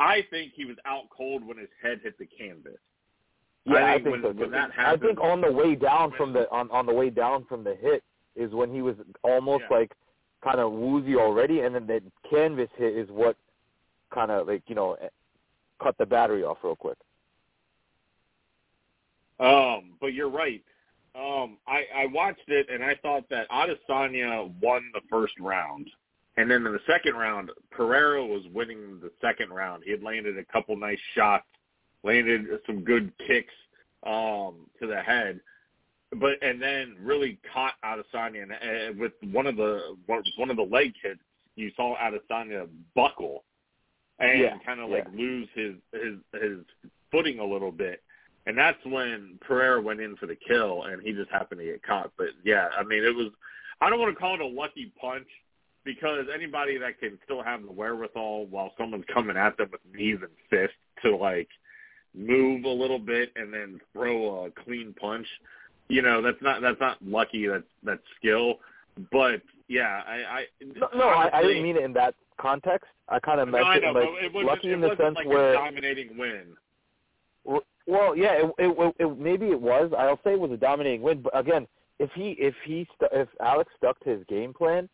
I 0.00 0.22
think 0.30 0.52
he 0.54 0.64
was 0.64 0.76
out 0.86 1.04
cold 1.10 1.46
when 1.46 1.56
his 1.56 1.68
head 1.80 2.00
hit 2.02 2.18
the 2.18 2.26
canvas. 2.26 2.78
Yeah, 3.64 3.76
I 3.76 3.92
I 3.92 3.94
think 3.94 4.04
think 4.04 4.12
when- 4.24 4.34
so. 4.36 4.40
when 4.40 4.50
that 4.50 4.70
I 4.76 4.96
think 4.96 5.20
on 5.20 5.40
the 5.40 5.52
way 5.52 5.74
down 5.74 6.12
from 6.16 6.32
the 6.32 6.50
on 6.50 6.70
on 6.70 6.84
the 6.86 6.92
way 6.92 7.10
down 7.10 7.44
from 7.44 7.62
the 7.64 7.74
hit 7.76 8.02
is 8.34 8.50
when 8.52 8.74
he 8.74 8.82
was 8.82 8.96
almost 9.22 9.62
Yeah. 9.70 9.76
like 9.78 9.92
kind 10.44 10.60
of 10.60 10.72
woozy 10.72 11.16
already, 11.16 11.60
and 11.60 11.74
then 11.74 11.86
the 11.86 12.02
canvas 12.28 12.68
hit 12.76 12.94
is 12.94 13.08
what 13.08 13.36
kind 14.12 14.30
of 14.30 14.46
like 14.46 14.62
you 14.66 14.74
know 14.74 14.92
eh, 14.94 15.08
cut 15.82 15.96
the 15.98 16.06
battery 16.06 16.44
off 16.44 16.58
real 16.62 16.76
quick. 16.76 16.98
Um, 19.40 19.94
but 20.00 20.08
you're 20.08 20.30
right. 20.30 20.62
Um, 21.16 21.58
I, 21.66 21.84
I 21.96 22.06
watched 22.06 22.48
it 22.48 22.68
and 22.70 22.82
I 22.82 22.96
thought 22.96 23.28
that 23.30 23.48
Adesanya 23.48 24.52
won 24.60 24.90
the 24.92 25.00
first 25.08 25.34
round, 25.40 25.88
and 26.36 26.50
then 26.50 26.66
in 26.66 26.72
the 26.72 26.80
second 26.86 27.14
round, 27.14 27.50
Pereira 27.70 28.24
was 28.24 28.42
winning 28.52 29.00
the 29.00 29.10
second 29.20 29.50
round. 29.50 29.82
He 29.84 29.90
had 29.90 30.02
landed 30.02 30.36
a 30.38 30.44
couple 30.44 30.76
nice 30.76 30.98
shots, 31.14 31.46
landed 32.02 32.46
some 32.66 32.84
good 32.84 33.12
kicks 33.26 33.54
um, 34.04 34.66
to 34.80 34.86
the 34.86 35.00
head, 35.00 35.40
but 36.20 36.42
and 36.42 36.60
then 36.60 36.96
really 37.00 37.38
caught 37.52 37.74
Adesanya 37.84 38.42
and, 38.42 38.52
uh, 38.52 39.00
with 39.00 39.12
one 39.32 39.46
of 39.46 39.56
the 39.56 39.96
one 40.36 40.50
of 40.50 40.56
the 40.56 40.62
leg 40.62 40.92
hits. 41.02 41.20
You 41.56 41.70
saw 41.76 41.96
Adesanya 41.96 42.68
buckle 42.96 43.44
and 44.18 44.40
Yeah, 44.40 44.58
kind 44.64 44.80
of 44.80 44.90
yeah. 44.90 44.96
like 44.96 45.06
lose 45.14 45.48
his 45.54 45.74
his 45.92 46.18
his 46.40 46.58
footing 47.10 47.38
a 47.38 47.44
little 47.44 47.72
bit. 47.72 48.02
And 48.46 48.58
that's 48.58 48.78
when 48.84 49.38
Pereira 49.40 49.80
went 49.80 50.00
in 50.00 50.16
for 50.16 50.26
the 50.26 50.36
kill, 50.36 50.82
and 50.84 51.00
he 51.00 51.12
just 51.12 51.30
happened 51.30 51.60
to 51.60 51.66
get 51.66 51.82
caught. 51.82 52.12
But 52.18 52.28
yeah, 52.44 52.68
I 52.78 52.82
mean, 52.84 53.02
it 53.02 53.14
was. 53.14 53.28
I 53.80 53.88
don't 53.90 53.98
want 54.00 54.14
to 54.14 54.20
call 54.20 54.34
it 54.34 54.40
a 54.40 54.46
lucky 54.46 54.92
punch 55.00 55.26
because 55.84 56.26
anybody 56.34 56.78
that 56.78 56.98
can 57.00 57.18
still 57.24 57.42
have 57.42 57.62
the 57.62 57.72
wherewithal 57.72 58.46
while 58.46 58.72
someone's 58.78 59.04
coming 59.12 59.36
at 59.36 59.56
them 59.56 59.68
with 59.72 59.80
knees 59.94 60.18
and 60.20 60.30
fists 60.50 60.76
to 61.02 61.16
like 61.16 61.48
move 62.14 62.64
a 62.64 62.68
little 62.68 62.98
bit 62.98 63.32
and 63.36 63.52
then 63.52 63.80
throw 63.92 64.44
a 64.44 64.50
clean 64.50 64.94
punch, 65.00 65.26
you 65.88 66.02
know, 66.02 66.22
that's 66.22 66.40
not 66.40 66.62
that's 66.62 66.80
not 66.80 66.98
lucky. 67.04 67.46
That's 67.46 67.64
that's 67.82 68.02
skill. 68.18 68.56
But 69.12 69.42
yeah, 69.68 70.02
I. 70.06 70.14
I 70.14 70.44
No, 70.76 70.88
no 70.96 71.08
I, 71.08 71.38
I 71.38 71.42
didn't 71.42 71.62
mean 71.62 71.76
it 71.76 71.82
in 71.84 71.92
that 71.94 72.14
context. 72.40 72.86
I 73.08 73.18
kind 73.18 73.40
of 73.40 73.48
No, 73.48 73.52
meant 73.52 73.66
I 73.66 73.76
it 73.76 73.82
know, 73.82 73.92
like 73.92 74.08
it 74.22 74.44
lucky 74.46 74.70
it 74.70 74.74
in 74.74 74.80
the 74.80 74.96
sense 74.96 75.16
like 75.16 75.26
where 75.26 75.50
a 75.50 75.54
dominating 75.54 76.16
win. 76.16 76.56
Well, 77.86 78.16
yeah, 78.16 78.32
it, 78.32 78.50
it, 78.58 78.76
it, 78.78 78.94
it 78.98 79.18
maybe 79.18 79.48
it 79.48 79.60
was. 79.60 79.92
I'll 79.96 80.20
say 80.24 80.32
it 80.32 80.40
was 80.40 80.50
a 80.50 80.56
dominating 80.56 81.02
win, 81.02 81.20
but 81.20 81.38
again, 81.38 81.66
if 81.98 82.10
he 82.14 82.30
if 82.38 82.54
he 82.64 82.86
stu- 82.96 83.08
if 83.12 83.28
Alex 83.40 83.70
stuck 83.76 84.00
to 84.00 84.10
his 84.10 84.24
game 84.26 84.54
plan 84.54 84.88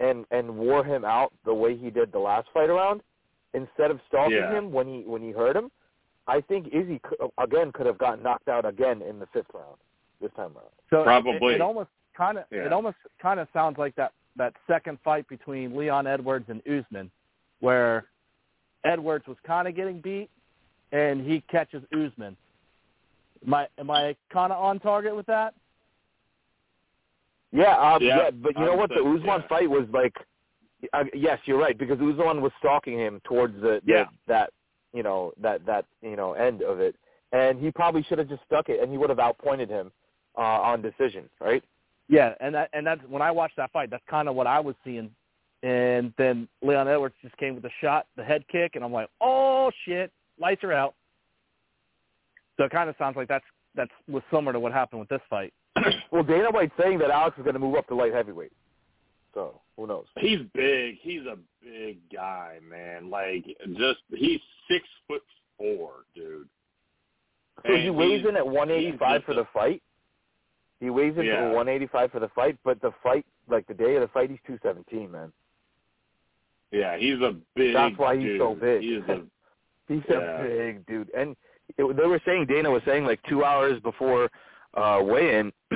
and 0.00 0.24
and 0.32 0.56
wore 0.56 0.84
him 0.84 1.04
out 1.04 1.32
the 1.44 1.54
way 1.54 1.76
he 1.76 1.88
did 1.90 2.10
the 2.10 2.18
last 2.18 2.48
fight 2.52 2.68
around, 2.68 3.00
instead 3.54 3.92
of 3.92 4.00
stalking 4.08 4.38
Yeah. 4.38 4.58
him 4.58 4.72
when 4.72 4.88
he 4.88 5.02
when 5.06 5.22
he 5.22 5.30
hurt 5.30 5.54
him, 5.56 5.70
I 6.26 6.40
think 6.40 6.66
Izzy 6.72 7.00
could, 7.04 7.18
again 7.38 7.70
could 7.70 7.86
have 7.86 7.98
gotten 7.98 8.24
knocked 8.24 8.48
out 8.48 8.64
again 8.64 9.02
in 9.02 9.20
the 9.20 9.26
fifth 9.26 9.54
round 9.54 9.76
this 10.22 10.30
time 10.36 10.52
around. 10.56 10.70
So 10.90 11.00
it- 11.02 11.04
Probably. 11.04 11.52
it, 11.52 11.56
it 11.56 11.60
almost 11.60 11.90
kind 12.16 12.38
of 12.38 12.44
Yeah. 12.50 12.66
it 12.66 12.72
almost 12.72 12.96
kind 13.20 13.40
of 13.40 13.48
sounds 13.52 13.76
like 13.78 13.94
that 13.96 14.12
that 14.36 14.54
second 14.66 14.98
fight 15.04 15.28
between 15.28 15.76
Leon 15.76 16.06
Edwards 16.06 16.46
and 16.48 16.62
Usman, 16.66 17.10
where 17.60 18.06
Edwards 18.84 19.26
was 19.26 19.36
kind 19.46 19.68
of 19.68 19.74
getting 19.76 20.00
beat, 20.00 20.30
and 20.92 21.20
he 21.26 21.40
catches 21.42 21.82
Usman. 21.92 22.36
Am 23.46 23.54
I 23.54 23.68
am 23.78 23.90
I 23.90 24.16
kind 24.32 24.52
of 24.52 24.62
on 24.62 24.78
target 24.80 25.14
with 25.14 25.26
that? 25.26 25.54
Yeah, 27.52 27.76
um, 27.76 28.02
Yeah, 28.02 28.16
yeah, 28.16 28.30
but 28.30 28.56
you 28.58 28.64
know 28.64 28.72
I 28.72 28.76
what? 28.76 28.90
The 28.90 29.04
would 29.04 29.20
Usman 29.20 29.40
yeah. 29.42 29.48
fight 29.48 29.68
was 29.68 29.86
like, 29.92 30.14
uh, 30.94 31.04
yes, 31.12 31.38
you're 31.44 31.58
right 31.58 31.76
because 31.76 32.00
Usman 32.00 32.40
was 32.40 32.52
stalking 32.58 32.98
him 32.98 33.20
towards 33.24 33.54
the, 33.56 33.80
the 33.84 33.92
Yeah. 33.92 34.04
that 34.26 34.50
you 34.94 35.02
know 35.02 35.32
that 35.40 35.64
that 35.66 35.84
you 36.00 36.16
know 36.16 36.32
end 36.32 36.62
of 36.62 36.80
it, 36.80 36.96
and 37.32 37.58
he 37.60 37.70
probably 37.70 38.02
should 38.04 38.18
have 38.18 38.28
just 38.28 38.42
stuck 38.44 38.68
it, 38.70 38.80
and 38.80 38.90
he 38.90 38.96
would 38.98 39.10
have 39.10 39.18
outpointed 39.18 39.68
him 39.68 39.92
uh, 40.36 40.40
on 40.40 40.82
decision, 40.82 41.28
right? 41.40 41.62
Yeah, 42.08 42.34
and 42.40 42.54
that 42.54 42.70
and 42.72 42.86
that's 42.86 43.00
when 43.08 43.22
I 43.22 43.30
watched 43.30 43.56
that 43.56 43.72
fight. 43.72 43.90
That's 43.90 44.04
kind 44.08 44.28
of 44.28 44.34
what 44.34 44.46
I 44.46 44.60
was 44.60 44.74
seeing. 44.84 45.10
And 45.62 46.12
then 46.18 46.48
Leon 46.60 46.88
Edwards 46.88 47.14
just 47.22 47.36
came 47.36 47.54
with 47.54 47.62
the 47.62 47.70
shot, 47.80 48.06
the 48.16 48.24
head 48.24 48.44
kick, 48.50 48.72
and 48.74 48.84
I'm 48.84 48.92
like, 48.92 49.08
oh 49.20 49.70
shit, 49.84 50.10
lights 50.38 50.64
are 50.64 50.72
out. 50.72 50.94
So 52.56 52.64
it 52.64 52.72
kind 52.72 52.90
of 52.90 52.96
sounds 52.98 53.16
like 53.16 53.28
that's 53.28 53.44
that's 53.74 53.90
was 54.08 54.22
similar 54.30 54.52
to 54.52 54.60
what 54.60 54.72
happened 54.72 55.00
with 55.00 55.08
this 55.08 55.20
fight. 55.30 55.52
well, 56.10 56.22
Dana 56.22 56.50
White's 56.50 56.72
saying 56.78 56.98
that 56.98 57.10
Alex 57.10 57.38
is 57.38 57.44
going 57.44 57.54
to 57.54 57.60
move 57.60 57.76
up 57.76 57.86
to 57.88 57.94
light 57.94 58.12
heavyweight, 58.12 58.52
so 59.34 59.60
who 59.76 59.86
knows? 59.86 60.04
He's 60.18 60.40
big. 60.52 60.96
He's 61.00 61.22
a 61.22 61.36
big 61.62 61.98
guy, 62.12 62.58
man. 62.68 63.08
Like 63.08 63.46
just 63.76 64.00
he's 64.10 64.40
six 64.68 64.86
foot 65.06 65.22
four, 65.56 65.90
dude. 66.14 66.48
So 67.66 67.72
And 67.72 67.82
he 67.82 67.90
weighs 67.90 68.24
in 68.26 68.36
at 68.36 68.46
185 68.46 69.24
for 69.24 69.34
the 69.34 69.46
fight. 69.52 69.82
He 70.82 70.90
weighs 70.90 71.16
in 71.16 71.26
Yeah. 71.26 71.44
at 71.46 71.54
185 71.54 72.10
for 72.10 72.18
the 72.18 72.28
fight, 72.30 72.58
but 72.64 72.80
the 72.82 72.90
fight, 73.04 73.24
like 73.48 73.64
the 73.68 73.74
day 73.74 73.94
of 73.94 74.00
the 74.02 74.08
fight, 74.08 74.30
he's 74.30 74.40
217, 74.48 75.08
man. 75.12 75.32
Yeah, 76.72 76.96
he's 76.98 77.20
a 77.20 77.36
big. 77.54 77.72
That's 77.72 77.96
why 77.96 78.16
he's 78.16 78.24
dude. 78.26 78.40
so 78.40 78.54
big. 78.56 78.82
He 78.82 78.94
is 78.94 79.04
a 79.08 79.22
He's 79.88 80.02
Yeah. 80.10 80.40
a 80.40 80.42
big 80.42 80.86
dude, 80.86 81.10
and 81.14 81.36
it, 81.78 81.96
they 81.96 82.06
were 82.06 82.20
saying 82.26 82.46
Dana 82.46 82.68
was 82.70 82.82
saying 82.84 83.04
like 83.04 83.20
two 83.28 83.44
hours 83.44 83.78
before 83.80 84.28
uh, 84.74 85.00
weigh-in, 85.04 85.52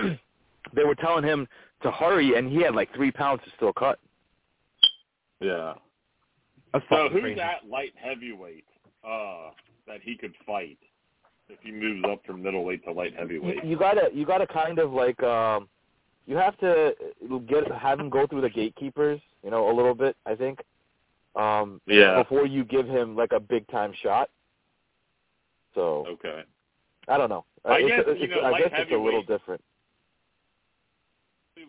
they 0.74 0.82
were 0.84 0.94
telling 0.96 1.22
him 1.22 1.46
to 1.82 1.90
hurry, 1.92 2.34
and 2.36 2.50
he 2.50 2.62
had 2.62 2.74
like 2.74 2.92
three 2.94 3.12
pounds 3.12 3.42
to 3.44 3.50
still 3.56 3.72
cut. 3.72 4.00
yeah. 5.40 5.74
That's 6.72 6.84
So 6.90 7.08
who's 7.10 7.20
crazy. 7.20 7.34
that 7.36 7.68
light 7.68 7.92
heavyweight 7.94 8.64
uh, 9.06 9.50
that 9.86 10.00
he 10.02 10.16
could 10.16 10.34
fight 10.44 10.78
if 11.48 11.58
he 11.62 11.70
moves 11.70 12.04
up 12.10 12.24
from 12.26 12.42
middleweight 12.42 12.84
to 12.84 12.92
light 12.92 13.14
heavyweight? 13.16 13.64
you 13.64 13.76
gotta, 13.76 14.10
you 14.12 14.26
gotta 14.26 14.46
kind 14.46 14.78
of 14.78 14.92
like, 14.92 15.20
um, 15.22 15.68
you 16.26 16.36
have 16.36 16.58
to 16.58 16.94
get 17.48 17.70
have 17.72 18.00
him 18.00 18.10
go 18.10 18.26
through 18.26 18.40
the 18.40 18.50
gatekeepers, 18.50 19.20
you 19.44 19.50
know, 19.50 19.70
a 19.70 19.74
little 19.74 19.94
bit. 19.94 20.16
I 20.26 20.34
think, 20.34 20.60
um, 21.36 21.80
Yeah. 21.86 22.16
before 22.22 22.46
you 22.46 22.64
give 22.64 22.86
him 22.86 23.14
like 23.14 23.32
a 23.32 23.40
big 23.40 23.66
time 23.68 23.92
shot. 24.02 24.30
So 25.74 26.06
Okay. 26.06 26.42
I 27.08 27.16
don't 27.16 27.28
know. 27.28 27.44
Uh, 27.64 27.68
I 27.68 27.78
it's, 27.78 27.88
guess, 27.88 28.04
it's, 28.08 28.20
you 28.20 28.28
know, 28.28 28.42
I 28.42 28.58
guess 28.58 28.70
it's 28.72 28.92
a 28.92 28.96
little 28.96 29.22
different. 29.22 29.62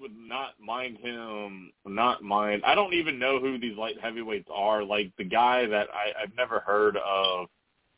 Would 0.02 0.16
not 0.16 0.60
mind 0.60 0.98
him. 0.98 1.72
Not 1.86 2.22
mind. 2.22 2.62
I 2.66 2.76
don't 2.76 2.94
even 2.94 3.18
know 3.18 3.40
who 3.40 3.58
these 3.58 3.76
light 3.78 4.00
heavyweights 4.00 4.48
are. 4.54 4.84
Like 4.84 5.12
the 5.18 5.24
guy 5.24 5.66
that 5.66 5.88
I, 5.94 6.22
I've 6.22 6.36
never 6.36 6.60
heard 6.60 6.98
of, 6.98 7.48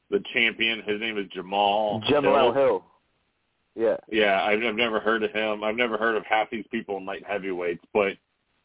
the 0.09 0.23
champion. 0.33 0.81
His 0.85 0.99
name 0.99 1.17
is 1.17 1.27
Jamal. 1.33 2.01
Jamal 2.07 2.53
Hill. 2.53 2.83
Yeah. 3.75 3.97
Yeah, 4.11 4.43
I've, 4.43 4.61
I've 4.63 4.75
never 4.75 4.99
heard 4.99 5.23
of 5.23 5.31
him. 5.31 5.63
I've 5.63 5.75
never 5.75 5.97
heard 5.97 6.15
of 6.15 6.25
half 6.25 6.49
these 6.49 6.65
people 6.71 6.97
in 6.97 7.05
light 7.05 7.23
heavyweights, 7.25 7.83
but 7.93 8.13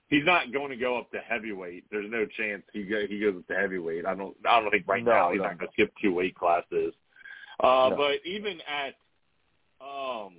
he's 0.09 0.25
not 0.25 0.53
going 0.53 0.71
to 0.71 0.77
go 0.77 0.97
up 0.99 1.11
to 1.13 1.19
heavyweight. 1.19 1.85
There's 1.91 2.11
no 2.11 2.27
chance 2.27 2.63
he 2.73 2.83
go, 2.85 3.07
he 3.07 3.21
goes 3.21 3.37
up 3.37 3.47
to 3.49 3.55
heavyweight. 3.55 4.07
I 4.07 4.15
don't. 4.15 4.37
I 4.49 4.61
don't 4.61 4.71
think 4.71 4.89
right 4.89 5.05
No, 5.05 5.13
now 5.13 5.31
he's 5.31 5.39
no, 5.39 5.45
not 5.45 5.59
going 5.59 5.69
to 5.69 5.73
skip 5.75 5.93
two 6.03 6.13
weight 6.15 6.35
classes. 6.35 6.95
Uh, 7.63 7.91
No. 7.91 7.97
but 7.97 8.27
even 8.29 8.59
at 8.63 8.95
um, 9.81 10.33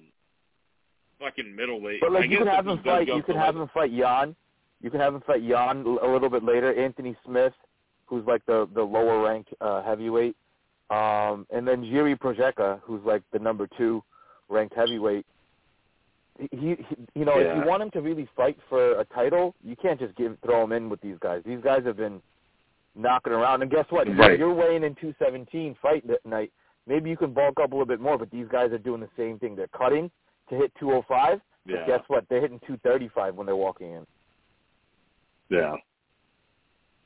fucking 1.19 1.55
middleweight, 1.55 2.01
But 2.01 2.11
I 2.11 2.13
like 2.15 2.23
you 2.25 2.29
guess 2.31 2.39
could 2.39 2.47
have 2.47 2.67
him 2.67 2.79
fight, 2.83 3.07
you 3.07 3.23
could 3.23 3.35
have 3.35 3.55
light- 3.55 3.61
him 3.61 3.69
fight 3.73 3.91
Jan. 3.97 4.35
You 4.81 4.89
can 4.91 4.99
have 4.99 5.15
him 5.15 5.21
fight 5.25 5.47
Jan 5.47 5.85
a 6.01 6.07
little 6.07 6.29
bit 6.29 6.43
later. 6.43 6.73
Anthony 6.77 7.15
Smith, 7.25 7.53
who's 8.07 8.25
like 8.25 8.45
the 8.45 8.67
the 8.75 8.83
lower 8.83 9.23
ranked 9.23 9.53
uh, 9.61 9.81
heavyweight, 9.83 10.35
um, 10.89 11.47
and 11.49 11.67
then 11.67 11.83
Jiri 11.83 12.17
Prochazka, 12.17 12.79
who's 12.83 13.01
like 13.03 13.23
the 13.33 13.39
number 13.39 13.67
two 13.77 14.03
ranked 14.49 14.75
heavyweight. 14.75 15.25
He, 16.39 16.49
he 16.51 16.75
you 17.15 17.25
know, 17.25 17.39
if 17.39 17.55
you 17.55 17.69
want 17.69 17.81
him 17.81 17.91
to 17.91 18.01
really 18.01 18.27
fight 18.35 18.57
for 18.69 18.99
a 18.99 19.05
title, 19.05 19.55
you 19.63 19.75
can't 19.75 19.99
just 19.99 20.15
give 20.15 20.37
throw 20.43 20.63
him 20.63 20.73
in 20.73 20.89
with 20.89 21.01
these 21.01 21.15
guys. 21.21 21.41
These 21.45 21.61
guys 21.63 21.85
have 21.85 21.97
been 21.97 22.21
knocking 22.95 23.33
around, 23.33 23.61
and 23.61 23.71
guess 23.71 23.85
what? 23.89 24.07
Right. 24.17 24.37
You're 24.37 24.53
weighing 24.53 24.83
in 24.83 24.95
217 24.95 25.75
fight 25.81 26.05
that 26.07 26.25
night. 26.25 26.51
Maybe 26.87 27.09
you 27.09 27.17
can 27.17 27.33
bulk 27.33 27.59
up 27.61 27.71
a 27.71 27.75
little 27.75 27.85
bit 27.85 27.99
more, 27.99 28.17
but 28.17 28.29
these 28.29 28.47
guys 28.51 28.71
are 28.71 28.77
doing 28.77 29.01
the 29.01 29.09
same 29.17 29.39
thing. 29.39 29.55
They're 29.55 29.67
cutting 29.69 30.11
to 30.49 30.55
hit 30.55 30.71
205. 30.79 31.41
But 31.65 31.73
Yeah. 31.73 31.85
guess 31.87 32.03
what? 32.07 32.27
They're 32.29 32.41
hitting 32.41 32.59
235 32.59 33.35
when 33.35 33.47
they're 33.47 33.55
walking 33.55 33.91
in. 33.91 34.07
Yeah. 35.49 35.77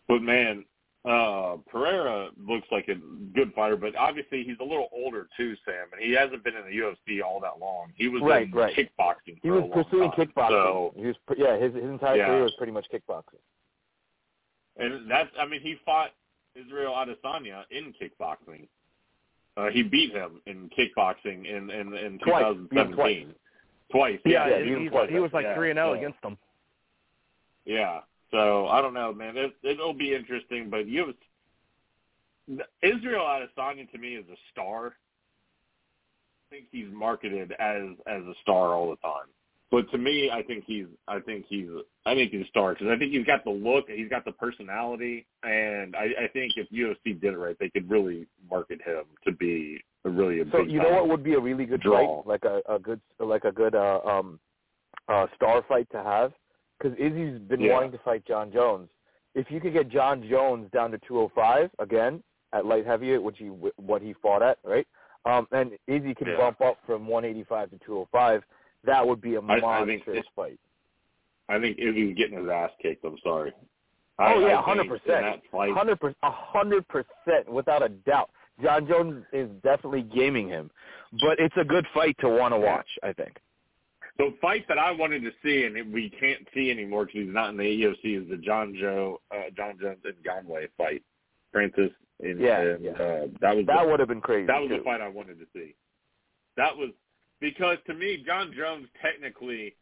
But 0.08 0.22
man, 0.22 0.66
uh 1.06 1.56
Pereira 1.72 2.30
looks 2.46 2.68
like 2.72 2.88
a 2.90 2.96
good 3.34 3.54
fighter, 3.54 3.78
but 3.78 3.96
obviously 3.96 4.44
he's 4.44 4.58
a 4.60 4.64
little 4.64 4.90
older 4.92 5.28
too, 5.38 5.56
Sam, 5.66 5.88
and 5.94 6.02
he 6.02 6.12
hasn't 6.14 6.44
been 6.44 6.56
in 6.56 6.64
the 6.66 6.72
UFC 6.78 7.24
all 7.26 7.40
that 7.40 7.60
long. 7.60 7.94
He 7.96 8.10
was 8.10 8.22
Right, 8.22 8.48
in 8.48 8.52
right. 8.52 8.76
kickboxing. 8.76 9.40
He 9.42 9.48
for 9.48 9.58
a 9.58 9.62
was 9.62 9.72
long 9.74 9.84
pursuing 9.86 10.12
time. 10.12 10.28
kickboxing. 10.28 10.50
So, 10.50 10.94
he 10.98 11.06
was, 11.06 11.16
pr- 11.26 11.36
yeah, 11.38 11.58
his 11.58 11.74
his 11.74 11.84
entire 11.86 12.18
Yeah. 12.18 12.26
career 12.28 12.44
was 12.44 12.54
pretty 12.58 12.74
much 12.74 12.86
kickboxing. 12.94 13.40
and 14.78 15.10
that's 15.10 15.30
I 15.40 15.46
mean 15.46 15.62
he 15.62 15.76
fought 15.86 16.12
Israel 16.56 16.94
Adesanya 16.94 17.64
in 17.72 17.94
kickboxing. 17.94 18.68
Uh, 19.58 19.70
he 19.70 19.84
beat 19.84 20.12
him 20.14 20.42
in 20.48 20.70
kickboxing 20.78 21.46
in 21.46 21.70
in, 21.70 21.94
in 21.96 22.20
Twice. 22.20 22.44
2017. 22.72 23.34
Twice. 23.92 24.20
Yeah, 24.26 24.48
Yeah, 24.50 24.60
he, 24.60 24.66
he 24.66 24.72
was 24.76 24.82
he, 24.84 24.90
like 24.90 25.10
he 25.10 25.20
was 25.20 25.32
like 25.34 25.56
three 25.56 25.70
and 25.72 25.78
zero 25.78 25.94
against 25.94 26.20
him. 26.24 26.38
Yeah. 27.66 28.02
So 28.32 28.68
I 28.68 28.82
don't 28.82 28.94
know, 28.94 29.14
man. 29.14 29.38
It, 29.38 29.54
it'll 29.64 29.94
be 29.94 30.14
interesting, 30.14 30.70
but 30.70 30.88
you 30.88 31.14
Israel 32.82 33.26
Adesanya 33.26 33.90
to 33.92 33.98
me 33.98 34.16
is 34.16 34.26
a 34.32 34.38
star. 34.52 34.96
I 36.48 36.56
think 36.56 36.66
he's 36.72 36.88
marketed 36.92 37.52
as 37.54 37.84
as 38.08 38.24
a 38.24 38.34
star 38.42 38.74
all 38.74 38.90
the 38.90 38.98
time. 38.98 39.28
But 39.72 39.90
to 39.92 40.00
me, 40.00 40.32
I 40.32 40.42
think 40.42 40.64
he's 40.66 40.88
I 41.08 41.20
think 41.20 41.46
he's 41.48 41.68
I 42.06 42.16
think 42.16 42.32
he's 42.32 42.46
a 42.46 42.50
star 42.50 42.74
because 42.74 42.88
I 42.88 42.98
think 42.98 43.12
he's 43.12 43.26
got 43.26 43.44
the 43.44 43.52
look, 43.52 43.86
he's 43.88 44.10
got 44.10 44.26
the 44.26 44.32
personality, 44.32 45.28
and 45.44 45.96
I, 45.96 46.24
I 46.24 46.28
think 46.34 46.54
if 46.56 46.68
UFC 46.72 47.20
did 47.22 47.34
it 47.34 47.38
right, 47.38 47.56
they 47.60 47.70
could 47.70 47.90
really 47.90 48.26
market 48.50 48.80
him 48.84 49.04
to 49.26 49.32
be 49.32 49.80
a 50.06 50.10
really 50.10 50.40
a 50.40 50.46
So 50.52 50.62
you 50.62 50.82
know 50.82 50.90
what 50.90 51.08
would 51.10 51.24
be 51.24 51.34
a 51.34 51.40
really 51.40 51.66
good 51.66 51.82
draw. 51.82 52.24
fight, 52.24 52.28
like 52.28 52.46
a, 52.46 52.62
a 52.74 52.80
good 52.80 53.00
like 53.20 53.44
a 53.44 53.52
good 53.52 53.76
uh, 53.76 54.00
um 54.06 54.40
uh 55.08 55.28
star 55.36 55.64
fight 55.68 55.88
to 55.92 56.02
have, 56.02 56.32
because 56.80 56.98
Izzy's 56.98 57.40
been 57.42 57.60
Yeah. 57.62 57.74
wanting 57.74 57.92
to 57.92 57.98
fight 58.00 58.26
Jon 58.26 58.52
Jones. 58.52 58.90
If 59.36 59.52
you 59.52 59.60
could 59.60 59.74
get 59.74 59.90
Jon 59.90 60.24
Jones 60.28 60.72
down 60.72 60.92
to 60.92 60.98
205 61.00 61.70
again 61.80 62.24
at 62.54 62.66
light 62.66 62.86
heavyweight, 62.86 63.22
which 63.22 63.38
he 63.38 63.48
what 63.48 64.02
he 64.02 64.14
fought 64.14 64.42
at, 64.42 64.58
right? 64.64 64.88
Um, 65.26 65.48
and 65.52 65.78
Izzy 65.88 66.16
can 66.16 66.28
Yeah. 66.30 66.38
bump 66.38 66.62
up 66.62 66.78
from 66.86 67.06
185 67.06 67.70
to 67.72 67.78
205. 67.80 68.44
That 68.86 69.06
would 69.06 69.22
be 69.22 69.36
a 69.36 69.42
monstrous 69.42 69.88
think 70.04 70.08
it- 70.08 70.26
fight. 70.36 70.60
I 71.50 71.60
think 71.60 71.78
Izzy's 71.80 72.16
getting 72.16 72.38
his 72.40 72.48
ass 72.50 72.72
kicked. 72.80 73.04
I'm 73.04 73.18
sorry. 73.20 73.52
Oh 74.20 74.24
I, 74.24 74.48
yeah, 74.50 74.62
hundred 74.62 74.90
think 74.90 75.04
percent, 75.04 75.44
hundred 75.52 76.00
percent, 76.00 76.18
a 76.24 76.32
hundred 76.32 76.88
percent, 76.88 77.48
without 77.50 77.82
a 77.82 77.90
doubt. 77.90 78.30
Jon 78.62 78.86
Jones 78.88 79.26
is 79.32 79.50
definitely 79.64 80.02
gaming 80.04 80.48
him, 80.50 80.70
but 81.22 81.40
it's 81.40 81.56
a 81.58 81.64
good 81.64 81.88
fight 81.94 82.18
to 82.20 82.30
want 82.30 82.54
to 82.54 82.60
watch. 82.60 82.88
I 83.04 83.14
think. 83.14 83.40
The 84.20 84.36
fight 84.42 84.68
that 84.68 84.78
I 84.78 84.92
wanted 84.92 85.24
to 85.24 85.32
see, 85.42 85.64
and 85.64 85.92
we 85.94 86.10
can't 86.10 86.46
see 86.54 86.70
anymore 86.70 87.06
because 87.06 87.22
he's 87.22 87.34
not 87.34 87.50
in 87.52 87.58
the 87.58 87.64
AOC, 87.64 88.22
is 88.24 88.30
the 88.30 88.36
John 88.38 88.76
Joe, 88.80 89.22
uh, 89.32 89.50
Jon 89.56 89.80
Jones 89.82 90.00
and 90.04 90.14
Ngannou 90.24 90.68
fight. 90.78 91.02
Francis 91.54 91.90
and, 92.22 92.40
Yeah, 92.40 92.60
and 92.62 92.84
yeah. 92.84 92.92
Uh, 92.92 93.28
that 93.40 93.56
was 93.56 93.66
That 93.66 93.84
the, 93.84 93.90
would 93.90 94.00
have 94.00 94.10
been 94.10 94.22
crazy. 94.22 94.46
that 94.48 94.60
was 94.60 94.70
too. 94.70 94.78
the 94.78 94.84
fight 94.84 95.00
I 95.02 95.08
wanted 95.08 95.40
to 95.40 95.46
see. 95.56 95.74
That 96.58 96.76
was 96.78 96.90
because 97.40 97.78
to 97.88 97.94
me, 97.94 98.22
Jon 98.26 98.54
Jones 98.56 98.88
technically 99.02 99.74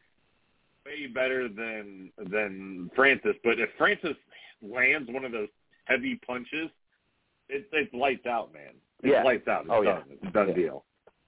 way 0.86 1.08
better 1.08 1.50
than 1.50 2.12
than 2.30 2.89
Francis, 2.95 3.36
but 3.43 3.60
if 3.60 3.69
Francis 3.78 4.15
lands 4.62 5.10
one 5.12 5.26
of 5.26 5.32
those 5.32 5.50
heavy 5.86 6.15
punches, 6.26 6.69
it, 7.50 7.67
it's 7.73 7.93
lights 7.93 8.26
out, 8.28 8.54
man. 8.54 8.76
It's 9.02 9.12
Yeah. 9.12 9.23
lights 9.23 9.47
out. 9.47 9.62
It's 9.62 9.69
Oh, 9.73 9.82
yeah. 9.82 10.04
It's 10.10 10.23
a 10.23 10.32
done 10.32 10.50
Yeah. 10.50 10.54
deal. 10.54 10.86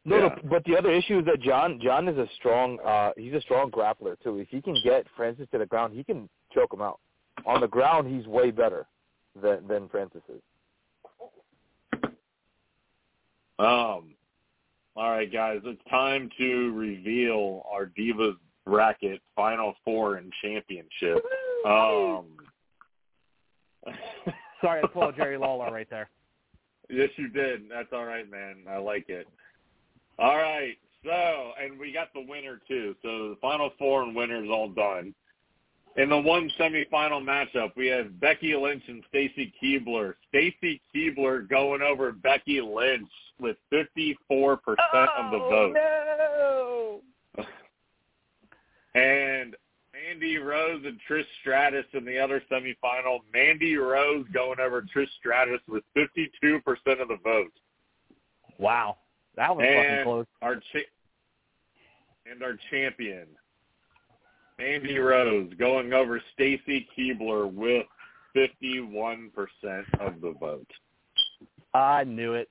No, 0.09 0.15
Yeah. 0.17 0.21
no, 0.27 0.49
but 0.49 0.63
the 0.65 0.75
other 0.77 0.91
issue 0.91 1.19
is 1.19 1.25
that 1.25 1.39
John 1.41 1.79
John 1.81 2.07
is 2.07 2.17
a 2.17 2.27
strong 2.35 2.79
uh 2.83 3.11
he's 3.17 3.33
a 3.33 3.41
strong 3.41 3.69
grappler 3.71 4.19
too. 4.23 4.37
If 4.39 4.47
he 4.49 4.61
can 4.61 4.75
get 4.83 5.05
Francis 5.15 5.47
to 5.51 5.57
the 5.57 5.65
ground, 5.65 5.93
he 5.93 6.03
can 6.03 6.27
choke 6.53 6.73
him 6.73 6.81
out. 6.81 6.99
On 7.45 7.61
the 7.61 7.67
ground, 7.67 8.13
he's 8.13 8.27
way 8.27 8.51
better 8.51 8.85
than 9.41 9.67
than 9.67 9.87
Francis 9.89 10.21
is. 10.29 10.41
Um, 13.59 14.13
all 14.95 15.11
right, 15.11 15.31
guys, 15.31 15.59
it's 15.65 15.81
time 15.89 16.29
to 16.37 16.71
reveal 16.73 17.65
our 17.69 17.85
Divas 17.87 18.37
bracket 18.65 19.21
Final 19.35 19.73
Four 19.83 20.15
and 20.15 20.31
Championship. 20.41 21.23
Um, 21.65 22.25
Sorry, 24.61 24.81
I 24.83 24.87
pulled 24.87 25.15
Jerry 25.17 25.37
Lawler 25.37 25.71
right 25.71 25.89
there. 25.89 26.09
yes, 26.89 27.09
you 27.17 27.27
did. 27.29 27.63
That's 27.69 27.89
all 27.91 28.05
right, 28.05 28.29
man. 28.29 28.63
I 28.69 28.77
like 28.77 29.09
it. 29.09 29.27
All 30.19 30.35
right, 30.35 30.75
so 31.03 31.51
and 31.61 31.79
we 31.79 31.93
got 31.93 32.13
the 32.13 32.25
winner 32.27 32.59
too. 32.67 32.95
So 33.01 33.29
the 33.29 33.37
Final 33.41 33.71
Four 33.79 34.03
and 34.03 34.15
winner 34.15 34.43
is 34.43 34.49
all 34.49 34.67
done. 34.69 35.13
In 35.95 36.09
the 36.09 36.17
one 36.17 36.51
semifinal 36.59 37.23
matchup, 37.23 37.71
we 37.75 37.87
have 37.87 38.19
Becky 38.19 38.55
Lynch 38.55 38.83
and 38.87 39.03
Stacy 39.07 39.53
Keibler. 39.61 40.15
Stacy 40.27 40.81
Keibler 40.93 41.49
going 41.49 41.81
over 41.81 42.11
Becky 42.11 42.61
Lynch 42.61 43.09
with 43.39 43.57
54% 43.73 44.17
of 44.17 45.31
the 45.31 45.37
oh, 45.37 45.49
vote. 45.49 45.77
Oh, 45.77 47.01
No. 47.37 47.43
And 48.95 49.55
Mandy 49.93 50.37
Rose 50.37 50.83
and 50.85 50.99
Trish 51.07 51.23
Stratus 51.41 51.85
in 51.93 52.03
the 52.05 52.17
other 52.17 52.41
semifinal. 52.51 53.19
Mandy 53.31 53.77
Rose 53.77 54.25
going 54.33 54.59
over 54.59 54.81
Trish 54.81 55.07
Stratus 55.19 55.61
with 55.67 55.83
52% 55.95 56.61
of 56.99 57.07
the 57.07 57.17
vote. 57.23 57.53
Wow, 58.57 58.97
that 59.39 59.55
was 59.55 59.63
fucking 59.65 59.79
And 59.79 60.03
close. 60.03 60.25
our 60.43 60.55
cha- 60.55 60.91
and 62.29 62.43
our 62.43 62.55
champion, 62.69 63.25
Mandy 64.59 64.97
Rose, 64.99 65.51
going 65.57 65.93
over 65.93 66.21
Stacy 66.33 66.87
Keibler 66.95 67.51
with 67.51 67.85
51% 68.35 69.31
of 69.99 70.21
the 70.21 70.33
vote. 70.39 70.67
I 71.73 72.03
knew 72.03 72.33
it. 72.33 72.49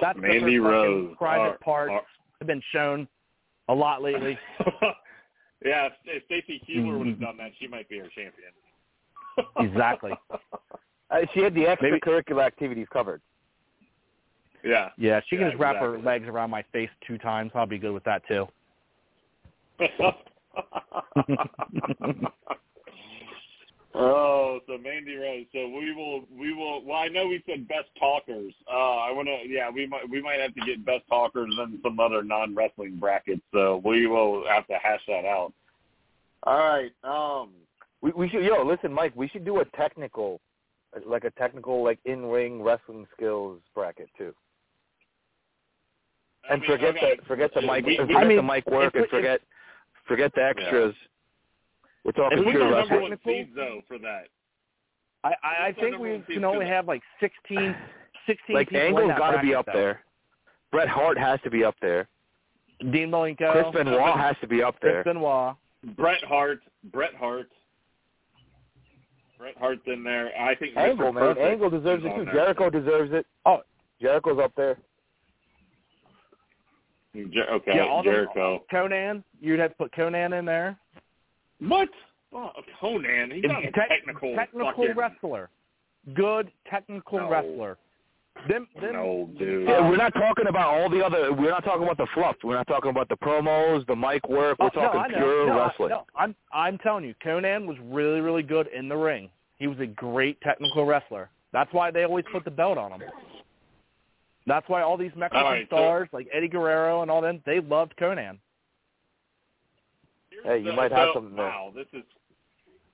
That's 0.00 0.18
Mandy 0.18 0.54
the 0.54 0.58
Rose. 0.58 1.14
private 1.16 1.42
our- 1.52 1.58
parts 1.58 1.92
our- 1.92 2.02
have 2.40 2.46
been 2.46 2.62
shown 2.72 3.08
a 3.68 3.74
lot 3.74 4.02
lately. 4.02 4.38
yeah, 5.64 5.86
if, 5.86 5.92
if 6.04 6.24
Stacy 6.24 6.60
Keibler 6.68 6.98
would 6.98 7.06
have 7.08 7.20
done 7.20 7.36
that, 7.38 7.52
she 7.58 7.66
might 7.66 7.88
be 7.88 8.00
our 8.00 8.08
champion. 8.08 8.52
Exactly. 9.60 10.10
Uh, 10.32 11.18
she 11.32 11.40
had 11.40 11.54
the 11.54 11.64
Maybe- 11.80 11.96
extracurricular 12.00 12.44
activities 12.44 12.88
covered. 12.92 13.22
Yeah. 14.64 14.90
Yeah, 14.96 15.20
she 15.28 15.36
can 15.36 15.46
Yeah, 15.46 15.50
just 15.50 15.60
wrap 15.60 15.76
her 15.76 15.98
legs 15.98 16.26
around 16.28 16.50
my 16.50 16.64
face 16.72 16.90
two 17.06 17.18
times. 17.18 17.52
I'll 17.54 17.66
be 17.66 17.78
good 17.78 17.92
with 17.92 18.04
that 18.04 18.22
too. 18.26 18.46
oh, 23.94 24.60
so 24.66 24.78
Mandy 24.78 25.16
Rose. 25.16 25.46
So 25.52 25.68
we 25.68 25.94
will, 25.94 26.24
we 26.36 26.52
will. 26.52 26.84
Well, 26.84 26.96
I 26.96 27.08
know 27.08 27.26
we 27.26 27.42
said 27.46 27.68
best 27.68 27.88
talkers. 27.98 28.52
Uh, 28.70 28.96
I 28.96 29.12
want 29.12 29.28
to. 29.28 29.48
Yeah, 29.48 29.70
we 29.70 29.86
might, 29.86 30.08
we 30.08 30.22
might 30.22 30.40
have 30.40 30.54
to 30.54 30.60
get 30.66 30.84
best 30.84 31.06
talkers 31.08 31.54
and 31.58 31.78
some 31.82 32.00
other 32.00 32.22
non 32.22 32.54
wrestling 32.54 32.98
brackets. 32.98 33.42
So 33.52 33.82
we 33.84 34.06
will 34.06 34.44
have 34.48 34.66
to 34.68 34.78
hash 34.82 35.02
that 35.08 35.24
out. 35.24 35.52
All 36.44 36.58
right. 36.58 36.90
Um. 37.04 37.50
We 38.00 38.12
we 38.12 38.28
should 38.28 38.44
yo 38.44 38.64
listen, 38.64 38.92
Mike. 38.92 39.12
We 39.16 39.28
should 39.28 39.44
do 39.44 39.60
a 39.60 39.64
technical, 39.76 40.40
like 41.04 41.24
a 41.24 41.30
technical 41.32 41.82
like 41.82 41.98
in 42.04 42.26
ring 42.26 42.62
wrestling 42.62 43.06
skills 43.16 43.60
bracket 43.74 44.08
too. 44.16 44.34
I 46.48 46.54
And 46.54 46.62
mean, 46.62 46.70
forget 46.70 46.96
okay. 46.96 47.16
the 47.18 47.24
forget 47.26 47.54
the 47.54 47.62
mic 47.62 47.84
We- 47.84 47.92
we- 47.92 47.96
forget 47.98 48.16
I 48.16 48.24
mean, 48.24 48.36
the 48.38 48.42
mic 48.42 48.66
work 48.66 48.94
if 48.94 49.02
and 49.02 49.10
forget 49.10 49.40
forget 50.06 50.32
the 50.34 50.44
extras. 50.44 50.94
We're 52.04 52.12
talking 52.12 52.38
If 52.38 52.44
we 52.46 52.52
Who's 52.52 52.60
pure 52.60 52.64
our 52.64 52.70
number 52.80 52.94
wrestling. 52.94 53.10
one 53.10 53.18
seed 53.24 53.50
though 53.54 53.80
for 53.86 53.98
that? 53.98 54.28
I, 55.24 55.34
I, 55.42 55.66
I 55.68 55.72
think 55.72 55.98
we 55.98 56.22
can 56.32 56.44
only 56.44 56.66
have 56.66 56.86
like 56.86 57.02
16, 57.20 57.74
16 58.26 58.54
Like 58.54 58.68
people 58.68 58.80
in 58.80 58.86
Angle's 58.86 59.08
that 59.08 59.18
got 59.18 59.30
to 59.32 59.42
be 59.42 59.54
up 59.54 59.66
though. 59.66 59.72
there. 59.72 60.00
Bret 60.70 60.88
Hart 60.88 61.18
has 61.18 61.40
to 61.44 61.50
be 61.50 61.64
up 61.64 61.74
there. 61.82 62.08
Dean 62.80 63.10
Malenko, 63.10 63.50
Chris 63.52 63.66
Benoit 63.72 64.16
has 64.16 64.36
to 64.40 64.46
be 64.46 64.62
up 64.62 64.76
there. 64.80 65.02
Chris. 65.02 65.12
Benoit. 65.14 65.56
Bret 65.96 66.22
Hart. 66.24 66.60
Bret 66.92 67.14
Hart. 67.14 67.48
Bret 69.38 69.56
Hart's 69.58 69.82
in 69.86 70.02
there. 70.04 70.30
I 70.38 70.54
think 70.56 70.74
Mr. 70.74 70.90
Angle, 70.90 71.12
man. 71.12 71.38
Angle 71.38 71.70
deserves 71.70 72.04
it 72.04 72.08
on 72.12 72.18
too. 72.20 72.24
there. 72.26 72.34
Jericho 72.34 72.70
deserves 72.70 73.12
it. 73.12 73.26
Oh. 73.46 73.60
Jericho's 74.00 74.38
up 74.42 74.52
there. 74.56 74.76
Jer- 77.26 77.50
okay, 77.50 77.76
yeah, 77.76 77.84
all 77.86 78.02
the- 78.02 78.10
Jericho. 78.10 78.64
Konnan. 78.72 79.22
You'd 79.40 79.60
have 79.60 79.70
to 79.70 79.76
put 79.76 79.92
Konnan 79.92 80.38
in 80.38 80.44
there. 80.44 80.76
What? 81.60 81.88
Oh, 82.32 82.50
Konnan, 82.80 83.32
he's 83.34 83.44
Is 83.44 83.50
not 83.50 83.64
a 83.64 83.70
tech- 83.72 83.88
technical, 83.88 84.34
technical 84.34 84.72
fucking, 84.72 84.94
wrestler. 84.96 85.50
Good 86.14 86.50
technical 86.70 87.18
No. 87.20 87.30
wrestler. 87.30 87.78
Them, 88.48 88.68
them, 88.80 88.92
No, 88.92 89.28
dude. 89.36 89.66
Yeah, 89.68 89.88
we're 89.88 89.96
not 89.96 90.14
talking 90.14 90.46
about 90.46 90.68
all 90.72 90.88
the 90.88 91.04
other. 91.04 91.32
We're 91.32 91.50
not 91.50 91.64
talking 91.64 91.82
about 91.82 91.96
the 91.96 92.06
fluff. 92.14 92.36
We're 92.44 92.54
not 92.54 92.68
talking 92.68 92.90
about 92.90 93.08
the 93.08 93.16
promos, 93.16 93.84
the 93.86 93.96
mic 93.96 94.28
work. 94.28 94.58
We're 94.60 94.66
Oh, 94.66 94.70
talking 94.70 95.12
no, 95.12 95.18
pure 95.18 95.46
no, 95.46 95.58
I- 95.58 95.66
wrestling. 95.66 95.88
no, 95.90 96.04
I'm 96.14 96.36
I'm 96.52 96.78
telling 96.78 97.04
you, 97.04 97.14
Konnan 97.24 97.66
was 97.66 97.76
really 97.80 98.20
really 98.20 98.44
good 98.44 98.68
in 98.68 98.88
the 98.88 98.96
ring. 98.96 99.28
He 99.58 99.66
was 99.66 99.80
a 99.80 99.86
great 99.86 100.40
technical 100.42 100.86
wrestler. 100.86 101.30
That's 101.52 101.72
why 101.72 101.90
they 101.90 102.04
always 102.04 102.26
put 102.30 102.44
the 102.44 102.50
belt 102.52 102.78
on 102.78 102.92
him. 102.92 103.02
That's 104.48 104.68
why 104.68 104.82
all 104.82 104.96
these 104.96 105.12
Mexican 105.14 105.44
All 105.44 105.52
right, 105.52 105.66
so- 105.70 105.76
stars 105.76 106.08
like 106.12 106.28
Eddie 106.32 106.48
Guerrero 106.48 107.02
and 107.02 107.10
all 107.10 107.20
them, 107.20 107.40
they 107.46 107.60
loved 107.60 107.94
Konnan. 107.96 108.38
Hey, 110.44 110.58
you 110.58 110.70
So- 110.70 110.76
might 110.76 110.92
have 110.92 111.08
so- 111.08 111.14
something 111.14 111.36
there. 111.36 111.46
Wow, 111.46 111.70
this 111.74 111.86
is 111.92 112.04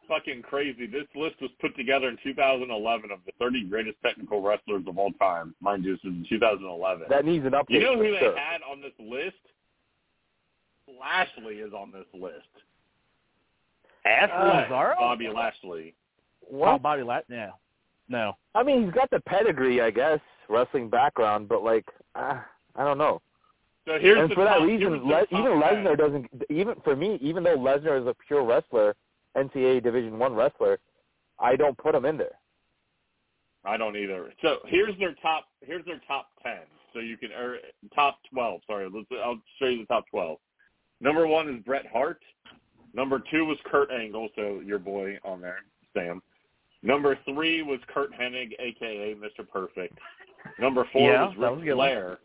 fucking 0.08 0.42
crazy. 0.42 0.86
This 0.86 1.06
list 1.14 1.40
was 1.40 1.50
put 1.60 1.74
together 1.76 2.08
in 2.08 2.16
2011 2.18 3.10
of 3.10 3.24
the 3.24 3.32
30 3.38 3.64
greatest 3.64 4.00
technical 4.02 4.42
wrestlers 4.42 4.86
of 4.86 4.98
all 4.98 5.12
time. 5.12 5.54
Mind 5.60 5.84
you, 5.84 5.92
this 5.92 6.00
is 6.04 6.12
in 6.12 6.24
2011. 6.28 7.08
That 7.08 7.24
needs 7.24 7.44
an 7.46 7.52
update. 7.52 7.70
you 7.70 7.80
know 7.80 7.96
who 7.96 8.10
they 8.12 8.18
sure. 8.18 8.36
had 8.36 8.62
on 8.62 8.80
this 8.80 8.92
list? 8.98 9.36
Lashley 11.00 11.60
is 11.60 11.72
on 11.72 11.90
this 11.92 12.06
list. 12.12 12.48
Ashley 14.04 14.36
Uh, 14.36 14.44
Lazaro? 14.62 14.96
Bobby 14.96 15.28
Lashley. 15.30 15.94
Oh, 16.42 16.56
What? 16.56 16.82
Bobby 16.82 17.02
Lat? 17.02 17.24
Yeah. 17.28 17.52
No. 18.08 18.36
I 18.54 18.62
mean, 18.62 18.84
he's 18.84 18.92
got 18.92 19.08
the 19.08 19.20
pedigree, 19.20 19.80
I 19.80 19.90
guess, 19.90 20.20
wrestling 20.48 20.88
background, 20.88 21.48
but 21.48 21.62
like, 21.62 21.86
uh, 22.14 22.40
I 22.76 22.84
don't 22.84 22.98
know. 22.98 23.20
So 23.86 23.98
here's 23.98 24.18
and 24.18 24.30
the 24.30 24.34
for 24.34 24.44
that 24.44 24.62
reason, 24.62 25.06
Le- 25.06 25.26
even 25.30 25.60
Lesnar 25.60 25.96
doesn't. 25.96 26.26
Even 26.48 26.74
for 26.82 26.96
me, 26.96 27.18
even 27.20 27.42
though 27.42 27.56
Lesnar 27.56 28.00
is 28.00 28.06
a 28.06 28.14
pure 28.26 28.44
wrestler, 28.44 28.94
NCAA 29.36 29.82
Division 29.82 30.18
One 30.18 30.34
wrestler, 30.34 30.78
I 31.38 31.56
don't 31.56 31.76
put 31.76 31.94
him 31.94 32.06
in 32.06 32.16
there. 32.16 32.38
I 33.64 33.76
don't 33.76 33.96
either. 33.96 34.32
So 34.42 34.58
here's 34.66 34.98
their 34.98 35.14
top. 35.20 35.46
Here's 35.60 35.84
their 35.84 36.00
top 36.06 36.28
ten. 36.42 36.60
So 36.92 37.00
you 37.00 37.16
can 37.16 37.32
or 37.32 37.58
top 37.94 38.18
twelve. 38.32 38.62
Sorry, 38.66 38.88
let's. 38.92 39.06
I'll 39.22 39.40
show 39.58 39.66
you 39.66 39.80
the 39.80 39.86
top 39.86 40.04
twelve. 40.10 40.38
Number 41.00 41.26
one 41.26 41.48
is 41.48 41.62
Bret 41.64 41.86
Hart. 41.86 42.22
Number 42.94 43.22
two 43.30 43.44
was 43.44 43.58
Kurt 43.64 43.90
Angle. 43.90 44.28
So 44.34 44.60
your 44.64 44.78
boy 44.78 45.18
on 45.24 45.40
there, 45.40 45.58
Sam. 45.92 46.22
Number 46.82 47.18
three 47.24 47.62
was 47.62 47.80
Curt 47.92 48.12
Hennig, 48.12 48.52
aka 48.58 49.14
Mr. 49.14 49.48
Perfect. 49.50 49.98
Number 50.58 50.86
four 50.92 51.10
Yeah, 51.10 51.24
was 51.26 51.34
that 51.34 51.40
Ric 51.40 51.50
was 51.50 51.68
a 51.68 51.76
one. 51.76 51.88
Flair. 51.88 52.18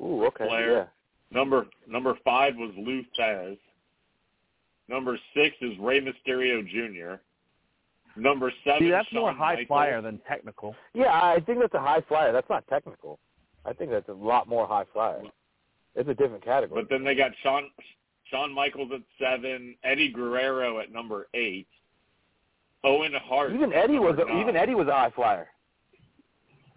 Ooh, 0.00 0.24
okay, 0.26 0.46
Flair. 0.46 0.72
yeah. 0.72 0.84
Number 1.30 1.66
number 1.86 2.16
five 2.24 2.54
was 2.56 2.72
Lou 2.76 3.02
Thesz. 3.18 3.58
Number 4.88 5.18
six 5.34 5.54
is 5.60 5.78
Rey 5.78 6.00
Mysterio 6.00 6.66
Jr. 6.66 7.20
Number 8.18 8.50
seven. 8.64 8.80
See, 8.80 8.90
that's 8.90 9.06
Shawn 9.08 9.20
more 9.20 9.32
high 9.32 9.50
Michaels. 9.54 9.66
flyer 9.68 10.00
than 10.02 10.18
technical. 10.26 10.74
Yeah, 10.94 11.12
I 11.12 11.40
think 11.44 11.60
that's 11.60 11.74
a 11.74 11.80
high 11.80 12.00
flyer. 12.08 12.32
That's 12.32 12.48
not 12.48 12.66
technical. 12.68 13.18
I 13.66 13.72
think 13.74 13.90
that's 13.90 14.08
a 14.08 14.12
lot 14.14 14.48
more 14.48 14.66
high 14.66 14.84
flyer. 14.92 15.22
It's 15.94 16.08
a 16.08 16.14
different 16.14 16.44
category. 16.44 16.80
But 16.82 16.88
then 16.90 17.04
they 17.04 17.14
got 17.14 17.32
Shawn 17.42 17.64
Shawn 18.30 18.52
Michaels 18.52 18.90
at 18.94 19.00
seven, 19.20 19.74
Eddie 19.84 20.10
Guerrero 20.12 20.78
at 20.80 20.92
number 20.92 21.28
eight, 21.34 21.66
Owen 22.84 23.12
Hart. 23.24 23.52
even 23.52 23.72
at 23.72 23.84
Eddie 23.84 23.98
was 23.98 24.16
a, 24.18 24.38
even. 24.40 24.56
Eddie 24.56 24.74
was 24.74 24.88
a 24.88 24.92
high 24.92 25.10
flyer. 25.14 25.48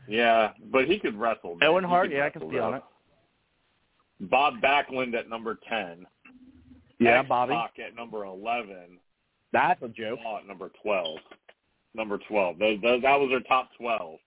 Yeah, 0.07 0.51
but 0.71 0.85
he 0.85 0.99
could 0.99 1.15
wrestle. 1.15 1.55
man. 1.55 1.69
Owen 1.69 1.83
Hart, 1.83 2.11
yeah, 2.11 2.25
I 2.25 2.29
can 2.29 2.49
see 2.49 2.59
on 2.59 2.75
it. 2.75 2.83
Bob 4.21 4.55
Backlund 4.61 5.15
at 5.15 5.29
number 5.29 5.59
ten. 5.67 6.05
Yeah, 6.99 7.19
X 7.19 7.29
Bobby. 7.29 7.53
At 7.53 7.95
number 7.95 8.25
eleven. 8.25 8.99
That's 9.53 9.81
a 9.81 9.87
joke. 9.87 10.19
Law 10.23 10.39
at 10.39 10.47
number 10.47 10.71
twelve. 10.81 11.17
Number 11.93 12.19
twelve. 12.29 12.59
Those, 12.59 12.79
those, 12.81 13.01
that 13.01 13.19
was 13.19 13.29
their 13.29 13.41
top 13.41 13.69
twelve. 13.77 14.19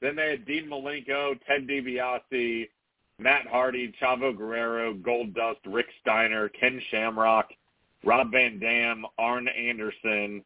Then 0.00 0.16
they 0.16 0.30
had 0.30 0.46
Dean 0.46 0.68
Malenko, 0.68 1.38
Ted 1.46 1.66
DiBiase, 1.66 2.68
Matt 3.18 3.46
Hardy, 3.46 3.92
Chavo 4.00 4.36
Guerrero, 4.36 4.94
Goldust, 4.94 5.58
Rick 5.66 5.86
Steiner, 6.00 6.48
Ken 6.48 6.80
Shamrock, 6.90 7.48
Rob 8.04 8.30
Van 8.32 8.58
Dam, 8.58 9.04
Arn 9.18 9.46
Anderson, 9.48 10.42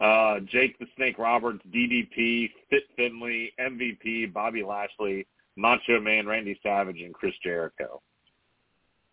uh, 0.00 0.40
Jake 0.40 0.78
the 0.78 0.86
Snake 0.96 1.18
Roberts, 1.18 1.60
DDP, 1.74 2.50
Fit 2.70 2.82
Finlay, 2.96 3.52
MVP, 3.58 4.32
Bobby 4.32 4.62
Lashley, 4.62 5.26
Macho 5.56 6.00
Man, 6.00 6.26
Randy 6.26 6.58
Savage, 6.62 7.00
and 7.00 7.14
Chris 7.14 7.32
Jericho. 7.42 8.02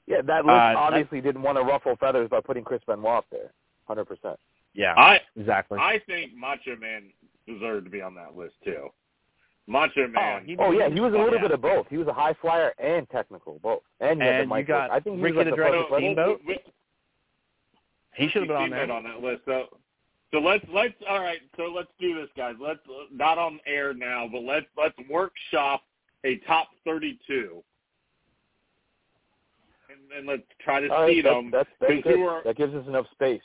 Yeah, 0.07 0.21
that 0.23 0.45
list 0.45 0.53
Uh, 0.53 0.67
that- 0.73 0.75
obviously 0.75 1.21
didn't 1.21 1.41
want 1.43 1.57
to 1.57 1.63
ruffle 1.63 1.95
feathers 1.95 2.29
by 2.29 2.41
putting 2.41 2.63
Chris 2.65 2.81
Benoit 2.85 3.19
up 3.19 3.25
there. 3.31 3.51
Hundred 3.87 4.05
percent. 4.05 4.37
Yeah, 4.73 4.93
I 4.97 5.21
exactly. 5.37 5.77
I 5.79 5.99
think 5.99 6.33
Macho 6.33 6.75
Man 6.75 7.11
deserved 7.47 7.85
to 7.85 7.91
be 7.91 8.01
on 8.01 8.15
that 8.15 8.35
list 8.35 8.55
too. 8.63 8.89
Macho 9.67 10.07
Man. 10.09 10.43
he- 10.45 10.57
Oh 10.57 10.71
yeah, 10.71 10.89
he 10.89 10.99
was 10.99 11.13
a 11.13 11.17
little 11.17 11.35
Yeah. 11.35 11.41
bit 11.43 11.51
of 11.51 11.61
both. 11.61 11.87
He 11.89 11.97
was 11.97 12.07
a 12.07 12.13
high 12.13 12.33
flyer 12.33 12.73
and 12.79 13.09
technical, 13.09 13.59
both. 13.59 13.83
And 14.01 14.21
he 14.21 14.27
And 14.27 14.51
the 14.51 14.55
you 14.57 14.63
got. 14.63 14.91
I 14.91 14.99
think 14.99 15.17
he 15.17 15.21
Ricky 15.23 15.37
was 15.37 15.45
the 15.45 15.51
like 15.51 15.57
the 15.59 15.63
Dragon 15.71 15.85
Steamboat? 15.89 16.41
he 18.15 18.27
should 18.29 18.41
have 18.43 18.47
been 18.49 18.57
on 18.57 18.63
Steamboat 18.69 18.87
there. 18.87 18.95
on 18.97 19.03
that 19.05 19.21
list. 19.21 19.45
So, 19.45 19.77
so 20.33 20.39
let's 20.39 20.65
let's 20.73 20.95
all 21.07 21.19
right. 21.21 21.39
So 21.55 21.63
let's 21.73 21.91
do 21.99 22.15
this, 22.15 22.27
guys. 22.35 22.55
Let's 22.59 22.79
not 23.11 23.37
on 23.37 23.59
air 23.67 23.93
now, 23.93 24.27
but 24.29 24.41
let's 24.41 24.65
let's 24.75 24.95
workshop 25.07 25.83
a 26.25 26.37
top 26.39 26.69
thirty-two, 26.83 27.63
and, 29.89 30.17
and 30.17 30.27
let's 30.27 30.41
try 30.59 30.79
to 30.79 30.87
All 30.89 31.03
right, 31.03 31.13
see 31.13 31.21
that's, 31.21 31.35
them. 31.35 31.51
that's, 31.51 31.69
that's 31.79 31.93
'cause 31.93 32.03
good. 32.03 32.15
who 32.15 32.25
are- 32.25 32.41
that 32.45 32.57
gives 32.57 32.73
us 32.73 32.85
enough 32.87 33.05
space. 33.11 33.43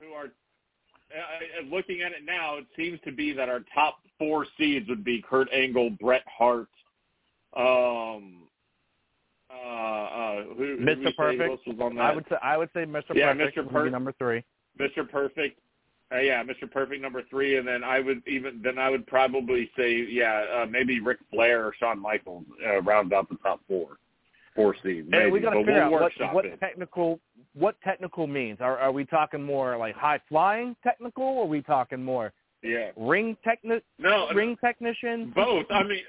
who 0.00 0.12
are 0.14 0.24
uh, 0.24 1.64
looking 1.70 2.00
at 2.00 2.12
it 2.12 2.24
now, 2.24 2.56
it 2.56 2.64
seems 2.74 2.98
to 3.04 3.12
be 3.12 3.32
that 3.34 3.50
our 3.50 3.60
top 3.74 3.98
four 4.18 4.46
seeds 4.56 4.88
would 4.88 5.04
be 5.04 5.20
Kurt 5.20 5.52
Angle, 5.52 5.90
Bret 6.00 6.22
Hart, 6.26 6.68
um, 7.54 8.48
uh, 9.50 9.54
uh, 9.54 10.44
who, 10.56 10.78
who 10.78 10.84
did 10.86 10.98
we 11.00 11.04
Mr. 11.04 11.08
who 11.08 11.12
Perfect. 11.12 11.66
was 11.66 11.76
on 11.78 11.96
that? 11.96 12.02
I 12.02 12.14
would 12.14 12.24
say 12.30 12.36
I 12.42 12.56
would 12.56 12.70
say 12.72 12.84
Mr. 12.86 13.14
Yeah, 13.14 13.34
Perfect 13.34 13.58
Mr. 13.58 13.70
would 13.70 13.84
be 13.84 13.90
number 13.90 14.12
three. 14.12 14.42
Mr. 14.80 15.06
Perfect. 15.06 15.60
Uh, 16.12 16.18
yeah, 16.18 16.42
Mr. 16.42 16.70
Perfect 16.70 17.00
number 17.00 17.22
three, 17.30 17.56
and 17.56 17.66
then 17.66 17.82
I 17.82 18.00
would 18.00 18.22
even 18.26 18.60
then 18.62 18.78
I 18.78 18.90
would 18.90 19.06
probably 19.06 19.70
say 19.76 20.06
yeah 20.10 20.44
uh, 20.62 20.66
maybe 20.66 21.00
Ric 21.00 21.18
Flair 21.30 21.64
or 21.64 21.74
Shawn 21.78 21.98
Michaels 22.00 22.44
uh, 22.66 22.82
round 22.82 23.12
out 23.12 23.28
the 23.28 23.36
top 23.36 23.60
four, 23.66 23.96
four 24.54 24.74
seeds. 24.82 25.08
Maybe, 25.10 25.24
And 25.24 25.32
we 25.32 25.40
got 25.40 25.50
to 25.50 25.60
figure 25.60 25.88
we'll 25.88 26.02
out 26.04 26.12
what 26.18 26.34
what 26.34 26.44
it. 26.44 26.60
technical 26.60 27.18
what 27.54 27.76
technical 27.82 28.26
means. 28.26 28.58
Are 28.60 28.78
are 28.78 28.92
we 28.92 29.04
talking 29.06 29.42
more 29.42 29.76
like 29.78 29.94
high 29.94 30.20
flying 30.28 30.76
technical, 30.82 31.24
or 31.24 31.44
are 31.44 31.46
we 31.46 31.62
talking 31.62 32.02
more 32.02 32.32
Yeah, 32.62 32.90
ring 32.96 33.36
techni- 33.46 33.82
no, 33.98 34.28
ring 34.34 34.56
technician? 34.62 35.32
Both. 35.34 35.66
I 35.70 35.82
mean, 35.82 36.02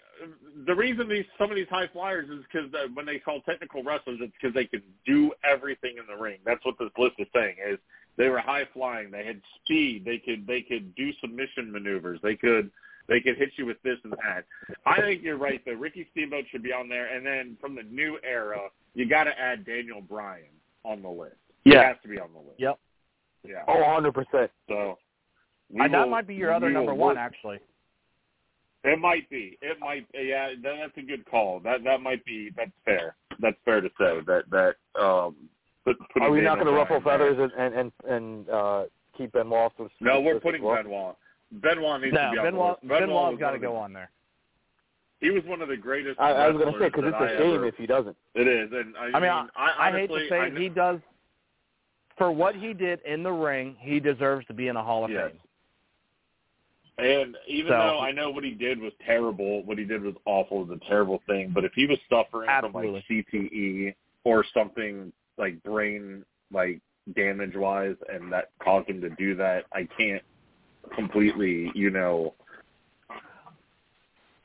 the 0.66 0.76
reason 0.76 1.08
these 1.08 1.26
some 1.38 1.50
of 1.50 1.56
these 1.56 1.70
high 1.70 1.88
flyers 1.94 2.30
is 2.30 2.44
because 2.52 2.70
when 2.94 3.06
they 3.06 3.20
call 3.20 3.40
technical 3.42 3.84
wrestlers, 3.84 4.20
it's 4.22 4.34
because 4.42 4.54
they 4.54 4.66
can 4.66 4.82
do 5.06 5.32
everything 5.50 5.96
in 5.98 6.06
the 6.14 6.22
ring. 6.22 6.40
That's 6.46 6.64
what 6.66 6.76
this 6.80 6.90
list 6.98 7.16
is 7.20 7.28
saying. 7.34 7.56
Is 7.66 7.80
they 8.18 8.30
were 8.30 8.40
high 8.40 8.66
flying. 8.74 9.12
They 9.12 9.26
had 9.26 9.42
speed. 9.64 10.06
They 10.06 10.18
could 10.18 10.46
they 10.46 10.62
could 10.62 10.94
do 10.96 11.12
submission 11.22 11.72
maneuvers. 11.72 12.20
They 12.22 12.36
could 12.36 12.72
they 13.08 13.20
could 13.20 13.38
hit 13.38 13.50
you 13.58 13.66
with 13.66 13.82
this 13.84 13.98
and 14.04 14.14
that. 14.14 14.46
I 14.86 15.02
think 15.02 15.24
you're 15.24 15.38
right. 15.38 15.62
though. 15.66 15.74
Ricky 15.74 16.08
Steamboat 16.12 16.46
should 16.52 16.64
be 16.64 16.72
on 16.72 16.88
there. 16.88 17.14
And 17.14 17.26
then 17.26 17.58
from 17.60 17.76
the 17.76 17.84
new 17.84 18.18
era, 18.24 18.60
you 18.94 19.10
got 19.10 19.26
to 19.26 19.38
add 19.38 19.66
Daniel 19.66 20.02
Bryan 20.02 20.46
on 20.86 21.02
the 21.02 21.10
list. 21.10 21.36
He 21.66 21.74
Yeah. 21.74 21.88
has 21.88 21.98
to 22.04 22.08
be 22.08 22.20
on 22.20 22.32
the 22.34 22.40
list. 22.40 22.60
Yep. 22.60 22.80
Yeah. 23.44 23.64
Oh, 23.68 23.84
hundred 23.84 24.14
percent. 24.14 24.52
So. 24.68 24.98
Uh, 25.80 25.88
that 25.88 26.08
might 26.08 26.28
be 26.28 26.36
your 26.36 26.54
other 26.54 26.70
number 26.70 26.94
one, 26.94 27.18
actually. 27.18 27.60
It 28.84 29.00
might 29.00 29.30
be. 29.30 29.58
It 29.62 29.80
might. 29.80 30.06
Yeah, 30.14 30.50
that's 30.62 30.96
a 30.98 31.02
good 31.02 31.26
call. 31.26 31.60
That 31.62 31.84
that 31.86 32.02
might 32.02 32.24
be. 32.26 32.52
That's 32.56 32.72
fair. 32.84 33.16
That's 33.40 33.58
fair 33.66 33.82
to 33.82 33.90
say. 34.00 34.20
That 34.28 34.44
that. 34.52 35.02
Um, 35.02 35.36
put, 35.86 35.98
put 36.14 36.22
Are 36.24 36.32
we 36.32 36.42
not 36.42 36.56
going 36.56 36.68
to 36.68 36.74
ruffle 36.74 37.02
feathers 37.02 37.38
and 37.40 37.52
and 37.54 37.76
and, 37.76 37.92
and 38.10 38.50
uh, 38.50 38.84
keep 39.18 39.32
Benoit 39.34 39.72
from? 39.78 39.90
No, 40.00 40.22
we're 40.22 40.40
putting 40.40 40.64
well? 40.64 40.76
Benoit. 40.82 41.16
Benoit 41.52 42.02
needs 42.02 42.14
No, 42.14 42.26
to 42.28 42.32
be 42.32 42.38
on 42.40 42.46
Benoit 42.46 42.82
the 42.82 42.88
list. 42.88 43.00
Benoit 43.00 43.00
Benoit's 43.02 43.32
was 43.34 43.40
got 43.40 43.52
to 43.52 43.60
go 43.60 43.76
on 43.76 43.94
there. 43.94 44.10
He 45.20 45.30
was 45.30 45.44
one 45.46 45.62
of 45.62 45.70
the 45.70 45.78
greatest. 45.78 46.20
I, 46.20 46.32
I 46.32 46.50
was 46.50 46.62
going 46.62 46.74
to 46.74 46.80
say 46.80 46.86
because 46.90 47.04
because 47.06 47.24
it's 47.32 47.40
a 47.40 47.44
shame 47.44 47.64
if 47.64 47.76
he 47.76 47.86
doesn't. 47.86 48.18
it 48.36 48.48
is. 48.48 48.70
And 48.74 48.96
I, 48.98 49.18
I 49.18 49.20
mean, 49.22 49.30
I, 49.30 49.48
I, 49.56 49.88
I 49.88 49.92
hate 49.92 50.08
to 50.10 50.28
say 50.30 50.48
it, 50.48 50.50
kn- 50.52 50.62
he 50.62 50.70
does. 50.70 51.00
For 52.18 52.32
what 52.32 52.56
he 52.56 52.74
did 52.74 53.00
in 53.06 53.24
the 53.24 53.32
ring, 53.32 53.76
he 53.80 54.00
deserves 54.00 54.46
to 54.48 54.54
be 54.54 54.68
in 54.68 54.76
a 54.76 54.84
Hall 54.84 55.06
of 55.06 55.12
Yes. 55.12 55.32
Fame. 55.32 55.40
And 57.00 57.36
even 57.48 57.72
So- 57.72 57.78
though 57.78 58.00
I 58.00 58.12
know 58.12 58.30
what 58.30 58.44
he 58.44 58.52
did 58.52 58.80
was 58.80 58.92
terrible, 59.06 59.64
what 59.64 59.78
he 59.80 59.86
did 59.86 60.04
was 60.04 60.14
awful, 60.26 60.62
it 60.62 60.68
was 60.68 60.80
a 60.84 60.90
terrible 60.90 61.22
thing. 61.26 61.52
But 61.54 61.64
if 61.66 61.72
he 61.74 61.88
was 61.88 61.98
suffering 62.10 62.48
from 62.60 62.76
Absolutely. 62.76 63.04
like 63.10 63.26
CTE 63.32 63.96
or 64.26 64.46
something 64.54 65.12
like 65.38 65.62
brain 65.64 66.24
like 66.52 66.80
damage 67.16 67.56
wise, 67.56 67.96
and 68.12 68.32
that 68.32 68.52
caused 68.64 68.90
him 68.90 69.02
to 69.02 69.10
do 69.12 69.36
that, 69.36 69.66
I 69.74 69.88
can't 69.98 70.22
completely, 70.96 71.72
you 71.76 71.90
know, 71.90 72.34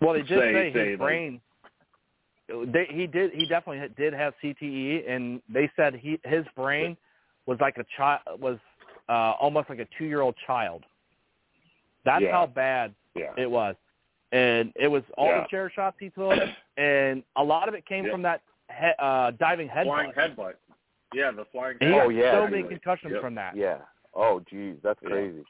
Well, 0.00 0.12
they 0.14 0.22
did 0.22 0.28
Say- 0.38 0.52
say, 0.52 0.72
say, 0.72 0.90
his 0.90 1.00
like- 1.00 1.06
brain. 1.08 1.40
They, 2.48 2.86
he 2.86 3.06
did. 3.06 3.32
He 3.34 3.46
definitely 3.46 3.86
did 3.96 4.14
have 4.14 4.32
CTE, 4.42 5.04
and 5.10 5.42
they 5.50 5.70
said 5.76 5.94
he 5.94 6.18
his 6.24 6.46
brain 6.56 6.96
was 7.44 7.58
like 7.60 7.76
a 7.76 7.84
child 7.96 8.20
was 8.40 8.58
uh, 9.10 9.32
almost 9.40 9.68
like 9.68 9.80
a 9.80 9.86
two-year-old 9.98 10.34
child. 10.46 10.84
That's 12.06 12.22
Yeah. 12.22 12.30
how 12.32 12.46
bad 12.46 12.94
Yeah. 13.14 13.32
it 13.36 13.50
was, 13.50 13.76
and 14.32 14.72
it 14.76 14.88
was 14.88 15.02
all 15.18 15.26
Yeah. 15.26 15.42
the 15.42 15.48
chair 15.48 15.68
shots 15.70 15.96
he 16.00 16.08
took, 16.08 16.38
and 16.78 17.22
a 17.36 17.44
lot 17.44 17.68
of 17.68 17.74
it 17.74 17.84
came 17.84 18.08
from 18.08 18.22
that 18.22 18.40
he- 18.70 18.92
uh, 18.98 19.32
diving 19.32 19.68
flying 19.68 20.12
headbutt. 20.12 20.54
Headbutt. 21.12 21.16
Yeah, 21.16 21.30
the 21.30 21.44
flying. 21.52 21.76
And 21.80 21.90
he 21.94 22.00
Oh, 22.00 22.08
yeah, 22.08 22.32
so 22.32 22.38
exactly. 22.38 22.58
many 22.62 22.68
concussions 22.68 23.12
Yep. 23.12 23.20
from 23.22 23.34
that. 23.36 23.56
Yeah. 23.56 23.78
Oh, 24.14 24.40
geez, 24.40 24.76
that's 24.82 25.00
Yeah. 25.02 25.08
crazy. 25.10 25.44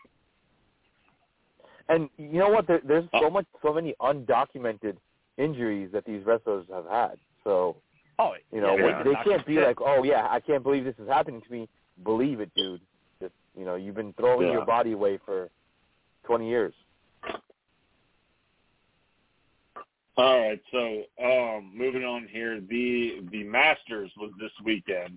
And 1.88 2.10
you 2.18 2.38
know 2.38 2.50
what? 2.50 2.66
There, 2.66 2.80
there's 2.84 3.08
Oh. 3.14 3.20
so 3.22 3.30
much, 3.30 3.46
so 3.62 3.72
many 3.72 3.94
undocumented 4.00 4.98
injuries 5.38 5.90
that 5.92 6.04
these 6.04 6.24
wrestlers 6.24 6.66
have 6.68 6.86
had. 6.86 7.18
So 7.44 7.76
Oh, 8.20 8.34
you 8.50 8.60
know, 8.60 8.76
Yeah. 8.76 9.02
they 9.04 9.14
can't 9.14 9.46
be 9.46 9.60
like, 9.60 9.80
"Oh 9.80 10.02
yeah, 10.02 10.26
I 10.28 10.40
can't 10.40 10.64
believe 10.64 10.84
this 10.84 10.98
is 10.98 11.06
happening 11.08 11.40
to 11.40 11.52
me." 11.52 11.68
Believe 12.02 12.40
it, 12.40 12.52
dude. 12.54 12.80
Just 13.20 13.32
you 13.56 13.64
know, 13.64 13.76
you've 13.76 13.94
been 13.94 14.12
throwing 14.14 14.48
Yeah. 14.48 14.54
your 14.54 14.64
body 14.66 14.90
away 14.92 15.18
for 15.18 15.48
20 16.24 16.48
years. 16.48 16.74
All 20.16 20.40
right, 20.40 20.60
so 20.72 21.04
um, 21.22 21.70
moving 21.76 22.04
on 22.04 22.26
here, 22.26 22.60
the 22.60 23.20
the 23.30 23.44
Masters 23.44 24.10
was 24.16 24.32
this 24.40 24.50
weekend. 24.64 25.16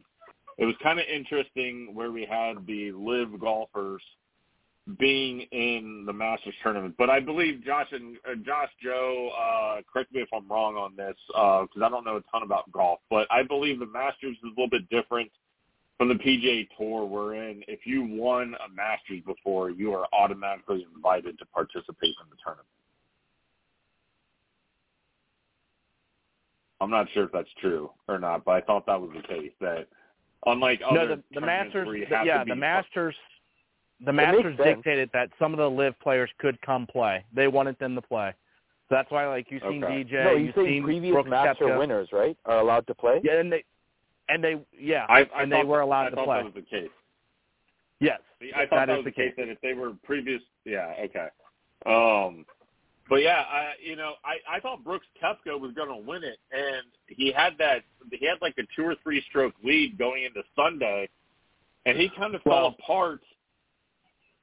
It 0.61 0.65
was 0.65 0.75
kind 0.83 0.99
of 0.99 1.05
interesting 1.11 1.89
where 1.95 2.11
we 2.11 2.23
had 2.23 2.67
the 2.67 2.91
live 2.91 3.39
golfers 3.39 4.03
being 4.99 5.41
in 5.51 6.03
the 6.05 6.13
Masters 6.13 6.53
tournament, 6.61 6.93
but 6.99 7.09
I 7.09 7.19
believe 7.19 7.63
Josh 7.65 7.87
and 7.91 8.17
uh, 8.29 8.35
Josh 8.45 8.69
Joe, 8.81 9.31
uh, 9.35 9.81
correct 9.91 10.13
me 10.13 10.21
if 10.21 10.29
I'm 10.31 10.47
wrong 10.47 10.75
on 10.75 10.95
this 10.95 11.15
because 11.27 11.81
I 11.83 11.89
don't 11.89 12.05
know 12.05 12.17
a 12.17 12.23
ton 12.31 12.43
about 12.43 12.71
golf, 12.71 12.99
but 13.09 13.27
I 13.31 13.41
believe 13.41 13.79
the 13.79 13.87
Masters 13.87 14.37
is 14.37 14.43
a 14.43 14.49
little 14.49 14.69
bit 14.69 14.87
different 14.91 15.31
from 15.97 16.09
the 16.09 16.15
PGA 16.15 16.67
Tour. 16.77 17.07
Wherein 17.07 17.63
if 17.67 17.87
you 17.87 18.03
won 18.03 18.53
a 18.63 18.71
Masters 18.71 19.21
before, 19.25 19.71
you 19.71 19.91
are 19.93 20.05
automatically 20.13 20.85
invited 20.95 21.39
to 21.39 21.45
participate 21.47 22.13
in 22.21 22.29
the 22.29 22.37
tournament. 22.45 22.67
I'm 26.79 26.91
not 26.91 27.07
sure 27.15 27.23
if 27.23 27.31
that's 27.31 27.49
true 27.59 27.89
or 28.07 28.19
not, 28.19 28.45
but 28.45 28.51
I 28.51 28.61
thought 28.61 28.85
that 28.85 29.01
was 29.01 29.09
the 29.15 29.27
case. 29.27 29.51
That 29.59 29.87
unlike 30.45 30.81
no, 30.81 31.01
other 31.01 31.15
the, 31.17 31.23
the 31.35 31.41
Masters, 31.41 31.85
where 31.87 31.95
you 31.95 32.05
the- 32.05 32.25
yeah, 32.25 32.39
to 32.39 32.45
be 32.45 32.51
the 32.51 32.55
Masters, 32.55 33.15
the 34.05 34.13
Masters 34.13 34.57
dictated 34.63 35.09
that 35.13 35.29
some 35.39 35.53
of 35.53 35.57
the 35.57 35.69
live 35.69 35.99
players 35.99 36.29
could 36.39 36.59
come 36.61 36.87
play. 36.87 37.23
They 37.33 37.47
wanted 37.47 37.77
them 37.79 37.95
to 37.95 38.01
play. 38.01 38.33
So 38.89 38.95
that's 38.95 39.11
why, 39.11 39.27
like, 39.27 39.47
you've 39.49 39.61
seen 39.61 39.83
Okay. 39.83 40.03
DJ, 40.03 40.23
no, 40.25 40.31
you 40.33 40.45
you've 40.47 40.55
seen 40.55 40.83
previous 40.83 41.13
Brooks 41.13 41.29
master 41.29 41.65
Koepka. 41.65 41.77
winners, 41.79 42.09
right, 42.11 42.35
are 42.45 42.59
allowed 42.59 42.85
to 42.87 42.95
play. 42.95 43.21
Yeah, 43.23 43.39
and 43.39 43.51
they, 43.51 43.63
and 44.27 44.43
they, 44.43 44.59
yeah, 44.77 45.05
I, 45.07 45.21
I 45.33 45.43
and 45.43 45.51
they 45.51 45.63
were 45.63 45.79
allowed 45.81 46.07
I 46.07 46.09
to 46.09 46.15
thought 46.17 46.25
play. 46.25 46.37
that 46.39 46.45
was 46.45 46.53
the 46.55 46.61
case. 46.61 46.89
Yes, 47.99 48.19
See, 48.41 48.51
I 48.55 48.65
thought 48.65 48.71
That 48.71 48.85
that, 48.87 48.91
is 48.93 48.97
was 48.97 49.05
the 49.05 49.11
the 49.11 49.15
case. 49.15 49.33
That 49.37 49.47
if 49.47 49.61
they 49.61 49.73
were 49.73 49.93
previous, 50.03 50.41
yeah, 50.65 50.93
okay. 51.05 51.27
Um, 51.85 52.45
but 53.11 53.21
yeah, 53.21 53.43
I 53.51 53.73
you 53.83 53.97
know 53.97 54.13
I 54.23 54.55
I 54.57 54.59
thought 54.61 54.83
Brooks 54.85 55.05
Koepka 55.21 55.59
was 55.59 55.73
going 55.73 55.89
to 55.89 56.07
win 56.09 56.23
it, 56.23 56.39
and 56.51 56.87
he 57.07 57.31
had 57.31 57.53
that 57.59 57.83
he 58.09 58.25
had 58.25 58.37
like 58.41 58.55
a 58.57 58.63
two 58.73 58.83
or 58.85 58.95
three 59.03 59.21
stroke 59.29 59.53
lead 59.63 59.97
going 59.97 60.23
into 60.23 60.41
Sunday, 60.55 61.09
and 61.85 61.97
he 61.97 62.09
kind 62.17 62.33
of 62.33 62.41
Well, 62.45 62.57
fell 62.57 62.75
apart. 62.79 63.19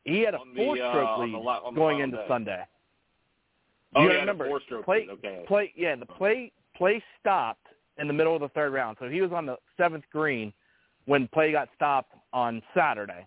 he 0.04 0.20
had 0.20 0.34
a 0.34 0.38
on 0.40 0.54
the, 0.54 0.62
four-stroke 0.62 0.94
uh, 0.94 1.12
on 1.12 1.20
lead 1.20 1.32
the 1.32 1.38
on 1.48 1.74
the 1.74 1.80
going 1.80 2.00
into 2.00 2.18
day. 2.18 2.24
Sunday. 2.28 2.64
Oh, 3.96 4.02
you 4.02 4.08
he 4.08 4.08
gotta 4.08 4.20
had 4.20 4.28
a 4.28 4.32
remember, 4.32 4.48
four-stroke 4.48 4.84
play, 4.84 4.98
lead. 5.00 5.10
Okay. 5.10 5.44
play, 5.48 5.72
yeah, 5.74 5.96
the 5.96 6.04
play, 6.04 6.52
play 6.76 7.02
stopped 7.20 7.66
in 7.98 8.06
the 8.06 8.12
middle 8.12 8.34
of 8.34 8.42
the 8.42 8.50
third 8.50 8.74
round. 8.74 8.98
So 9.00 9.08
he 9.08 9.22
was 9.22 9.32
on 9.32 9.46
the 9.46 9.56
seventh 9.78 10.04
green 10.12 10.52
when 11.06 11.26
play 11.28 11.52
got 11.52 11.70
stopped 11.74 12.12
on 12.34 12.60
Saturday. 12.76 13.26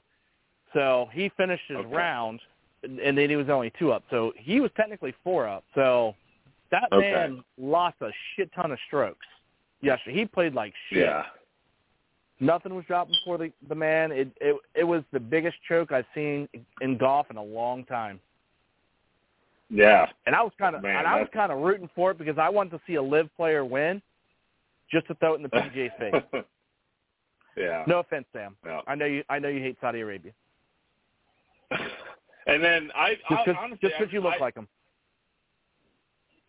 So 0.74 1.10
he 1.12 1.30
finished 1.36 1.64
his 1.68 1.78
Okay. 1.80 1.96
round, 1.96 2.40
and 2.84 3.18
then 3.18 3.30
he 3.30 3.36
was 3.36 3.50
only 3.50 3.72
two 3.78 3.92
up. 3.92 4.04
So 4.10 4.34
he 4.38 4.60
was 4.60 4.72
technically 4.76 5.14
four 5.24 5.48
up. 5.48 5.64
So 5.76 6.16
that 6.72 6.88
Okay. 6.92 7.12
man 7.12 7.44
lost 7.58 7.98
a 8.02 8.10
shit 8.36 8.52
ton 8.54 8.72
of 8.72 8.80
strokes. 8.88 9.26
Yesterday, 9.82 10.20
he 10.20 10.26
played 10.26 10.54
like 10.54 10.74
shit. 10.90 11.00
Yeah. 11.06 11.26
Nothing 12.40 12.74
was 12.76 12.86
dropping 12.86 13.16
for 13.24 13.38
the 13.38 13.52
the 13.68 13.76
man. 13.76 14.12
It 14.12 14.30
it 14.42 14.56
it 14.74 14.84
was 14.84 15.04
the 15.12 15.20
biggest 15.20 15.58
choke 15.68 15.92
I've 15.92 16.06
seen 16.16 16.48
in 16.82 16.98
golf 16.98 17.28
in 17.30 17.38
a 17.38 17.44
long 17.44 17.84
time. 17.86 18.20
Yeah. 19.70 20.08
And 20.26 20.36
I 20.36 20.42
was 20.42 20.52
kind 20.58 20.76
of 20.76 20.84
and 20.84 21.08
I 21.08 21.20
was 21.20 21.30
kind 21.34 21.52
of 21.52 21.60
rooting 21.60 21.90
for 21.96 22.12
it 22.12 22.18
because 22.18 22.38
I 22.38 22.50
wanted 22.50 22.72
to 22.72 22.82
see 22.88 22.96
a 22.96 23.02
live 23.02 23.30
player 23.38 23.64
win, 23.64 24.02
just 24.92 25.08
to 25.08 25.16
throw 25.16 25.34
it 25.34 25.38
in 25.38 25.44
the 25.44 25.50
PGA's 25.50 25.92
face. 26.00 26.44
yeah. 27.56 27.84
No 27.88 28.00
offense, 28.00 28.26
Sam. 28.34 28.56
No. 28.66 28.82
I 28.88 28.96
know 28.96 29.06
you. 29.06 29.24
I 29.30 29.38
know 29.40 29.48
you 29.50 29.62
hate 29.62 29.78
Saudi 29.80 30.02
Arabia 30.02 30.32
And 32.48 32.64
then 32.64 32.90
I, 32.96 33.16
just 33.16 33.46
because 33.46 33.56
honestly, 33.60 33.90
just 33.90 34.00
because 34.00 34.14
you 34.14 34.22
look 34.22 34.34
I, 34.38 34.40
like 34.40 34.56
him. 34.56 34.68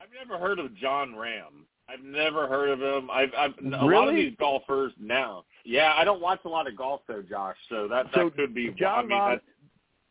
I've 0.00 0.08
never 0.12 0.38
heard 0.38 0.58
of 0.58 0.74
Jon 0.76 1.12
Rahm. 1.12 1.64
I've 1.88 2.02
never 2.04 2.48
heard 2.48 2.70
of 2.70 2.80
him. 2.80 3.10
I've, 3.10 3.30
I've 3.36 3.52
a 3.62 3.84
lot 3.84 4.08
of 4.08 4.14
these 4.14 4.34
golfers 4.38 4.92
now. 4.98 5.44
Yeah, 5.64 5.92
I 5.96 6.04
don't 6.04 6.20
watch 6.20 6.40
a 6.44 6.48
lot 6.48 6.66
of 6.66 6.76
golf 6.76 7.02
though, 7.06 7.22
Josh. 7.22 7.56
So 7.68 7.86
that 7.88 8.06
So 8.14 8.24
that 8.24 8.36
could 8.36 8.54
be. 8.54 8.70
John 8.70 8.98
I 8.98 9.02
mean, 9.02 9.10
Rahm, 9.10 9.30
that's, 9.34 9.44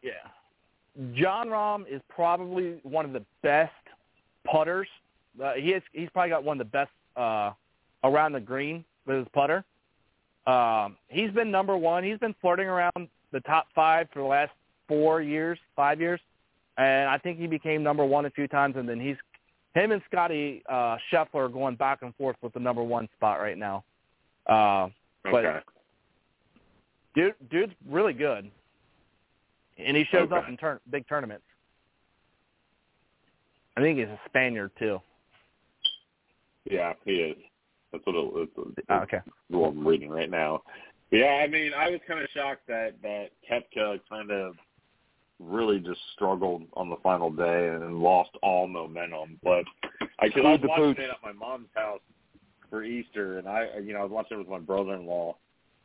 yeah. 0.04 1.14
Jon 1.16 1.48
Rahm 1.48 1.86
is 1.90 2.02
probably 2.10 2.80
one 2.84 3.06
of 3.06 3.14
the 3.14 3.24
best 3.42 3.72
putters. 4.46 4.88
Uh, 5.42 5.54
he 5.54 5.72
is. 5.72 5.84
He's 5.94 6.10
probably 6.10 6.30
got 6.30 6.44
one 6.44 6.60
of 6.60 6.68
the 6.68 6.72
best 6.72 6.92
uh, 7.16 7.52
around 8.04 8.34
the 8.34 8.40
green 8.40 8.84
with 9.06 9.18
his 9.18 9.28
putter. 9.34 9.64
Um, 10.48 10.98
he's 11.08 11.32
been 11.32 11.52
number 11.52 11.78
one. 11.78 12.04
He's 12.04 12.18
been 12.18 12.36
flirting 12.42 12.68
around 12.68 13.08
the 13.32 13.40
top 13.42 13.68
five 13.74 14.08
for 14.12 14.20
the 14.20 14.26
last 14.26 14.52
four 14.88 15.22
years, 15.22 15.58
five 15.76 16.00
years, 16.00 16.20
and 16.78 17.10
I 17.10 17.18
think 17.18 17.40
he 17.40 17.48
became 17.48 17.84
number 17.84 18.06
one 18.06 18.26
a 18.26 18.30
few 18.30 18.48
times. 18.48 18.76
And 18.78 18.88
then 18.88 19.00
he's 19.00 19.18
him 19.74 19.92
and 19.92 20.02
Scotty 20.10 20.64
uh, 20.70 20.98
Scheffler 21.12 21.46
are 21.46 21.50
going 21.50 21.76
back 21.76 22.02
and 22.02 22.14
forth 22.16 22.36
with 22.42 22.54
the 22.54 22.60
number 22.60 22.84
one 22.84 23.08
spot 23.16 23.40
right 23.40 23.58
now. 23.58 23.84
Uh, 24.48 24.90
but 25.24 25.46
okay. 25.46 25.60
dude, 27.16 27.36
dude's 27.50 27.74
really 27.90 28.14
good, 28.14 28.50
and 29.78 29.96
he 29.96 30.04
shows 30.12 30.30
up 30.32 30.50
in 30.50 30.58
turn, 30.58 30.80
big 30.90 31.08
tournaments. 31.08 31.44
I 33.78 33.82
think 33.82 34.00
he's 34.00 34.08
a 34.08 34.20
Spaniard 34.28 34.72
too. 34.78 35.00
Yeah, 36.70 36.94
he 37.06 37.12
is. 37.12 37.38
That's 37.92 38.06
what 38.06 38.16
it, 38.16 38.50
it's, 38.58 38.74
it's 38.78 38.88
Oh, 38.90 38.98
okay. 39.00 39.20
what 39.50 39.70
I'm 39.70 39.88
reading 39.88 40.10
right 40.10 40.30
now. 40.30 40.62
Yeah, 41.12 41.42
I 41.44 41.48
mean, 41.48 41.72
I 41.74 41.90
was 41.90 42.00
kind 42.08 42.22
of 42.22 42.30
shocked 42.34 42.68
that 42.68 42.94
that 43.02 43.30
Koepka 43.50 44.00
kind 44.10 44.32
of 44.32 44.56
really 45.48 45.80
just 45.80 46.00
struggled 46.14 46.64
on 46.74 46.90
the 46.90 46.98
final 47.04 47.30
day 47.30 47.70
and 47.70 48.00
lost 48.00 48.32
all 48.42 48.68
momentum. 48.68 49.40
But 49.44 49.66
I, 50.20 50.30
cause 50.30 50.44
I 50.46 50.52
was 50.52 50.60
watching 50.64 51.04
it 51.04 51.10
at 51.10 51.18
my 51.24 51.34
mom's 51.34 51.70
house 51.76 52.02
for 52.70 52.84
Easter, 52.84 53.38
and 53.38 53.48
I, 53.48 53.68
you 53.84 53.94
know, 53.94 54.00
I 54.00 54.04
was 54.04 54.12
watching 54.12 54.38
it 54.38 54.40
with 54.40 54.50
my 54.50 54.60
brother-in-law, 54.60 55.36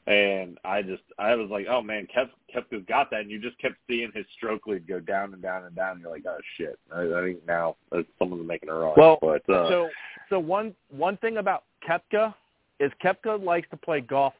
and 0.06 0.56
I 0.64 0.82
just, 0.82 1.02
I 1.18 1.34
was 1.34 1.50
like, 1.50 1.66
oh 1.68 1.82
man, 1.82 2.06
Kep, 2.14 2.30
Koepka's 2.54 2.84
got 2.86 3.10
that, 3.10 3.20
and 3.20 3.30
you 3.30 3.40
just 3.40 3.58
kept 3.58 3.74
seeing 3.88 4.12
his 4.14 4.24
stroke 4.36 4.66
lead 4.66 4.86
go 4.86 5.00
down 5.00 5.32
and 5.32 5.42
down 5.42 5.64
and 5.64 5.74
down. 5.74 5.92
And 5.92 6.00
you're 6.02 6.12
like, 6.12 6.24
oh 6.28 6.38
shit, 6.56 6.78
I, 6.94 7.02
I 7.02 7.22
think 7.24 7.46
now 7.46 7.76
uh, 7.92 8.02
someone's 8.18 8.46
making 8.46 8.68
a 8.68 8.74
run. 8.74 8.94
Well, 8.96 9.18
but 9.20 9.42
uh, 9.52 9.68
so 9.68 9.88
so 10.30 10.38
one 10.38 10.74
one 10.90 11.16
thing 11.16 11.38
about 11.38 11.64
Koepka 11.88 12.34
is 12.78 12.92
Koepka 13.02 13.42
likes 13.42 13.68
to 13.70 13.76
play 13.76 14.00
golf 14.00 14.34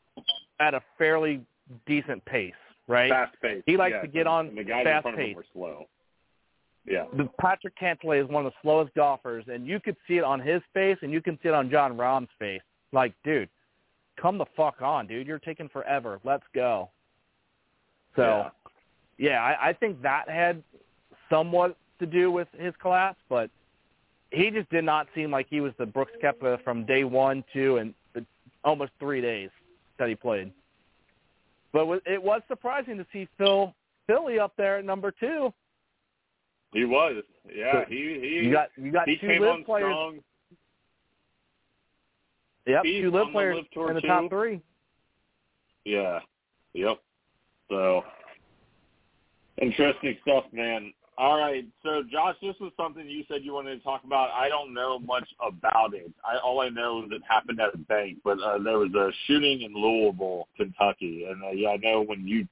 at 0.60 0.74
a 0.74 0.80
fairly 0.98 1.40
decent 1.86 2.24
pace, 2.26 2.54
right? 2.88 3.10
fast 3.10 3.36
pace. 3.40 3.62
He 3.66 3.76
likes 3.76 3.94
yeah, 3.94 4.02
to 4.02 4.08
get 4.08 4.26
on 4.26 4.54
the 4.54 4.64
guys 4.64 4.84
fast 4.84 5.06
in 5.06 5.14
front 5.14 5.14
of 5.14 5.18
pace. 5.18 5.30
him 5.30 5.36
were 5.36 5.44
slow. 5.52 5.86
Yeah. 6.86 7.04
The 7.16 7.28
Patrick 7.40 7.74
Cantlay 7.78 8.22
is 8.22 8.30
one 8.30 8.46
of 8.46 8.52
the 8.52 8.56
slowest 8.62 8.94
golfers, 8.94 9.44
and 9.48 9.66
you 9.66 9.80
could 9.80 9.96
see 10.06 10.18
it 10.18 10.24
on 10.24 10.40
his 10.40 10.62
face, 10.72 10.96
and 11.02 11.12
you 11.12 11.20
can 11.20 11.36
see 11.42 11.48
it 11.48 11.54
on 11.54 11.68
Jon 11.68 11.96
Rahm's 11.96 12.28
face. 12.38 12.62
Like, 12.92 13.12
dude, 13.24 13.48
come 14.20 14.38
the 14.38 14.46
fuck 14.56 14.80
on, 14.80 15.06
dude. 15.08 15.26
You're 15.26 15.40
taking 15.40 15.68
forever. 15.68 16.20
Let's 16.24 16.44
go. 16.54 16.90
So, 18.14 18.50
Yeah. 19.18 19.30
yeah, 19.30 19.42
I, 19.42 19.70
I 19.70 19.72
think 19.72 20.00
that 20.02 20.28
had 20.28 20.62
somewhat 21.28 21.76
to 21.98 22.06
do 22.06 22.30
with 22.30 22.48
his 22.56 22.72
collapse, 22.80 23.18
but 23.28 23.50
he 24.30 24.50
just 24.50 24.70
did 24.70 24.84
not 24.84 25.08
seem 25.14 25.30
like 25.30 25.46
he 25.48 25.60
was 25.60 25.72
the 25.78 25.86
Brooks 25.86 26.12
Koepka 26.22 26.62
from 26.62 26.84
day 26.84 27.04
one, 27.04 27.42
two, 27.52 27.78
and 27.78 27.94
the, 28.14 28.24
almost 28.64 28.92
three 29.00 29.20
days 29.20 29.50
that 29.98 30.08
he 30.08 30.14
played. 30.14 30.52
But 31.84 32.02
it 32.06 32.22
was- 32.22 32.42
surprising 32.48 32.96
to 32.96 33.06
see 33.12 33.28
Phil 33.36 33.74
Philly 34.06 34.38
up 34.38 34.54
there 34.56 34.78
at 34.78 34.84
number 34.84 35.10
two. 35.10 35.52
He 36.72 36.84
was. 36.84 37.22
Yeah, 37.52 37.72
So, 37.72 37.84
he 37.88 37.96
he 38.20 38.28
You 38.46 38.52
got 38.52 38.68
you 38.76 38.90
got 38.92 39.08
he 39.08 39.16
two 39.18 39.26
came 39.28 39.42
live 39.42 39.50
on 39.50 39.64
players. 39.64 39.92
strong. 39.92 40.24
Yep, 42.66 42.84
He's 42.84 43.02
two 43.02 43.10
live 43.10 43.32
players 43.32 43.56
live 43.76 43.88
in 43.90 43.94
the 43.94 44.00
too. 44.00 44.06
top 44.08 44.28
three. 44.30 44.60
Yeah. 45.84 46.20
Yep. 46.72 46.98
So 47.68 48.04
interesting 49.62 50.16
stuff, 50.22 50.44
man. 50.52 50.92
All 51.18 51.38
right. 51.38 51.64
So 51.82 52.02
Josh, 52.10 52.36
this 52.42 52.54
was 52.60 52.72
something 52.76 53.08
you 53.08 53.24
said 53.28 53.42
you 53.42 53.54
wanted 53.54 53.76
to 53.78 53.82
talk 53.82 54.04
about. 54.04 54.30
I 54.32 54.48
don't 54.48 54.74
know 54.74 54.98
much 54.98 55.28
about 55.40 55.94
it. 55.94 56.12
I 56.24 56.36
all 56.38 56.60
I 56.60 56.68
know 56.68 57.04
is 57.04 57.10
it 57.10 57.22
happened 57.28 57.58
at 57.60 57.74
a 57.74 57.78
bank, 57.78 58.18
but 58.22 58.38
uh, 58.40 58.58
there 58.62 58.78
was 58.78 58.92
a 58.94 59.10
shooting 59.26 59.62
in 59.62 59.72
Louisville, 59.72 60.48
Kentucky, 60.56 61.26
and 61.30 61.42
uh, 61.42 61.50
yeah, 61.52 61.70
I 61.70 61.76
know 61.78 62.02
when 62.02 62.26
you 62.26 62.46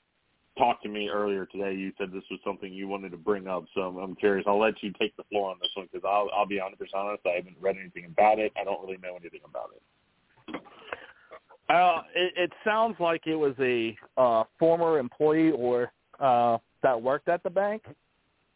talked 0.57 0.83
to 0.85 0.89
me 0.89 1.09
earlier 1.09 1.47
today, 1.47 1.75
you 1.75 1.93
said 1.99 2.12
this 2.12 2.23
was 2.31 2.41
something 2.45 2.73
you 2.73 2.89
wanted 2.89 3.11
to 3.11 3.17
bring 3.17 3.49
up. 3.49 3.65
So 3.75 3.99
I'm, 3.99 4.15
curious. 4.15 4.47
I'll 4.47 4.61
let 4.61 4.83
you 4.83 4.93
take 4.99 5.17
the 5.17 5.25
floor 5.25 5.51
on 5.51 5.57
this 5.61 5.71
one 5.75 5.89
because 5.93 6.09
I'll, 6.09 6.31
I'll 6.35 6.47
be 6.47 6.57
100% 6.57 6.62
honest. 6.95 7.23
I 7.27 7.37
haven't 7.37 7.57
read 7.61 7.77
anything 7.79 8.05
about 8.07 8.39
it. 8.39 8.53
I 8.59 8.65
don't 8.65 8.81
really 8.81 8.99
know 9.03 9.17
anything 9.17 9.41
about 9.45 9.71
it. 9.75 10.62
Uh, 11.69 12.03
it, 12.15 12.33
it 12.37 12.53
sounds 12.65 12.97
like 13.01 13.27
it 13.27 13.35
was 13.35 13.55
a 13.59 13.97
uh, 14.17 14.45
former 14.59 14.99
employee 14.99 15.51
or 15.51 15.93
uh, 16.21 16.59
that 16.83 17.01
worked 17.01 17.29
at 17.29 17.43
the 17.43 17.51
bank. 17.51 17.83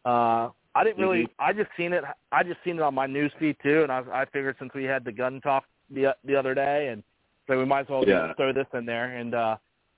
Uh, 0.05 0.49
I 0.75 0.83
didn't 0.83 0.99
really. 1.01 1.23
Mhm. 1.25 1.29
I 1.39 1.53
just 1.53 1.69
seen 1.75 1.93
it. 1.93 2.03
I 2.31 2.43
just 2.43 2.59
seen 2.63 2.77
it 2.77 2.81
on 2.81 2.93
my 2.93 3.05
news 3.07 3.31
feed 3.39 3.57
too, 3.61 3.83
and 3.83 3.91
I, 3.91 4.03
I 4.13 4.25
figured 4.25 4.55
since 4.59 4.73
we 4.73 4.83
had 4.85 5.03
the 5.03 5.11
gun 5.11 5.41
talk 5.41 5.65
the 5.89 6.15
the 6.23 6.35
other 6.35 6.53
day, 6.53 6.87
and 6.89 7.03
so 7.47 7.57
we 7.57 7.65
might 7.65 7.81
as 7.81 7.89
well 7.89 8.03
Yeah. 8.07 8.33
throw 8.33 8.53
this 8.53 8.67
in 8.73 8.85
there 8.85 9.15
and 9.17 9.33
uh, 9.35 9.57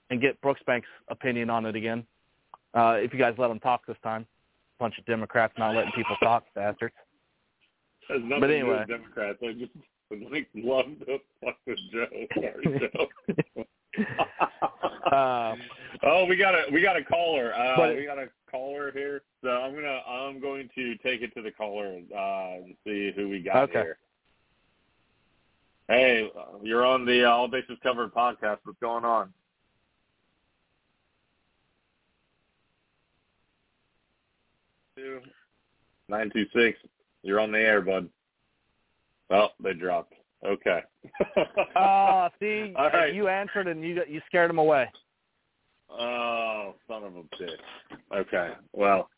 and 0.10 0.22
get 0.22 0.40
Brooksbank's 0.42 0.88
opinion 1.10 1.50
on 1.50 1.66
it 1.66 1.76
again. 1.76 2.06
Uh, 2.74 2.98
if 3.02 3.14
you 3.14 3.20
guys 3.20 3.36
let 3.38 3.52
him 3.52 3.60
talk 3.60 3.86
this 3.86 3.98
time, 4.02 4.26
bunch 4.80 4.98
of 4.98 5.06
Democrats 5.06 5.54
not 5.58 5.76
letting 5.76 5.92
people 5.92 6.16
talk, 6.24 6.46
bastards. 6.56 6.96
Has 8.10 8.22
nothing 8.24 8.40
But 8.40 8.48
to 8.48 8.54
do 8.54 8.60
anyway. 8.60 8.80
with 8.80 8.88
Democrats. 8.88 9.38
I 9.44 9.52
just 9.54 9.72
would 10.10 10.22
like 10.32 10.48
love 10.56 10.86
to 11.06 11.20
fuck 11.44 11.58
with 11.68 11.80
Joe. 11.92 12.08
Sorry, 12.34 12.90
Joe. 13.56 13.66
Uh, 15.12 15.56
oh, 16.04 16.26
we 16.26 16.36
got 16.38 16.54
a 16.56 16.64
we 16.72 16.82
got 16.82 16.96
a 16.98 17.04
caller. 17.04 17.54
Uh, 17.54 17.76
But- 17.78 17.96
we 17.96 18.06
got 18.06 18.18
a 18.20 18.30
caller 18.50 18.92
here. 18.92 19.22
So 19.44 19.50
I'm 19.50 19.74
gonna 19.74 20.02
I'm 20.08 20.40
going 20.40 20.70
to 20.76 20.96
take 20.98 21.22
it 21.22 21.34
to 21.36 21.42
the 21.42 21.52
caller 21.52 22.00
uh, 22.16 22.64
and 22.64 22.76
see 22.86 23.12
who 23.16 23.30
we 23.30 23.40
got 23.42 23.64
Okay. 23.70 23.74
here. 23.82 23.98
Hey, 25.88 26.30
you're 26.64 26.86
on 26.86 27.06
the 27.06 27.26
uh, 27.26 27.30
All 27.32 27.48
Bases 27.48 27.78
Covered 27.84 28.14
podcast. 28.14 28.60
What's 28.64 28.80
going 28.80 29.04
on? 29.04 29.34
Two 34.96 35.20
nine 36.10 36.30
two 36.34 36.46
six. 36.54 36.78
You're 37.24 37.40
on 37.40 37.52
the 37.52 37.60
air, 37.60 37.82
bud. 37.82 38.10
Oh, 39.30 39.48
they 39.64 39.74
dropped. 39.74 40.14
Okay. 40.46 40.82
uh, 41.76 42.30
see, 42.40 42.74
All 42.76 42.90
right. 42.90 43.14
you 43.14 43.28
answered 43.28 43.68
and 43.68 43.84
you 43.84 44.02
you 44.08 44.22
scared 44.28 44.50
him 44.50 44.58
away. 44.58 44.90
Oh, 46.00 46.76
son 46.88 47.04
of 47.04 47.16
a 47.16 47.24
bitch. 47.36 47.58
Okay. 48.16 48.52
Well, 48.74 49.10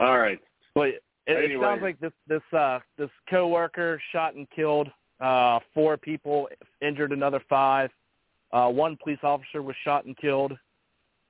all 0.00 0.18
right. 0.18 0.40
But 0.74 0.88
it, 0.88 1.02
it 1.26 1.60
sounds 1.60 1.82
like 1.82 2.00
this 2.00 2.12
this 2.26 2.42
uh 2.52 2.80
this 2.98 3.10
coworker 3.30 4.00
shot 4.12 4.34
and 4.34 4.48
killed 4.50 4.88
uh 5.20 5.60
four 5.74 5.96
people, 5.96 6.48
injured 6.80 7.12
another 7.12 7.40
five. 7.48 7.90
Uh 8.52 8.68
one 8.68 8.96
police 9.02 9.20
officer 9.22 9.62
was 9.62 9.76
shot 9.84 10.04
and 10.04 10.16
killed. 10.16 10.52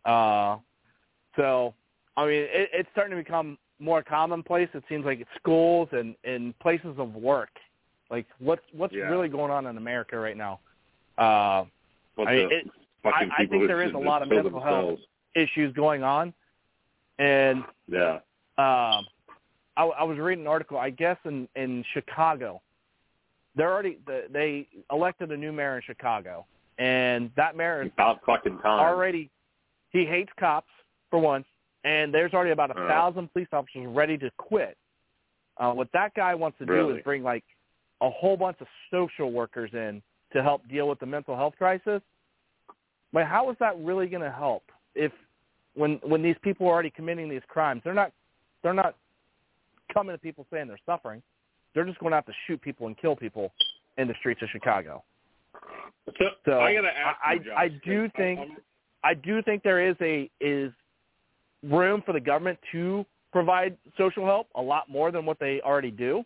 Uh 0.04 0.56
so 1.36 1.74
I 2.16 2.24
mean 2.26 2.42
it, 2.42 2.70
it's 2.72 2.88
starting 2.92 3.16
to 3.16 3.22
become 3.22 3.58
more 3.78 4.02
commonplace. 4.02 4.68
It 4.74 4.84
seems 4.88 5.04
like 5.04 5.20
it's 5.20 5.30
schools 5.38 5.88
and 5.92 6.14
and 6.24 6.58
places 6.60 6.94
of 6.98 7.14
work. 7.14 7.50
Like 8.10 8.26
what's 8.38 8.62
what's 8.72 8.94
Yeah. 8.94 9.04
really 9.10 9.28
going 9.28 9.50
on 9.50 9.66
in 9.66 9.76
America 9.76 10.18
right 10.18 10.36
now? 10.36 10.60
Uh 11.18 11.64
What 12.14 12.28
I 12.28 12.34
mean, 12.36 12.48
the 12.48 12.56
it, 12.56 12.66
fucking 13.02 13.30
I- 13.36 13.42
I 13.42 13.46
think 13.46 13.66
there 13.66 13.82
is 13.82 13.92
a 13.94 13.98
lot 13.98 14.22
of 14.22 14.28
mental 14.28 14.60
health. 14.60 14.98
issues 15.34 15.72
going 15.74 16.02
on 16.02 16.32
and 17.18 17.64
Yeah. 17.88 18.20
um, 18.58 19.06
I, 19.76 19.84
I 19.84 20.02
was 20.04 20.18
reading 20.18 20.44
an 20.44 20.48
article. 20.48 20.78
I 20.78 20.90
guess 20.90 21.16
in 21.24 21.48
in 21.56 21.82
Chicago, 21.94 22.60
they're 23.54 23.72
already 23.72 23.98
they 24.30 24.68
elected 24.90 25.30
a 25.32 25.36
new 25.36 25.52
mayor 25.52 25.76
in 25.76 25.82
Chicago, 25.82 26.46
and 26.78 27.30
that 27.36 27.56
mayor 27.56 27.82
is 27.82 27.90
About 27.92 28.24
fucking 28.26 28.58
time. 28.58 28.80
already 28.80 29.30
he 29.90 30.04
hates 30.04 30.30
cops 30.38 30.70
for 31.10 31.18
one, 31.18 31.44
and 31.84 32.12
there's 32.12 32.34
already 32.34 32.50
about 32.50 32.70
a 32.70 32.78
Uh. 32.84 32.88
thousand 32.88 33.32
police 33.32 33.48
officers 33.52 33.86
ready 33.86 34.18
to 34.18 34.30
quit. 34.36 34.76
Uh, 35.58 35.72
what 35.72 35.90
that 35.92 36.12
guy 36.14 36.34
wants 36.34 36.58
to 36.58 36.66
do 36.66 36.90
is 36.96 37.02
bring 37.02 37.22
like 37.22 37.44
a 38.00 38.10
whole 38.10 38.36
bunch 38.36 38.60
of 38.60 38.66
social 38.90 39.30
workers 39.32 39.72
in 39.74 40.02
to 40.32 40.42
help 40.42 40.66
deal 40.68 40.88
with 40.88 40.98
the 40.98 41.06
mental 41.06 41.36
health 41.36 41.54
crisis. 41.56 42.02
But 43.12 43.26
how 43.26 43.50
is 43.50 43.56
that 43.60 43.78
really 43.78 44.06
going 44.06 44.22
to 44.22 44.30
help 44.30 44.64
if 44.94 45.12
when 45.74 46.00
when 46.02 46.22
these 46.22 46.36
people 46.42 46.66
are 46.66 46.72
already 46.72 46.90
committing 46.90 47.28
these 47.28 47.42
crimes, 47.48 47.82
they're 47.84 47.94
not 47.94 48.12
they're 48.62 48.74
not 48.74 48.94
coming 49.92 50.14
to 50.14 50.18
people 50.18 50.46
saying 50.50 50.68
they're 50.68 50.78
suffering. 50.86 51.22
They're 51.74 51.84
just 51.84 51.98
going 51.98 52.10
to 52.10 52.16
have 52.16 52.26
to 52.26 52.32
shoot 52.46 52.60
people 52.60 52.86
and 52.86 52.96
kill 52.98 53.16
people 53.16 53.52
in 53.98 54.08
the 54.08 54.14
streets 54.18 54.42
of 54.42 54.48
Chicago. 54.50 55.02
So, 56.06 56.12
So, 56.44 56.60
I 56.60 56.74
gotta 56.74 56.98
ask 56.98 57.18
I- 57.24 57.32
you, 57.34 57.40
Josh, 57.40 57.54
I 57.56 57.68
do 57.68 58.08
'cause 58.08 58.16
think- 58.16 58.40
I'm- 58.40 58.56
I 59.04 59.14
do 59.14 59.42
think 59.42 59.62
there 59.62 59.80
is 59.80 59.96
a 60.00 60.30
is 60.40 60.72
room 61.62 62.02
for 62.02 62.12
the 62.12 62.20
government 62.20 62.58
to 62.72 63.04
provide 63.32 63.76
social 63.96 64.24
help 64.26 64.48
a 64.54 64.62
lot 64.62 64.88
more 64.88 65.10
than 65.10 65.24
what 65.26 65.38
they 65.38 65.60
already 65.62 65.90
do. 65.90 66.24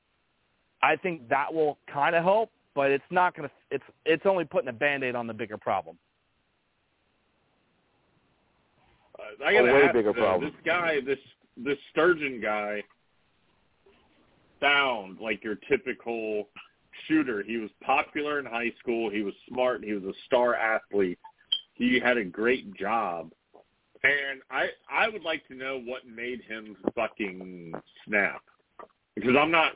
I 0.83 0.97
think 0.97 1.29
that 1.29 1.53
will 1.53 1.79
kind 1.87 2.15
of 2.15 2.23
help, 2.23 2.51
but 2.75 2.91
it's 2.91 3.11
not 3.11 3.35
going 3.35 3.49
to. 3.49 3.55
It's 3.71 3.85
it's 4.05 4.27
only 4.27 4.45
putting 4.45 4.69
a 4.69 4.73
band-aid 4.73 5.15
on 5.15 5.27
the 5.27 5.35
bigger 5.35 5.57
problem. 5.57 5.99
I 9.45 9.53
gotta 9.53 9.71
A 9.71 9.75
way 9.75 9.83
ask, 9.83 9.95
bigger 9.95 10.13
though, 10.13 10.21
problem. 10.21 10.51
This 10.51 10.61
guy, 10.65 11.01
this 11.05 11.19
this 11.57 11.79
Sturgeon 11.91 12.41
guy, 12.41 12.83
sound 14.61 15.19
like 15.21 15.43
your 15.45 15.57
typical 15.69 16.49
shooter. 17.07 17.43
He 17.43 17.57
was 17.59 17.71
popular 17.83 18.39
in 18.39 18.47
high 18.47 18.73
school. 18.79 19.11
He 19.11 19.23
was 19.23 19.35
smart. 19.49 19.85
He 19.85 19.93
was 19.93 20.05
a 20.05 20.15
star 20.27 20.55
athlete. 20.55 21.19
He 21.75 22.01
had 22.01 22.17
a 22.17 22.25
great 22.25 22.75
job. 22.75 23.31
And 24.03 24.41
I 24.51 24.69
I 24.91 25.09
would 25.09 25.23
like 25.23 25.47
to 25.49 25.55
know 25.55 25.81
what 25.85 26.07
made 26.07 26.43
him 26.43 26.77
fucking 26.95 27.75
snap. 28.07 28.43
Because 29.15 29.35
I'm 29.39 29.51
not 29.51 29.73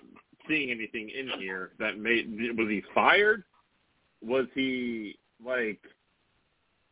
seeing 0.49 0.71
anything 0.71 1.11
in 1.11 1.29
here 1.39 1.73
that 1.79 1.99
made 1.99 2.31
was 2.57 2.69
he 2.69 2.83
fired? 2.95 3.45
Was 4.23 4.47
he 4.55 5.19
like 5.45 5.81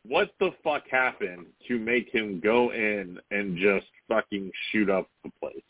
what 0.07 0.31
the 0.41 0.51
fuck 0.65 0.85
happened 0.91 1.47
to 1.67 1.79
make 1.79 2.09
him 2.13 2.41
go 2.41 2.73
in 2.73 3.19
and 3.31 3.57
just 3.57 3.87
fucking 4.09 4.51
shoot 4.71 4.89
up 4.89 5.09
the 5.25 5.31
place? 5.41 5.63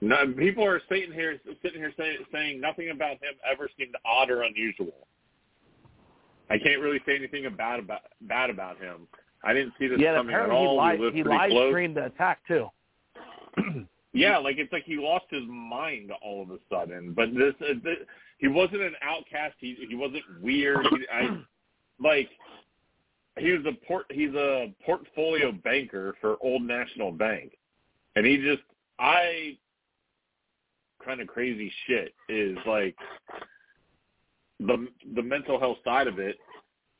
No, 0.00 0.32
people 0.32 0.64
are 0.64 0.80
sitting 0.88 1.12
here 1.12 1.38
sitting 1.62 1.80
here 1.80 1.92
saying, 1.98 2.18
saying 2.32 2.60
nothing 2.60 2.90
about 2.90 3.12
him 3.12 3.34
ever 3.50 3.68
seemed 3.76 3.94
odd 4.04 4.30
or 4.30 4.42
unusual. 4.42 5.08
I 6.50 6.56
can't 6.56 6.80
really 6.80 7.00
say 7.04 7.16
anything 7.16 7.46
about 7.46 7.80
about 7.80 8.02
bad 8.22 8.48
about 8.48 8.78
him. 8.78 9.08
I 9.42 9.52
didn't 9.52 9.72
see 9.78 9.88
this 9.88 9.98
yeah, 10.00 10.14
coming 10.14 10.34
at 10.34 10.42
apparently 10.42 10.60
he 10.60 10.66
all. 10.66 10.98
live 10.98 11.14
he 11.14 11.22
pretty 11.22 11.38
live 11.38 11.50
close. 11.50 11.70
streamed 11.72 11.96
the 11.96 12.06
attack 12.06 12.40
too. 12.46 12.68
Yeah, 14.14 14.38
like 14.38 14.56
it's 14.58 14.72
like 14.72 14.84
he 14.84 14.96
lost 14.96 15.26
his 15.30 15.42
mind 15.46 16.10
all 16.22 16.42
of 16.42 16.50
a 16.50 16.58
sudden. 16.70 17.12
But 17.12 17.34
this, 17.34 17.54
uh, 17.60 17.74
this 17.84 17.98
he 18.38 18.48
wasn't 18.48 18.82
an 18.82 18.94
outcast. 19.02 19.56
He 19.60 19.76
he 19.88 19.94
wasn't 19.94 20.24
weird. 20.40 20.86
He, 20.90 20.96
I 21.12 21.38
like 22.02 22.28
he 23.38 23.52
was 23.52 23.64
a 23.66 23.86
port. 23.86 24.06
He's 24.10 24.34
a 24.34 24.72
portfolio 24.84 25.52
banker 25.52 26.14
for 26.20 26.36
Old 26.42 26.62
National 26.62 27.12
Bank, 27.12 27.52
and 28.16 28.26
he 28.26 28.38
just 28.38 28.62
I 28.98 29.56
kind 31.04 31.20
of 31.20 31.28
crazy 31.28 31.72
shit 31.86 32.14
is 32.28 32.56
like 32.66 32.96
the 34.60 34.88
the 35.14 35.22
mental 35.22 35.58
health 35.58 35.78
side 35.84 36.06
of 36.06 36.18
it. 36.18 36.36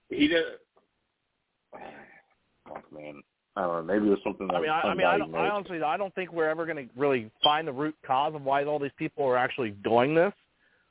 He 0.09 0.29
did. 0.29 0.45
Fuck 1.73 2.93
man, 2.93 3.23
I 3.57 3.63
don't 3.63 3.87
know. 3.87 3.95
Maybe 3.95 4.09
was 4.09 4.19
something 4.25 4.47
that 4.47 4.55
I 4.55 4.61
mean, 4.61 4.71
I, 4.71 4.81
I 4.81 4.95
mean, 4.95 5.07
I, 5.07 5.19
don't, 5.19 5.35
I 5.35 5.49
honestly, 5.49 5.83
I 5.83 5.97
don't 5.97 6.15
think 6.15 6.33
we're 6.33 6.49
ever 6.49 6.65
going 6.65 6.77
to 6.77 6.93
really 6.97 7.31
find 7.43 7.67
the 7.67 7.73
root 7.73 7.95
cause 8.07 8.35
of 8.35 8.43
why 8.43 8.65
all 8.65 8.79
these 8.79 8.91
people 8.97 9.25
are 9.25 9.37
actually 9.37 9.71
doing 9.71 10.15
this. 10.15 10.33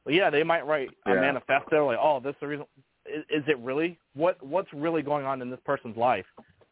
But 0.04 0.14
yeah, 0.14 0.30
they 0.30 0.44
might 0.44 0.66
write 0.66 0.90
a 1.06 1.14
Yeah. 1.14 1.22
manifesto 1.22 1.88
like, 1.88 2.00
"Oh, 2.02 2.20
this 2.20 2.32
is 2.32 2.40
the 2.42 2.48
reason." 2.48 2.66
Is, 3.14 3.24
is 3.30 3.44
it 3.48 3.58
really 3.60 3.98
what 4.14 4.42
What's 4.46 4.72
really 4.74 5.02
going 5.02 5.26
on 5.26 5.42
in 5.42 5.50
this 5.50 5.60
person's 5.66 5.98
life? 5.98 6.26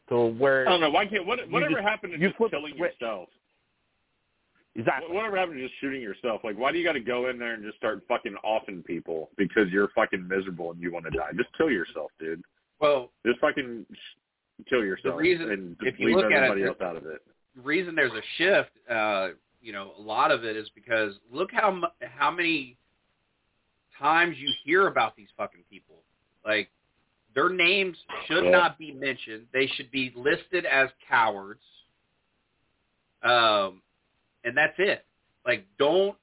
To 0.09 0.27
where 0.27 0.67
I 0.67 0.71
don't 0.71 0.81
know. 0.81 0.89
Why 0.91 1.05
can't 1.05 1.25
what, 1.25 1.39
whatever 1.49 1.73
just- 1.75 1.83
happened 1.83 2.13
to 2.13 2.19
you 2.19 2.27
just 2.27 2.37
flip 2.37 2.51
the 2.51 2.57
killing 2.57 2.73
switch. 2.77 2.91
yourself? 3.01 3.29
exactly? 4.75 5.15
Whatever 5.15 5.37
happened 5.37 5.57
to 5.57 5.67
just 5.67 5.79
shooting 5.79 6.01
yourself? 6.01 6.41
Like, 6.43 6.57
why 6.57 6.71
do 6.71 6.77
you 6.77 6.83
got 6.83 6.93
to 6.93 6.99
go 6.99 7.29
in 7.29 7.39
there 7.39 7.53
and 7.53 7.63
just 7.63 7.77
start 7.77 8.03
fucking 8.07 8.35
offing 8.43 8.83
people 8.83 9.29
because 9.37 9.69
you're 9.71 9.89
fucking 9.95 10.27
miserable 10.27 10.71
and 10.71 10.81
you 10.81 10.91
want 10.91 11.05
to 11.05 11.11
die? 11.11 11.29
Just 11.35 11.49
kill 11.57 11.69
yourself, 11.71 12.11
dude. 12.19 12.41
Well, 12.79 13.09
Just 13.25 13.39
fucking 13.39 13.85
kill 14.69 14.83
yourself 14.83 15.17
reason- 15.19 15.49
and 15.51 15.77
just 15.79 15.93
if 15.93 15.99
you 15.99 16.07
leave 16.07 16.17
look 16.17 16.25
at 16.25 16.31
it, 16.31 16.35
everybody 16.35 16.63
else 16.65 16.77
out 16.81 16.97
of 16.97 17.05
it. 17.05 17.21
the 17.55 17.61
reason 17.61 17.95
there's 17.95 18.11
a 18.11 18.21
shift, 18.37 18.71
uh, 18.89 19.29
you 19.61 19.71
know, 19.71 19.93
a 19.97 20.01
lot 20.01 20.29
of 20.31 20.43
it 20.43 20.55
is 20.55 20.69
because 20.75 21.13
look 21.31 21.49
how 21.51 21.71
mu- 21.71 21.87
how 22.01 22.29
many 22.29 22.77
times 23.97 24.35
you 24.37 24.49
hear 24.65 24.87
about 24.87 25.15
these 25.15 25.29
fucking 25.37 25.63
people. 25.69 25.95
Like 26.45 26.69
their 27.33 27.49
names 27.49 27.97
should 28.25 28.45
Yeah. 28.45 28.51
not 28.51 28.77
be 28.77 28.91
mentioned. 28.91 29.47
They 29.51 29.67
should 29.67 29.91
be 29.91 30.11
listed 30.15 30.65
as 30.65 30.89
cowards. 31.07 31.63
Um, 33.23 33.81
and 34.43 34.55
that's 34.55 34.77
it. 34.77 35.05
Like 35.45 35.65
don't 35.77 36.17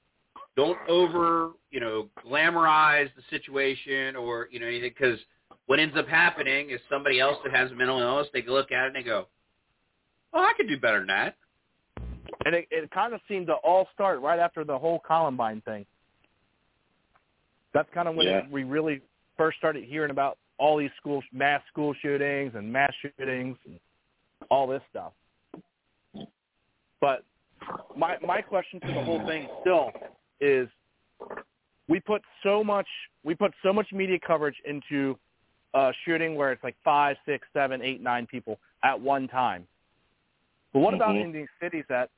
don't 0.57 0.79
over 0.89 1.53
you 1.70 1.81
know 1.81 2.09
glamorize 2.25 3.11
the 3.14 3.23
situation 3.31 4.16
or 4.16 4.49
you 4.51 4.61
know 4.61 4.66
anything 4.66 4.91
because 4.91 5.18
what 5.66 5.79
ends 5.79 5.97
up 5.97 6.07
happening 6.09 6.70
is 6.70 6.81
somebody 6.89 7.20
else 7.20 7.39
that 7.45 7.53
has 7.53 7.70
a 7.70 7.75
mental 7.75 8.01
illness, 8.01 8.29
they 8.33 8.43
look 8.43 8.73
at 8.73 8.85
it 8.85 8.87
and 8.89 8.97
they 8.97 9.03
go, 9.03 9.29
"Oh, 10.33 10.41
I 10.41 10.53
could 10.57 10.68
do 10.68 10.79
better 10.79 10.99
than 10.99 11.09
that." 11.09 11.37
And 12.45 12.55
it, 12.55 12.66
it 12.70 12.91
kind 12.91 13.14
of 13.14 13.20
seemed 13.29 13.47
to 13.49 13.55
all 13.55 13.89
start 13.95 14.20
right 14.20 14.39
after 14.39 14.64
the 14.64 14.79
whole 14.79 15.01
Columbine 15.01 15.61
thing. 15.62 15.87
That's 17.73 17.89
kind 17.95 18.09
of 18.09 18.16
when 18.16 18.27
Yeah. 18.27 18.39
it, 18.39 18.51
we 18.51 18.64
really 18.64 19.03
first 19.43 19.59
started 19.59 19.82
hearing 19.82 20.12
about 20.12 20.38
all 20.57 20.76
these 20.78 20.93
school 20.97 21.20
mass 21.32 21.61
school 21.68 21.93
shootings 22.01 22.53
and 22.55 22.72
mass 22.72 22.93
shootings 23.03 23.57
and 23.66 23.80
all 24.53 24.68
this 24.68 24.82
stuff. 24.88 25.12
But 27.01 27.24
my 27.97 28.18
my 28.24 28.40
question 28.40 28.78
to 28.78 28.86
the 28.86 29.03
whole 29.03 29.26
thing 29.26 29.49
still 29.61 29.90
is 30.40 30.68
we 31.88 31.99
put 31.99 32.22
so 32.45 32.62
much 32.62 32.86
we 33.24 33.34
put 33.34 33.53
so 33.64 33.72
much 33.72 33.88
media 33.93 34.20
coverage 34.24 34.55
into 34.64 35.18
a 35.74 35.93
shooting 36.05 36.36
where 36.36 36.53
it's 36.53 36.62
like 36.62 36.76
five, 36.84 37.16
six, 37.26 37.49
seven, 37.53 37.82
eight, 37.82 38.01
nine 38.01 38.28
people 38.28 38.61
at 38.84 39.01
one 39.01 39.26
time. 39.26 39.66
But 40.72 40.80
what 40.80 40.95
about 40.95 41.16
Mhm. 41.16 41.24
in 41.24 41.32
these 41.32 41.49
cities 41.61 41.84
that 41.88 42.11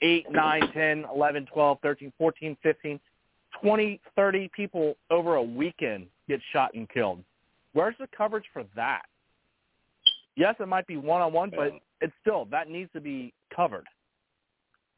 eight, 0.00 0.30
nine, 0.30 0.72
ten, 0.72 1.04
eleven, 1.04 1.44
twelve, 1.44 1.78
thirteen, 1.82 2.10
fourteen, 2.16 2.56
fifteen, 2.62 2.98
twenty, 3.64 4.00
thirty 4.14 4.50
people 4.54 4.96
over 5.10 5.36
a 5.36 5.42
weekend 5.42 6.06
get 6.28 6.40
shot 6.52 6.74
and 6.74 6.88
killed? 6.90 7.24
Where's 7.72 7.94
the 7.98 8.08
coverage 8.16 8.44
for 8.52 8.64
that? 8.76 9.02
Yes, 10.36 10.54
it 10.60 10.68
might 10.68 10.86
be 10.86 10.96
one-on-one, 10.96 11.52
but 11.56 11.72
it's 12.00 12.12
still, 12.20 12.44
that 12.46 12.68
needs 12.68 12.90
to 12.92 13.00
be 13.00 13.32
covered. 13.54 13.86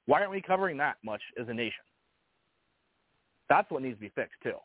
Why 0.07 0.21
aren't 0.21 0.31
we 0.31 0.41
covering 0.41 0.77
that 0.79 0.97
much 1.05 1.21
as 1.41 1.49
a 1.49 1.55
nation? 1.55 1.85
That's 3.49 3.71
what 3.71 3.83
needs 3.83 3.97
to 3.97 4.01
be 4.01 4.13
fixed, 4.15 4.41
too. 4.43 4.57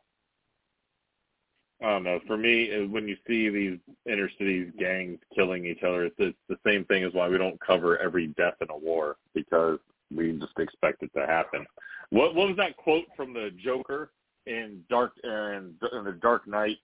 I 1.84 1.90
don't 1.90 2.04
know. 2.04 2.20
For 2.28 2.38
me, 2.38 2.74
uh, 2.74 2.88
when 2.88 3.08
you 3.08 3.18
see 3.28 3.50
these 3.50 3.80
inner 4.06 4.30
cities 4.38 4.72
gangs 4.80 5.20
killing 5.36 5.66
each 5.66 5.84
other, 5.84 6.06
it's, 6.06 6.16
it's 6.20 6.38
the 6.48 6.58
same 6.66 6.86
thing 6.86 7.04
as 7.04 7.14
why 7.14 7.28
we 7.28 7.38
don't 7.38 7.60
cover 7.60 7.98
every 7.98 8.28
death 8.28 8.56
in 8.62 8.70
a 8.70 8.78
war 8.78 9.18
because 9.34 9.80
we 10.16 10.32
just 10.34 10.58
expect 10.58 11.04
it 11.04 11.12
to 11.16 11.26
happen. 11.26 11.66
What 12.12 12.36
what 12.36 12.48
was 12.48 12.58
that 12.58 12.78
quote 12.78 13.06
from 13.16 13.34
the 13.34 13.52
Joker 13.64 14.12
in 14.46 14.82
Dark 14.90 15.14
in, 15.24 15.74
in 15.94 16.04
the 16.04 16.18
Dark 16.22 16.48
Knight 16.48 16.78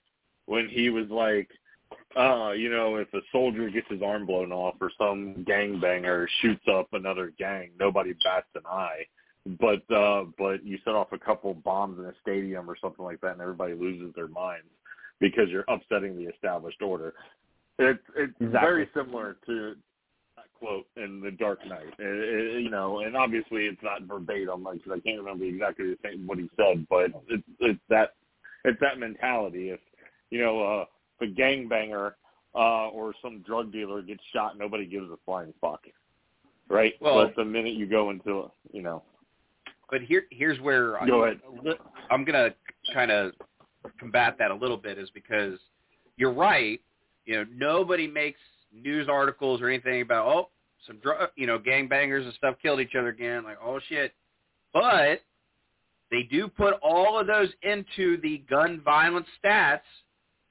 when 0.46 0.70
he 0.70 0.90
was 0.90 1.08
like, 1.10 1.50
uh, 2.18 2.52
you 2.52 2.70
know, 2.70 2.96
if 2.96 3.14
a 3.14 3.20
soldier 3.32 3.70
gets 3.70 3.88
his 3.90 4.02
arm 4.02 4.26
blown 4.26 4.52
off 4.52 4.76
or 4.82 4.92
some 4.98 5.46
gangbanger 5.48 6.28
shoots 6.42 6.64
up 6.72 6.88
another 6.94 7.34
gang, 7.38 7.72
nobody 7.80 8.14
bats 8.24 8.48
an 8.56 8.62
eye. 8.66 9.04
But 9.60 9.90
uh 9.94 10.26
but 10.38 10.66
you 10.66 10.78
set 10.84 10.96
off 10.96 11.12
a 11.12 11.20
couple 11.20 11.54
bombs 11.54 12.00
in 12.00 12.06
a 12.06 12.14
stadium 12.22 12.70
or 12.70 12.76
something 12.82 13.06
like 13.06 13.22
that 13.22 13.34
and 13.34 13.42
everybody 13.42 13.74
loses 13.74 14.14
their 14.16 14.28
minds 14.28 14.68
because 15.20 15.50
you're 15.50 15.66
upsetting 15.68 16.18
the 16.18 16.30
established 16.32 16.82
order. 16.82 17.14
It's 17.80 18.00
it's 18.16 18.34
Exactly. 18.42 18.60
very 18.60 18.90
similar 18.94 19.38
to 19.46 19.76
quote 20.60 20.88
in 20.96 21.22
The 21.22 21.32
Dark 21.32 21.66
Knight. 21.66 21.94
It- 22.00 22.56
it- 22.56 22.62
you 22.62 22.70
know, 22.70 23.00
and 23.00 23.16
obviously 23.16 23.66
it's 23.68 23.82
not 23.82 24.02
verbatim, 24.04 24.64
like 24.64 24.84
'cause 24.84 24.94
I 24.94 25.00
can't 25.00 25.20
remember 25.20 25.46
exactly 25.46 25.90
the 25.94 26.00
same 26.04 26.26
what 26.28 26.38
he 26.38 26.50
said, 26.56 26.88
but 26.90 27.12
it's 27.28 27.44
it's 27.60 27.80
that 27.90 28.16
it's 28.66 28.80
that 28.80 29.00
mentality. 29.00 29.70
If 29.70 29.80
you 30.30 30.40
know, 30.40 30.62
uh, 30.62 30.86
if 31.20 31.30
a 31.30 31.34
gangbanger 31.34 32.14
uh, 32.56 32.90
or 32.90 33.14
some 33.22 33.40
drug 33.44 33.72
dealer 33.72 34.02
gets 34.02 34.24
shot, 34.34 34.58
nobody 34.58 34.86
gives 34.86 35.12
a 35.12 35.18
flying 35.26 35.54
fuck, 35.62 35.86
right? 36.70 37.00
Well- 37.00 37.26
but 37.26 37.36
the 37.36 37.46
minute 37.46 37.74
you 37.74 37.86
go 37.86 38.10
into, 38.10 38.52
you 38.72 38.82
know, 38.82 39.04
But 39.90 40.02
here, 40.02 40.26
here's 40.32 40.60
where 40.60 40.98
go 41.06 41.24
I, 41.24 41.32
ahead. 41.32 41.80
I'm 42.10 42.26
gonna 42.26 42.54
kind 42.94 43.10
of 43.12 43.34
combat 44.00 44.38
that 44.38 44.52
a 44.52 44.56
little 44.56 44.76
bit, 44.78 44.98
is 44.98 45.10
because 45.12 45.60
you're 46.18 46.34
right. 46.34 46.82
You 47.26 47.36
know, 47.38 47.46
nobody 47.54 48.08
makes 48.08 48.40
news 48.84 49.08
articles 49.10 49.62
or 49.62 49.70
anything 49.70 50.02
about 50.02 50.28
oh, 50.28 50.50
some 50.86 50.98
drug, 50.98 51.30
you 51.36 51.48
know, 51.48 51.60
gangbangers 51.60 52.24
and 52.24 52.34
stuff 52.34 52.56
killed 52.62 52.80
each 52.80 52.96
other 52.98 53.10
again. 53.10 53.44
Like 53.44 53.58
oh 53.64 53.80
shit, 53.90 54.14
but 54.74 55.22
they 56.12 56.24
do 56.24 56.48
put 56.48 56.76
all 56.82 57.20
of 57.20 57.28
those 57.28 57.50
into 57.64 58.20
the 58.22 58.44
gun 58.50 58.82
violence 58.84 59.28
stats. 59.44 59.82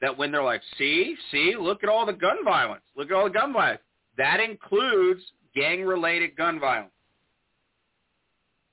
That 0.03 0.19
when 0.19 0.31
they're 0.31 0.45
like, 0.45 0.61
see, 0.77 1.17
see, 1.31 1.55
look 1.59 1.83
at 1.83 1.89
all 1.89 2.05
the 2.05 2.13
gun 2.13 2.45
violence, 2.45 2.83
look 2.97 3.11
at 3.11 3.15
all 3.15 3.25
the 3.25 3.31
gun 3.31 3.55
violence. 3.55 3.81
That 4.19 4.41
includes 4.41 5.23
gang-related 5.55 6.37
gun 6.37 6.61
violence. 6.61 6.93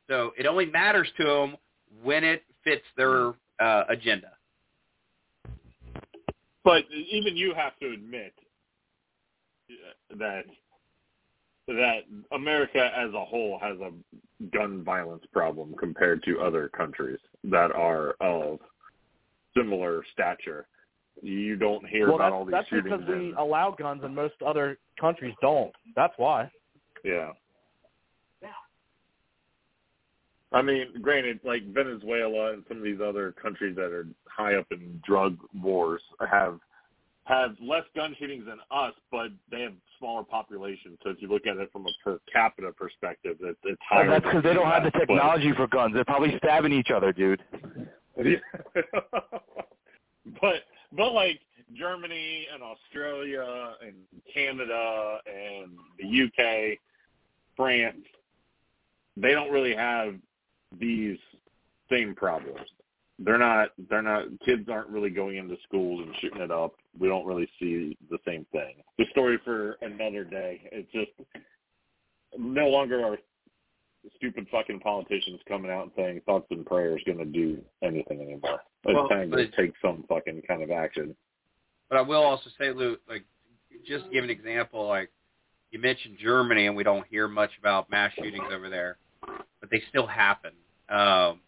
So 0.10 0.32
it 0.38 0.46
only 0.46 0.66
matters 0.66 1.08
to 1.18 1.24
them 1.24 1.56
when 2.04 2.26
it 2.26 2.44
fits 2.66 2.84
their 2.98 3.30
uh, 3.62 3.84
agenda. 3.90 4.32
But 6.64 6.84
even 6.92 7.36
you 7.36 7.54
have 7.56 7.78
to 7.80 7.92
admit 7.92 8.34
that 10.18 10.44
that 11.68 12.02
America 12.34 12.92
as 12.96 13.14
a 13.14 13.26
whole 13.26 13.58
has 13.62 13.78
a 13.80 13.92
gun 14.56 14.84
violence 14.84 15.24
problem 15.32 15.74
compared 15.80 16.22
to 16.24 16.42
other 16.42 16.70
countries 16.70 17.20
that 17.46 17.72
are 17.72 18.16
of 18.20 18.60
similar 19.56 20.04
stature. 20.12 20.68
You 21.22 21.56
don't 21.56 21.88
hear 21.88 22.08
well, 22.08 22.16
about 22.16 22.26
that's, 22.26 22.34
all 22.34 22.46
these 22.46 22.52
that's 22.52 22.68
shootings. 22.68 22.98
because 23.00 23.08
we 23.08 23.30
in- 23.30 23.36
allow 23.38 23.72
guns 23.72 24.02
and 24.04 24.16
most 24.16 24.34
other 24.46 24.78
countries 25.00 25.36
don't. 25.42 25.72
That's 25.96 26.14
why. 26.18 26.52
Yeah. 27.06 27.32
Yeah. 28.42 28.50
I 30.52 30.62
mean, 30.62 30.88
granted, 31.02 31.40
like 31.46 31.72
Venezuela 31.74 32.54
and 32.54 32.64
some 32.68 32.78
of 32.78 32.84
these 32.84 33.00
other 33.02 33.32
countries 33.32 33.76
that 33.76 33.92
are 33.92 34.08
high 34.28 34.56
up 34.56 34.66
in 34.72 35.02
drug 35.06 35.38
wars 35.54 36.02
have 36.30 36.60
have 37.26 37.56
less 37.62 37.84
gun 37.96 38.16
shootings 38.20 38.46
than 38.46 38.60
us, 38.70 38.94
but 39.12 39.28
they 39.50 39.62
have 39.62 39.74
smaller 39.98 40.24
populations. 40.24 40.98
So 41.04 41.10
if 41.12 41.22
you 41.22 41.30
look 41.30 41.48
at 41.48 41.58
it 41.58 41.72
from 41.72 41.86
a 41.86 41.90
per 42.04 42.20
capita 42.32 42.72
perspective, 42.74 43.38
it, 43.42 43.58
it's 43.64 43.82
higher. 43.90 44.02
And 44.04 44.12
that's 44.12 44.26
because 44.26 44.44
they 44.44 44.54
don't 44.54 44.66
have 44.66 44.84
the 44.84 44.90
US, 44.90 44.94
but- 44.94 45.14
technology 45.14 45.54
for 45.56 45.68
guns. 45.68 45.94
They're 45.94 46.06
probably 46.06 46.38
stabbing 46.38 46.74
each 46.74 46.92
other, 46.92 47.14
dude. 47.14 47.42
but 50.42 50.56
but 50.96 51.14
like 51.14 51.40
Germany 51.76 52.48
and 52.54 52.62
Australia 52.62 53.76
and 53.86 53.96
Canada 54.34 55.18
and 55.26 55.72
the 56.00 56.24
UK, 56.26 56.78
France, 57.56 58.06
they 59.18 59.32
don't 59.32 59.52
really 59.52 59.76
have 59.76 60.16
these 60.80 61.18
same 61.90 62.14
problems. 62.16 62.68
They're 63.20 63.38
not 63.38 63.70
they're 63.90 64.02
not 64.02 64.26
kids 64.46 64.68
aren't 64.70 64.90
really 64.90 65.10
going 65.12 65.38
into 65.38 65.56
schools 65.68 66.02
and 66.06 66.16
shooting 66.20 66.42
it 66.42 66.52
up. 66.52 66.74
We 67.00 67.08
don't 67.08 67.26
really 67.26 67.48
see 67.60 67.98
the 68.10 68.18
same 68.26 68.46
thing. 68.52 68.76
The 68.98 69.06
story 69.12 69.38
for 69.46 69.78
another 69.82 70.24
day. 70.24 70.68
It's 70.72 70.92
just 70.92 71.12
no 72.38 72.68
longer 72.68 73.06
are 73.06 73.18
stupid 74.18 74.48
fucking 74.52 74.80
politicians 74.80 75.40
coming 75.48 75.72
out 75.72 75.84
and 75.84 75.92
saying 75.96 76.22
thoughts 76.26 76.48
and 76.50 76.66
prayers 76.66 77.02
going 77.06 77.20
to 77.20 77.26
do 77.26 77.62
anything 77.84 78.22
anymore. 78.22 78.62
It's 78.84 78.94
Well, 78.96 79.08
time 79.08 79.30
to 79.32 79.38
but- 79.38 79.54
take 79.56 79.74
some 79.82 80.04
fucking 80.10 80.42
kind 80.48 80.64
of 80.64 80.72
action. 80.72 81.16
But 81.90 82.00
I 82.00 82.02
will 82.02 82.24
also 82.24 82.50
say, 82.58 82.72
Lou, 82.72 82.98
like, 83.08 83.24
just 83.86 84.06
to 84.06 84.12
give 84.12 84.24
an 84.24 84.30
example, 84.30 84.88
like, 84.88 85.10
you 85.72 85.80
mentioned 85.80 86.18
Germany, 86.18 86.66
and 86.68 86.76
we 86.76 86.84
don't 86.84 87.06
hear 87.08 87.28
much 87.28 87.52
about 87.60 87.90
mass 87.92 88.12
shootings 88.16 88.46
over 88.52 88.70
there, 88.70 88.98
but 89.62 89.70
they 89.70 89.82
still 89.90 90.08
happen. 90.08 90.52
Um, 90.90 91.40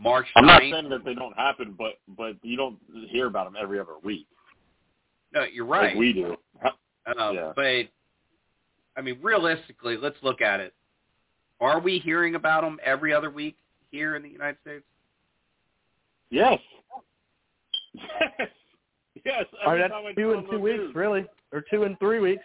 March 0.00 0.26
I'm 0.34 0.46
not 0.46 0.62
saying 0.62 0.88
that 0.88 1.04
they 1.04 1.14
don't 1.14 1.36
happen, 1.36 1.74
but 1.76 1.98
but 2.16 2.36
you 2.42 2.56
don't 2.56 2.78
hear 3.08 3.26
about 3.26 3.44
them 3.44 3.56
every 3.60 3.78
other 3.78 3.94
week 4.02 4.26
no, 5.32 5.44
you're 5.44 5.66
right. 5.66 5.90
like 5.90 5.96
we 5.96 6.12
do. 6.12 6.36
Um, 6.64 7.34
Yeah. 7.34 7.52
But 7.54 7.88
I 8.96 9.02
mean, 9.02 9.18
realistically, 9.22 9.96
let's 9.96 10.16
look 10.22 10.40
at 10.40 10.60
it. 10.60 10.74
Are 11.60 11.80
we 11.80 11.98
hearing 11.98 12.34
about 12.34 12.62
them 12.62 12.78
every 12.84 13.12
other 13.12 13.30
week 13.30 13.56
here 13.90 14.16
in 14.16 14.22
the 14.22 14.28
United 14.28 14.58
States? 14.62 14.84
Yes. 16.30 16.58
Yes. 18.38 18.48
Yes. 19.24 19.44
Or 19.66 19.72
every 19.72 19.82
that's 19.82 19.92
time 19.92 20.14
two 20.16 20.32
in 20.32 20.48
two 20.48 20.60
weeks, 20.60 20.78
news. 20.78 20.94
really, 20.94 21.26
or 21.52 21.62
two 21.68 21.82
in 21.82 21.96
three 21.96 22.20
weeks. 22.20 22.44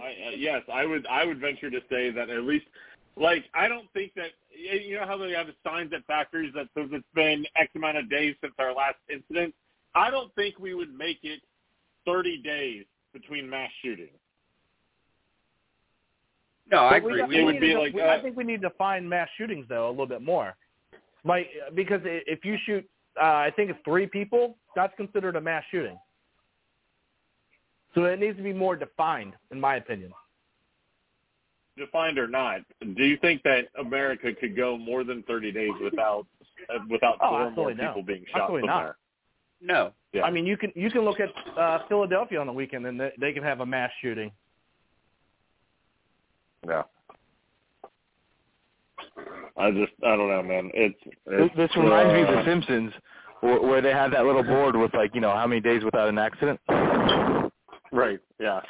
I, 0.00 0.28
uh, 0.28 0.30
yes, 0.36 0.62
I 0.72 0.84
would. 0.84 1.06
I 1.06 1.24
would 1.24 1.40
venture 1.40 1.70
to 1.70 1.80
say 1.90 2.10
that 2.10 2.30
at 2.30 2.42
least, 2.42 2.66
like, 3.16 3.44
I 3.54 3.68
don't 3.68 3.90
think 3.92 4.12
that 4.14 4.30
you 4.50 4.98
know 4.98 5.06
how 5.06 5.16
they 5.16 5.32
have 5.32 5.46
signs 5.64 5.92
at 5.92 6.04
factories 6.06 6.52
that 6.54 6.68
says 6.76 6.88
it's 6.92 7.04
been 7.14 7.44
X 7.56 7.70
amount 7.74 7.96
of 7.98 8.08
days 8.10 8.34
since 8.40 8.54
our 8.58 8.74
last 8.74 8.96
incident. 9.12 9.54
I 9.94 10.10
don't 10.10 10.34
think 10.34 10.58
we 10.58 10.74
would 10.74 10.94
make 10.96 11.18
it 11.22 11.40
30 12.06 12.38
days 12.42 12.84
between 13.12 13.48
mass 13.48 13.70
shootings. 13.82 14.10
No, 16.70 16.84
I 16.84 17.00
But 17.00 17.10
we 17.10 17.20
agree. 17.20 17.22
We 17.28 17.36
it 17.36 17.38
we 17.38 17.44
would 17.52 17.60
be 17.60 17.72
to- 17.72 17.78
like, 17.80 17.94
we- 17.94 18.00
uh, 18.02 18.16
I 18.16 18.20
think 18.22 18.36
we 18.36 18.44
need 18.44 18.62
to 18.62 18.68
define 18.68 19.08
mass 19.08 19.28
shootings 19.36 19.66
though 19.68 19.88
a 19.88 19.90
little 19.90 20.06
bit 20.06 20.22
more, 20.22 20.56
like 21.24 21.50
because 21.74 22.00
if 22.04 22.44
you 22.44 22.56
shoot, 22.64 22.88
uh, 23.20 23.24
I 23.24 23.50
think 23.50 23.70
it's 23.70 23.80
three 23.84 24.06
people, 24.06 24.56
that's 24.76 24.94
considered 24.96 25.36
a 25.36 25.40
mass 25.40 25.64
shooting. 25.70 25.98
So 27.94 28.04
it 28.04 28.20
needs 28.20 28.36
to 28.36 28.42
be 28.42 28.52
more 28.52 28.76
defined, 28.76 29.34
in 29.50 29.60
my 29.60 29.76
opinion. 29.76 30.12
Defined 31.76 32.18
or 32.18 32.26
not, 32.28 32.60
do 32.96 33.04
you 33.04 33.16
think 33.18 33.42
that 33.44 33.68
America 33.78 34.32
could 34.38 34.56
go 34.56 34.76
more 34.76 35.02
than 35.02 35.22
30 35.22 35.50
days 35.52 35.70
without 35.82 36.26
uh, 36.68 36.78
without 36.90 37.16
Oh, 37.22 37.30
four 37.30 37.50
more 37.52 37.74
no. 37.74 37.86
people 37.88 38.02
being 38.02 38.24
shot 38.32 38.42
Absolutely 38.42 38.66
not. 38.68 38.74
somewhere. 38.76 38.96
No. 39.62 39.92
Yeah. 40.12 40.22
I 40.22 40.30
mean, 40.30 40.46
you 40.46 40.56
can 40.56 40.72
you 40.74 40.90
can 40.90 41.02
look 41.02 41.18
at 41.20 41.30
uh, 41.58 41.80
Philadelphia 41.88 42.40
on 42.40 42.46
the 42.46 42.52
weekend, 42.52 42.86
and 42.86 43.00
they, 43.00 43.12
they 43.18 43.32
can 43.32 43.42
have 43.42 43.60
a 43.60 43.66
mass 43.66 43.90
shooting. 44.02 44.30
Yeah. 46.66 46.82
I 49.56 49.70
just 49.70 49.92
I 50.04 50.16
don't 50.16 50.28
know, 50.28 50.42
man. 50.42 50.70
It's, 50.74 50.98
This, 51.04 51.12
it's 51.26 51.56
this 51.56 51.70
reminds 51.76 52.12
me 52.14 52.22
of 52.22 52.28
uh, 52.28 52.32
The 52.36 52.44
Simpsons, 52.44 52.92
where, 53.40 53.60
where 53.60 53.80
they 53.80 53.90
had 53.92 54.12
that 54.12 54.24
little 54.24 54.42
board 54.42 54.76
with 54.76 54.92
like 54.94 55.14
you 55.14 55.20
know 55.20 55.32
how 55.34 55.46
many 55.46 55.60
days 55.60 55.84
without 55.84 56.08
an 56.08 56.18
accident. 56.18 56.60
Right. 57.92 58.20
Yeah. 58.38 58.60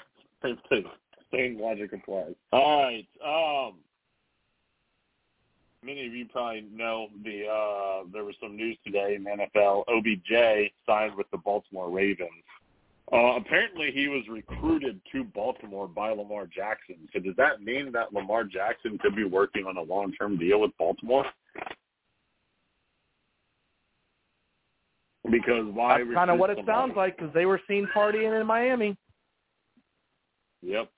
Same 0.43 0.59
thing. 0.69 0.85
Same 1.33 1.61
logic 1.61 1.93
applies. 1.93 2.35
All 2.53 2.83
right. 2.83 3.07
Um. 3.25 3.79
Many 5.83 6.07
of 6.07 6.13
you 6.13 6.27
probably 6.27 6.67
know 6.75 7.09
the 7.25 7.47
uh 7.47 8.07
there 8.13 8.25
was 8.25 8.35
some 8.41 8.55
news 8.55 8.77
today 8.85 9.15
in 9.15 9.25
the 9.25 9.31
NFL. 9.31 9.85
OBJ 9.89 10.73
signed 10.87 11.15
with 11.17 11.31
the 11.31 11.39
Baltimore 11.39 11.91
Ravens. 11.91 12.45
Uh, 13.13 13.37
apparently, 13.37 13.91
he 13.91 14.07
was 14.07 14.23
recruited 14.29 15.01
to 15.11 15.25
Baltimore 15.25 15.89
by 15.89 16.11
Lamar 16.11 16.47
Jackson. 16.47 16.97
So 17.13 17.19
does 17.19 17.35
that 17.37 17.61
mean 17.61 17.91
that 17.91 18.13
Lamar 18.13 18.45
Jackson 18.45 18.99
could 18.99 19.17
be 19.17 19.25
working 19.25 19.67
on 19.67 19.77
a 19.77 19.83
long-term 19.83 20.39
deal 20.39 20.61
with 20.61 20.71
Baltimore? 20.79 21.25
Because 25.29 25.67
why? 25.73 25.99
That's 25.99 26.15
kind 26.15 26.31
of 26.31 26.39
what 26.39 26.51
it 26.51 26.59
sounds 26.65 26.95
like 26.97 27.17
because 27.17 27.35
they 27.35 27.47
were 27.47 27.61
seen 27.67 27.89
partying 27.95 28.41
in 28.41 28.47
Miami. 28.47 28.97
Yep. 30.63 30.91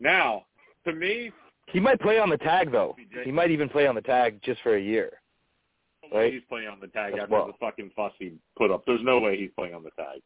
Now, 0.00 0.46
to 0.86 0.92
me, 0.92 1.30
He 1.68 1.80
might 1.80 2.00
play 2.00 2.18
on 2.18 2.28
the 2.28 2.38
tag 2.38 2.70
though. 2.72 2.96
He 3.24 3.30
might 3.32 3.50
even 3.50 3.68
play 3.68 3.86
on 3.86 3.94
the 3.94 4.00
tag 4.02 4.40
just 4.42 4.60
for 4.62 4.76
a 4.76 4.80
year. 4.80 5.10
Right. 6.12 6.32
he's 6.32 6.42
playing 6.48 6.68
on 6.68 6.78
the 6.80 6.88
tag 6.88 7.14
As 7.14 7.20
after 7.20 7.32
well. 7.32 7.46
the 7.46 7.52
fucking 7.60 7.90
fuss 7.96 8.12
he 8.18 8.32
put 8.58 8.70
up. 8.70 8.84
There's 8.84 9.00
no 9.02 9.18
way 9.20 9.38
he's 9.38 9.50
playing 9.56 9.74
on 9.74 9.82
the 9.82 9.90
tag. 9.92 10.20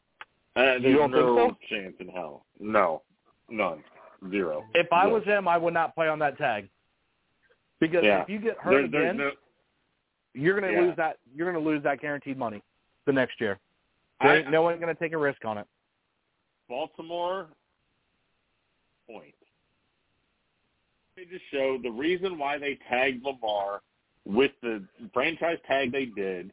Uh, 0.57 0.75
You 0.77 0.81
there's 0.83 0.97
don't 0.97 1.13
think 1.13 1.25
no 1.27 1.49
so? 1.51 1.57
chance 1.69 1.95
in 2.01 2.09
hell. 2.09 2.47
No, 2.59 3.03
none, 3.51 3.85
zero. 4.31 4.65
If 4.75 4.91
I 4.93 5.05
No. 5.07 5.11
was 5.15 5.25
him, 5.25 5.47
I 5.47 5.57
would 5.59 5.75
not 5.75 5.95
play 5.95 6.09
on 6.09 6.19
that 6.21 6.39
tag 6.39 6.69
because 7.79 8.03
Yeah. 8.03 8.23
if 8.23 8.29
you 8.31 8.39
get 8.41 8.57
hurt 8.59 8.71
There, 8.71 8.89
there's 8.89 9.05
again, 9.13 9.17
no. 9.19 9.33
you're 10.35 10.59
going 10.59 10.73
to 10.73 10.81
Yeah. 10.81 10.87
lose 10.87 10.97
that. 10.97 11.19
You're 11.35 11.53
going 11.53 11.63
to 11.63 11.71
lose 11.71 11.83
that 11.85 12.01
guaranteed 12.01 12.39
money 12.39 12.63
the 13.05 13.13
next 13.13 13.41
year. 13.41 13.61
I, 14.21 14.27
There 14.29 14.37
ain't 14.39 14.51
no 14.51 14.63
one's 14.63 14.81
going 14.81 14.93
to 14.93 14.99
take 15.01 15.13
a 15.13 15.19
risk 15.19 15.45
on 15.45 15.59
it. 15.59 15.67
Baltimore 16.69 17.49
point. 19.09 19.35
They 21.17 21.25
just 21.25 21.45
showed 21.51 21.83
the 21.83 21.91
reason 21.91 22.39
why 22.39 22.59
they 22.59 22.79
tagged 22.89 23.25
Lamar 23.25 23.81
with 24.25 24.53
the 24.63 24.85
franchise 25.15 25.59
tag 25.67 25.93
they 25.93 26.07
did 26.07 26.53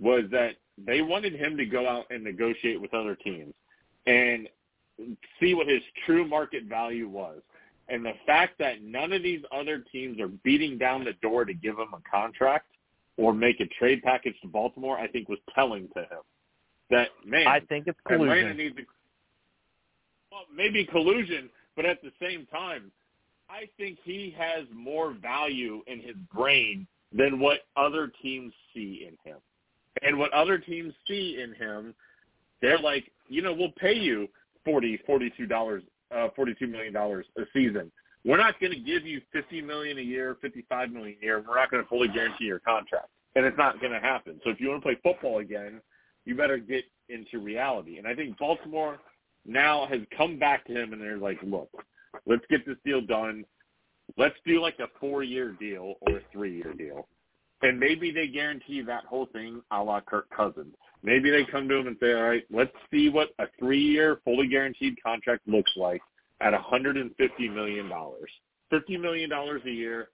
was 0.00 0.24
that 0.30 0.56
they 0.78 1.02
wanted 1.02 1.34
him 1.34 1.56
to 1.56 1.64
go 1.64 1.88
out 1.88 2.06
and 2.10 2.22
negotiate 2.22 2.80
with 2.80 2.94
other 2.94 3.16
teams 3.16 3.54
and 4.06 4.48
see 5.40 5.54
what 5.54 5.66
his 5.66 5.82
true 6.04 6.26
market 6.26 6.64
value 6.64 7.08
was. 7.08 7.40
And 7.88 8.04
the 8.04 8.14
fact 8.26 8.58
that 8.58 8.82
none 8.82 9.12
of 9.12 9.22
these 9.22 9.40
other 9.52 9.84
teams 9.92 10.20
are 10.20 10.28
beating 10.28 10.76
down 10.76 11.04
the 11.04 11.12
door 11.22 11.44
to 11.44 11.54
give 11.54 11.78
him 11.78 11.94
a 11.94 12.10
contract 12.10 12.66
or 13.16 13.32
make 13.32 13.60
a 13.60 13.66
trade 13.78 14.02
package 14.02 14.34
to 14.42 14.48
Baltimore, 14.48 14.98
I 14.98 15.06
think 15.06 15.28
was 15.28 15.38
telling 15.54 15.88
to 15.94 16.00
him. 16.00 16.22
That 16.90 17.08
man, 17.24 17.46
I 17.46 17.60
think 17.60 17.86
it's 17.86 17.98
Atlanta 18.06 18.34
collusion. 18.34 18.56
needs 18.56 18.76
to, 18.76 18.82
well, 20.30 20.42
maybe 20.54 20.84
collusion, 20.84 21.48
but 21.76 21.84
at 21.84 22.02
the 22.02 22.10
same 22.20 22.46
time, 22.46 22.90
I 23.48 23.68
think 23.76 23.98
he 24.02 24.34
has 24.36 24.66
more 24.74 25.12
value 25.12 25.82
in 25.86 26.00
his 26.00 26.16
brain 26.34 26.86
than 27.12 27.38
what 27.38 27.60
other 27.76 28.10
teams 28.20 28.52
see 28.74 29.06
in 29.06 29.30
him. 29.30 29.38
And 30.02 30.18
what 30.18 30.32
other 30.32 30.58
teams 30.58 30.92
see 31.06 31.38
in 31.42 31.54
him, 31.54 31.94
they're 32.60 32.78
like, 32.78 33.10
you 33.28 33.42
know, 33.42 33.52
we'll 33.52 33.72
pay 33.72 33.94
you 33.94 34.28
forty, 34.64 34.98
forty-two 35.06 35.46
dollars, 35.46 35.82
uh, 36.14 36.28
forty-two 36.34 36.66
million 36.66 36.92
dollars 36.92 37.26
a 37.38 37.42
season. 37.52 37.92
We're 38.24 38.36
not 38.36 38.58
going 38.60 38.72
to 38.72 38.80
give 38.80 39.06
you 39.06 39.20
fifty 39.32 39.62
million 39.62 39.98
a 39.98 40.02
year, 40.02 40.36
fifty-five 40.42 40.90
million 40.90 41.16
a 41.22 41.24
year. 41.24 41.44
We're 41.46 41.56
not 41.56 41.70
going 41.70 41.82
to 41.82 41.88
fully 41.88 42.08
guarantee 42.08 42.46
your 42.46 42.58
contract, 42.58 43.08
and 43.36 43.46
it's 43.46 43.56
not 43.56 43.80
going 43.80 43.92
to 43.92 44.00
happen. 44.00 44.40
So 44.44 44.50
if 44.50 44.60
you 44.60 44.68
want 44.68 44.82
to 44.82 44.88
play 44.88 44.98
football 45.02 45.38
again, 45.38 45.80
you 46.24 46.34
better 46.34 46.58
get 46.58 46.84
into 47.08 47.38
reality. 47.38 47.98
And 47.98 48.06
I 48.06 48.14
think 48.14 48.36
Baltimore 48.38 48.98
now 49.46 49.86
has 49.86 50.00
come 50.16 50.38
back 50.38 50.66
to 50.66 50.72
him, 50.72 50.92
and 50.92 51.00
they're 51.00 51.18
like, 51.18 51.38
look, 51.42 51.70
let's 52.26 52.44
get 52.50 52.66
this 52.66 52.76
deal 52.84 53.00
done. 53.00 53.44
Let's 54.16 54.36
do 54.46 54.60
like 54.60 54.78
a 54.78 54.88
four-year 55.00 55.56
deal 55.58 55.94
or 56.02 56.18
a 56.18 56.22
three-year 56.32 56.74
deal. 56.74 57.08
And 57.62 57.80
maybe 57.80 58.10
they 58.10 58.28
guarantee 58.28 58.82
that 58.82 59.04
whole 59.04 59.26
thing 59.32 59.62
a 59.70 59.82
la 59.82 60.00
Kirk 60.00 60.28
Cousins. 60.34 60.74
Maybe 61.02 61.30
they 61.30 61.44
come 61.50 61.68
to 61.68 61.76
him 61.76 61.86
and 61.86 61.96
say, 62.00 62.12
all 62.12 62.22
right, 62.22 62.44
let's 62.50 62.72
see 62.90 63.08
what 63.08 63.30
a 63.38 63.46
three-year 63.58 64.20
fully 64.24 64.48
guaranteed 64.48 64.96
contract 65.02 65.46
looks 65.46 65.70
like 65.76 66.02
at 66.40 66.52
$150 66.52 67.10
million. 67.54 67.90
$50 68.72 69.00
million 69.00 69.32
a 69.32 69.70
year, 69.70 70.08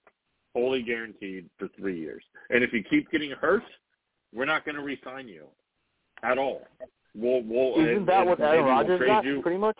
fully 0.52 0.82
guaranteed 0.82 1.48
for 1.58 1.68
three 1.76 1.98
years. 1.98 2.22
And 2.50 2.62
if 2.62 2.72
you 2.72 2.82
keep 2.84 3.10
getting 3.10 3.32
hurt, 3.32 3.64
we're 4.34 4.44
not 4.44 4.64
going 4.64 4.76
to 4.76 4.82
re-sign 4.82 5.28
you 5.28 5.46
at 6.22 6.38
all. 6.38 6.62
We'll, 7.14 7.42
we'll, 7.42 7.74
Isn't 7.84 7.96
and- 7.96 8.08
that 8.08 8.20
and 8.20 8.28
what 8.30 8.38
maybe 8.38 8.48
Aaron 8.50 8.64
we'll 8.64 8.74
Rodgers 8.74 8.98
trade 8.98 9.08
got? 9.08 9.24
you. 9.24 9.42
Pretty 9.42 9.58
much. 9.58 9.76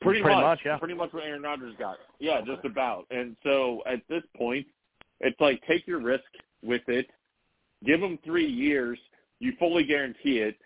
Pretty, 0.00 0.22
Pretty 0.22 0.34
much, 0.34 0.42
much, 0.44 0.60
yeah. 0.64 0.78
Pretty 0.78 0.94
much 0.94 1.12
what 1.12 1.24
Aaron 1.24 1.42
Rodgers 1.42 1.74
got. 1.78 1.98
Yeah, 2.18 2.40
just 2.40 2.64
about. 2.64 3.04
And 3.10 3.36
so 3.42 3.82
at 3.84 4.00
this 4.08 4.22
point, 4.34 4.66
it's 5.20 5.38
like 5.40 5.60
take 5.68 5.86
your 5.86 6.00
risk 6.00 6.24
with 6.62 6.80
it. 6.88 7.06
Give 7.84 8.00
him 8.00 8.18
three 8.24 8.46
years. 8.50 8.98
You 9.40 9.52
fully 9.58 9.84
guarantee 9.84 10.38
it. 10.38 10.56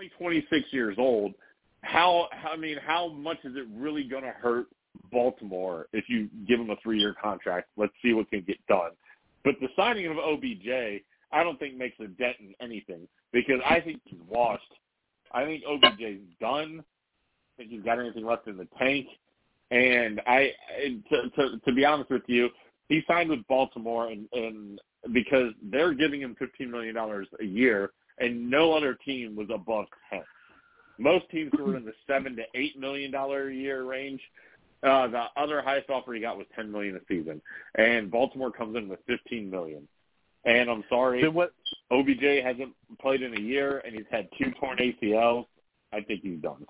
Only 0.00 0.10
26 0.18 0.64
years 0.72 0.96
old. 0.98 1.34
How, 1.82 2.26
how 2.32 2.50
I 2.52 2.56
mean, 2.56 2.78
how 2.84 3.08
much 3.10 3.38
is 3.44 3.54
it 3.56 3.66
really 3.72 4.02
going 4.02 4.24
to 4.24 4.30
hurt 4.30 4.66
Baltimore 5.12 5.86
if 5.92 6.06
you 6.08 6.28
give 6.48 6.58
him 6.58 6.70
a 6.70 6.76
three-year 6.82 7.14
contract? 7.22 7.68
Let's 7.76 7.92
see 8.02 8.14
what 8.14 8.28
can 8.30 8.40
get 8.40 8.56
done. 8.66 8.90
But 9.44 9.54
the 9.60 9.68
signing 9.76 10.06
of 10.06 10.16
OBJ, 10.18 11.02
I 11.34 11.44
don't 11.44 11.58
think 11.58 11.76
makes 11.76 11.98
a 12.00 12.06
dent 12.06 12.36
in 12.40 12.54
anything 12.60 13.08
because 13.32 13.60
I 13.68 13.80
think 13.80 14.00
he's 14.04 14.20
washed. 14.28 14.62
I 15.32 15.44
think 15.44 15.64
OBJ's 15.64 16.22
done 16.40 16.84
I 17.54 17.62
think 17.62 17.70
he's 17.70 17.82
got 17.82 18.00
anything 18.00 18.26
left 18.26 18.48
in 18.48 18.56
the 18.56 18.68
tank. 18.78 19.06
And 19.70 20.20
I, 20.26 20.50
and 20.84 21.04
to, 21.10 21.30
to, 21.30 21.58
to 21.58 21.72
be 21.72 21.84
honest 21.84 22.10
with 22.10 22.22
you, 22.26 22.48
he 22.88 23.02
signed 23.08 23.30
with 23.30 23.46
Baltimore, 23.48 24.08
and, 24.08 24.28
and 24.32 24.80
because 25.12 25.52
they're 25.70 25.94
giving 25.94 26.20
him 26.20 26.36
fifteen 26.38 26.70
million 26.70 26.94
dollars 26.94 27.26
a 27.40 27.44
year, 27.44 27.92
and 28.18 28.50
no 28.50 28.72
other 28.72 28.94
team 29.04 29.34
was 29.34 29.48
above 29.52 29.86
ten. 30.10 30.22
Most 30.98 31.28
teams 31.30 31.50
were 31.58 31.76
in 31.76 31.84
the 31.84 31.94
seven 32.06 32.36
to 32.36 32.42
eight 32.54 32.78
million 32.78 33.10
dollar 33.10 33.48
a 33.48 33.54
year 33.54 33.84
range. 33.84 34.20
Uh, 34.82 35.08
the 35.08 35.24
other 35.36 35.62
highest 35.62 35.88
offer 35.88 36.12
he 36.12 36.20
got 36.20 36.36
was 36.36 36.46
ten 36.54 36.70
million 36.70 36.94
a 36.96 37.00
season, 37.08 37.40
and 37.76 38.10
Baltimore 38.10 38.52
comes 38.52 38.76
in 38.76 38.86
with 38.86 39.00
fifteen 39.06 39.50
million. 39.50 39.88
And 40.44 40.68
I'm 40.70 40.84
sorry, 40.88 41.22
So 41.22 41.30
what? 41.30 41.52
OBJ 41.90 42.42
hasn't 42.42 42.74
played 43.00 43.22
in 43.22 43.36
a 43.36 43.40
year, 43.40 43.78
and 43.84 43.94
he's 43.94 44.04
had 44.10 44.28
two 44.38 44.50
torn 44.60 44.78
ACLs. 44.78 45.46
I 45.92 46.00
think 46.00 46.22
he's 46.22 46.40
done. 46.40 46.66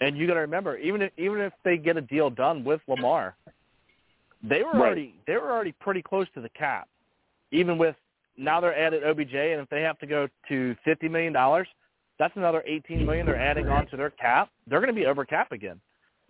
And 0.00 0.16
you 0.16 0.26
got 0.26 0.34
to 0.34 0.40
remember, 0.40 0.76
even 0.78 1.02
if 1.02 1.12
even 1.16 1.40
if 1.40 1.52
they 1.64 1.76
get 1.76 1.96
a 1.96 2.00
deal 2.00 2.30
done 2.30 2.64
with 2.64 2.80
Lamar, 2.88 3.36
they 4.42 4.62
were 4.62 4.72
Right. 4.72 4.80
already 4.80 5.14
they 5.26 5.34
were 5.36 5.50
already 5.52 5.72
pretty 5.72 6.02
close 6.02 6.26
to 6.34 6.40
the 6.40 6.48
cap. 6.50 6.88
Even 7.50 7.78
with 7.78 7.96
now 8.36 8.60
they're 8.60 8.76
added 8.76 9.04
OBJ, 9.04 9.34
and 9.34 9.60
if 9.60 9.68
they 9.68 9.82
have 9.82 9.98
to 10.00 10.06
go 10.06 10.28
to 10.48 10.74
fifty 10.84 11.08
million 11.08 11.32
dollars, 11.32 11.68
that's 12.18 12.36
another 12.36 12.62
eighteen 12.66 13.04
million 13.04 13.26
they're 13.26 13.40
adding 13.40 13.68
on 13.68 13.86
to 13.88 13.96
their 13.96 14.10
cap. 14.10 14.50
They're 14.66 14.80
going 14.80 14.94
to 14.94 15.00
be 15.00 15.06
over 15.06 15.24
cap 15.24 15.52
again, 15.52 15.80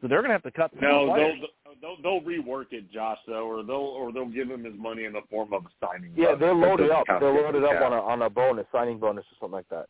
so 0.04 0.08
they're 0.08 0.20
going 0.20 0.28
to 0.28 0.34
have 0.34 0.42
to 0.42 0.50
cut. 0.50 0.70
No, 0.82 1.06
they'll, 1.16 1.32
they'll 1.80 2.02
they'll 2.02 2.20
rework 2.20 2.66
it, 2.72 2.92
Josh, 2.92 3.16
though, 3.26 3.48
or 3.48 3.62
they'll 3.62 3.76
or 3.76 4.12
they'll 4.12 4.28
give 4.28 4.50
him 4.50 4.62
his 4.62 4.74
money 4.76 5.04
in 5.04 5.14
the 5.14 5.22
form 5.30 5.54
of 5.54 5.64
a 5.64 5.68
signing. 5.80 6.12
Yeah, 6.14 6.26
bonus. 6.26 6.40
they're 6.40 6.54
loaded 6.54 6.90
up. 6.90 7.06
They're 7.08 7.32
loaded 7.42 7.64
up 7.64 7.80
on 7.80 7.92
a 7.94 8.02
on 8.02 8.20
a 8.20 8.28
bonus, 8.28 8.66
signing 8.70 8.98
bonus 8.98 9.24
or 9.24 9.36
something 9.40 9.54
like 9.54 9.68
that. 9.70 9.86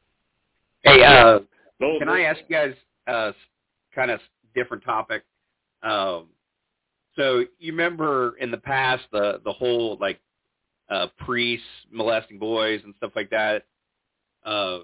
Hey, 0.84 1.02
uh, 1.02 1.40
They'll- 1.80 1.98
can 1.98 2.06
they'll- 2.06 2.16
I 2.16 2.20
ask 2.20 2.38
you 2.48 2.54
guys 2.54 2.74
uh, 3.08 3.32
kind 3.92 4.12
of 4.12 4.20
different 4.54 4.84
topic? 4.84 5.24
Um, 5.82 6.28
so 7.16 7.44
you 7.58 7.72
remember 7.72 8.36
in 8.38 8.52
the 8.52 8.58
past 8.58 9.02
the 9.10 9.40
the 9.44 9.52
whole 9.52 9.98
like 10.00 10.20
uh, 10.90 11.08
priests 11.18 11.66
molesting 11.90 12.38
boys 12.38 12.82
and 12.84 12.94
stuff 12.98 13.10
like 13.16 13.30
that. 13.30 13.64
Uh, 14.44 14.82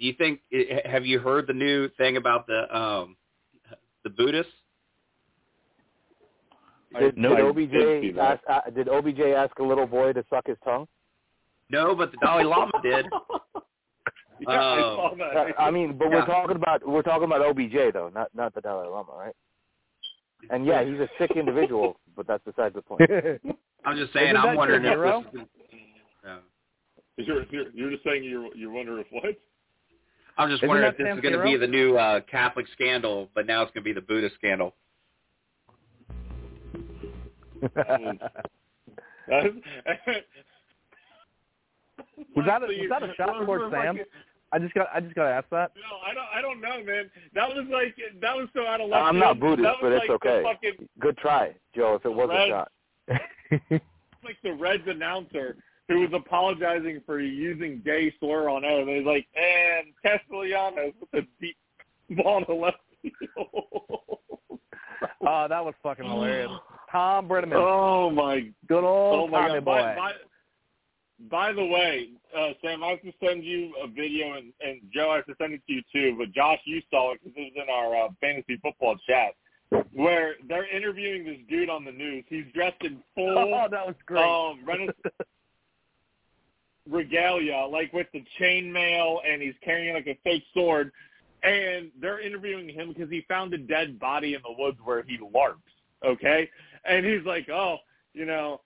do 0.00 0.06
you 0.06 0.14
think? 0.14 0.40
Have 0.86 1.04
you 1.04 1.18
heard 1.18 1.46
the 1.46 1.52
new 1.52 1.90
thing 1.98 2.16
about 2.16 2.46
the 2.46 2.74
um, 2.74 3.16
the 4.04 4.10
Buddhists? 4.10 4.52
Did, 6.98 7.18
I- 7.24 7.28
did 7.28 7.40
OBJ 7.40 7.70
did 7.72 8.18
ask? 8.18 8.42
Uh, 8.48 8.60
did 8.74 8.88
OBJ 8.88 9.20
ask 9.20 9.58
a 9.58 9.62
little 9.62 9.86
boy 9.86 10.12
to 10.12 10.24
suck 10.28 10.46
his 10.46 10.58
tongue? 10.64 10.86
No, 11.70 11.94
but 11.94 12.10
the 12.12 12.18
Dalai 12.18 12.44
Lama 12.44 12.72
did. 12.82 13.06
yeah, 14.40 14.48
I 14.60 14.80
Um, 14.82 15.18
saw. 15.18 15.46
I 15.58 15.70
mean, 15.70 15.96
but 15.96 16.08
Yeah. 16.10 16.16
we're 16.16 16.26
talking 16.26 16.56
about 16.56 16.86
we're 16.86 17.02
talking 17.02 17.24
about 17.24 17.40
OBJ 17.42 17.92
though, 17.94 18.10
not 18.14 18.28
not 18.34 18.54
the 18.54 18.60
Dalai 18.60 18.88
Lama, 18.88 19.12
right? 19.16 19.34
And 20.50 20.66
yeah, 20.66 20.84
he's 20.84 20.98
a 20.98 21.08
sick 21.18 21.30
individual, 21.36 21.98
but 22.16 22.26
that's 22.26 22.44
besides 22.44 22.74
the 22.74 22.82
point. 22.82 23.02
I'm 23.84 23.96
just 23.96 24.12
saying. 24.12 24.30
Isn't 24.30 24.36
I'm 24.36 24.56
wondering 24.56 24.84
if 24.84 24.90
hero? 24.90 25.24
this 25.32 25.42
is, 25.42 25.48
Yeah. 26.24 26.38
You're, 27.18 27.44
you're 27.50 27.70
you're 27.72 27.90
just 27.90 28.04
saying 28.04 28.24
you're 28.24 28.54
you're 28.56 28.70
wondering 28.72 29.00
if 29.00 29.06
what? 29.12 29.36
I'm 30.38 30.48
just 30.48 30.60
Isn't 30.62 30.68
wondering 30.68 30.90
if 30.92 30.96
this 30.98 31.06
Sam 31.06 31.18
is 31.18 31.22
going 31.22 31.36
to 31.36 31.42
be 31.42 31.56
the 31.56 31.66
new 31.66 31.96
uh, 31.96 32.20
Catholic 32.30 32.66
scandal, 32.72 33.28
but 33.34 33.46
now 33.46 33.62
it's 33.62 33.70
going 33.72 33.84
to 33.84 33.88
be 33.88 33.92
the 33.92 34.00
Buddhist 34.00 34.34
scandal. 34.36 34.74
Was 42.36 42.46
that 42.46 42.62
a- 42.62 42.66
was 42.66 42.88
that 42.90 43.02
a 43.02 43.14
shot 43.14 43.28
we're- 43.34 43.46
towards 43.46 43.72
Sam? 43.72 43.96
fucking- 43.96 44.12
I 44.54 44.58
just 44.58 44.74
got 44.74 44.88
I 44.94 45.00
just 45.00 45.14
got 45.14 45.24
to 45.24 45.30
ask 45.30 45.48
that. 45.50 45.72
No, 45.76 45.96
I 46.06 46.12
don't. 46.12 46.26
I 46.36 46.42
don't 46.42 46.60
know, 46.60 46.84
man. 46.84 47.10
That 47.34 47.48
was 47.48 47.64
like 47.72 47.96
that 48.20 48.36
was 48.36 48.48
so 48.54 48.66
out 48.66 48.82
of 48.82 48.90
left 48.90 49.02
I'm 49.02 49.18
not 49.18 49.38
field. 49.38 49.40
Buddhist, 49.40 49.62
that 49.64 49.70
was 49.70 49.78
but 49.80 49.92
it's 49.92 50.08
like 50.10 50.20
the 50.20 50.28
okay. 50.28 50.42
Fucking, 50.42 50.88
Good 51.00 51.16
try, 51.16 51.54
Joe. 51.74 51.94
If 51.94 52.04
it 52.04 52.12
was 52.12 52.28
a 52.30 52.48
shot. 52.48 52.70
like 54.22 54.36
the 54.42 54.52
Reds 54.52 54.82
announcer 54.86 55.56
who 55.88 56.00
was 56.00 56.10
apologizing 56.14 57.00
for 57.04 57.20
using 57.20 57.82
gay 57.84 58.14
slur 58.20 58.48
on 58.48 58.64
air. 58.64 58.84
They 58.84 59.00
was 59.00 59.06
like, 59.06 59.26
and 59.36 59.92
Castellanos 60.02 60.92
with 61.00 61.24
a 61.24 61.26
deep 61.40 61.56
ball 62.22 62.44
to 62.44 62.54
left 62.54 62.78
field. 63.02 63.18
Oh, 65.26 65.46
that 65.48 65.64
was 65.64 65.74
fucking 65.82 66.04
hilarious. 66.04 66.50
Thom 66.90 67.28
Brennaman, 67.28 67.54
oh 67.56 68.10
my 68.10 68.48
good 68.68 68.84
Oh 68.84 69.20
old 69.22 69.30
my 69.30 69.48
Tommy 69.48 69.54
god! 69.60 69.64
boy. 69.64 69.72
By, 69.80 69.94
by, 69.96 70.12
by 71.30 71.52
the 71.52 71.64
way, 71.64 72.08
uh, 72.36 72.50
Sam, 72.62 72.82
I 72.84 72.88
have 72.90 73.02
to 73.02 73.12
send 73.24 73.44
you 73.44 73.72
a 73.82 73.86
video, 73.86 74.34
and, 74.34 74.52
and 74.60 74.80
Joe, 74.92 75.10
I 75.10 75.16
have 75.16 75.26
to 75.26 75.34
send 75.40 75.54
it 75.54 75.62
to 75.68 75.72
you 75.72 75.82
too. 75.92 76.16
But 76.18 76.32
Josh, 76.32 76.58
you 76.64 76.80
saw 76.90 77.12
it 77.12 77.20
because 77.24 77.36
it 77.36 77.52
was 77.54 77.64
in 77.64 77.70
our 77.72 78.04
uh, 78.06 78.08
fantasy 78.20 78.58
football 78.62 78.96
chat, 79.08 79.34
where 79.92 80.34
they're 80.48 80.68
interviewing 80.74 81.24
this 81.24 81.38
dude 81.48 81.70
on 81.70 81.84
the 81.84 81.92
news. 81.92 82.24
He's 82.28 82.44
dressed 82.54 82.82
in 82.82 82.98
full 83.14 83.38
oh, 83.54 83.68
that 83.70 83.86
was 83.86 83.94
great. 84.06 84.22
um, 84.24 84.60
Renaissance 84.66 84.96
regalia, 86.88 87.66
like 87.70 87.92
with 87.92 88.06
the 88.12 88.24
chainmail, 88.40 89.18
and 89.26 89.42
he's 89.42 89.54
carrying 89.62 89.94
like 89.94 90.06
a 90.06 90.18
fake 90.24 90.44
sword. 90.54 90.92
And 91.42 91.90
they're 92.00 92.20
interviewing 92.20 92.68
him 92.68 92.88
because 92.88 93.10
he 93.10 93.24
found 93.28 93.52
a 93.52 93.58
dead 93.58 93.98
body 93.98 94.34
in 94.34 94.40
the 94.42 94.54
woods 94.62 94.78
where 94.84 95.02
he 95.02 95.18
larps. 95.32 95.60
Okay, 96.04 96.48
and 96.84 97.04
he's 97.04 97.24
like, 97.24 97.48
"Oh, 97.48 97.78
you 98.12 98.26
know, 98.26 98.60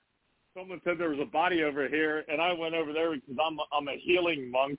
someone 0.57 0.81
said 0.85 0.99
there 0.99 1.11
was 1.11 1.21
a 1.21 1.31
body 1.31 1.63
over 1.63 1.89
here, 1.89 2.25
and 2.29 2.41
I 2.41 2.53
went 2.53 2.75
over 2.75 2.93
there 2.93 3.15
because 3.15 3.37
I'm 3.45 3.59
I'm 3.73 3.89
a 3.89 3.99
healing 3.99 4.51
monk." 4.51 4.79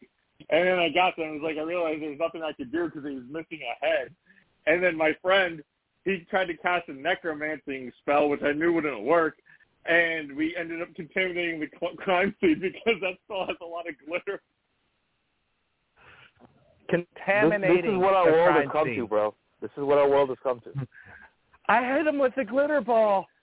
And 0.50 0.68
then 0.68 0.80
I 0.80 0.90
got 0.90 1.16
there 1.18 1.26
and 1.26 1.42
was 1.42 1.50
like, 1.50 1.58
I 1.58 1.68
realized 1.68 2.02
there's 2.02 2.20
nothing 2.20 2.44
I 2.44 2.54
could 2.54 2.72
do 2.72 2.86
because 2.86 3.04
he 3.04 3.16
was 3.16 3.24
missing 3.28 3.60
a 3.64 3.86
head. 3.86 4.14
And 4.68 4.84
then 4.84 4.96
my 4.96 5.16
friend, 5.22 5.64
he 6.06 6.26
tried 6.30 6.46
to 6.46 6.58
cast 6.58 6.90
a 6.90 6.94
necromancing 6.94 7.92
spell, 8.00 8.30
which 8.30 8.44
I 8.44 8.52
knew 8.52 8.72
wouldn't 8.72 9.02
work 9.02 9.38
and 9.88 10.36
we 10.36 10.56
ended 10.58 10.82
up 10.82 10.94
contaminating 10.96 11.60
the 11.60 11.68
crime 11.98 12.36
scene 12.42 12.60
because 12.60 13.00
that 13.02 13.14
still 13.26 13.46
has 13.46 13.56
a 13.62 13.66
lot 13.66 13.86
of 13.88 13.96
glitter. 14.06 14.42
Contaminating 16.90 17.76
this 17.76 17.92
is 17.92 17.98
what 17.98 18.14
our 18.14 18.32
world 18.32 18.56
has 18.56 18.72
come 18.72 18.88
scene. 18.88 18.96
to, 18.98 19.08
bro. 19.08 19.34
This 19.62 19.72
is 19.78 19.84
what 19.84 19.98
our 19.98 20.10
world 20.10 20.30
has 20.30 20.38
come 20.44 20.62
to. 20.62 20.72
I 21.70 21.84
hit 21.84 22.08
him 22.08 22.18
with 22.18 22.34
the 22.36 22.46
glitter 22.46 22.82
ball. 22.82 23.28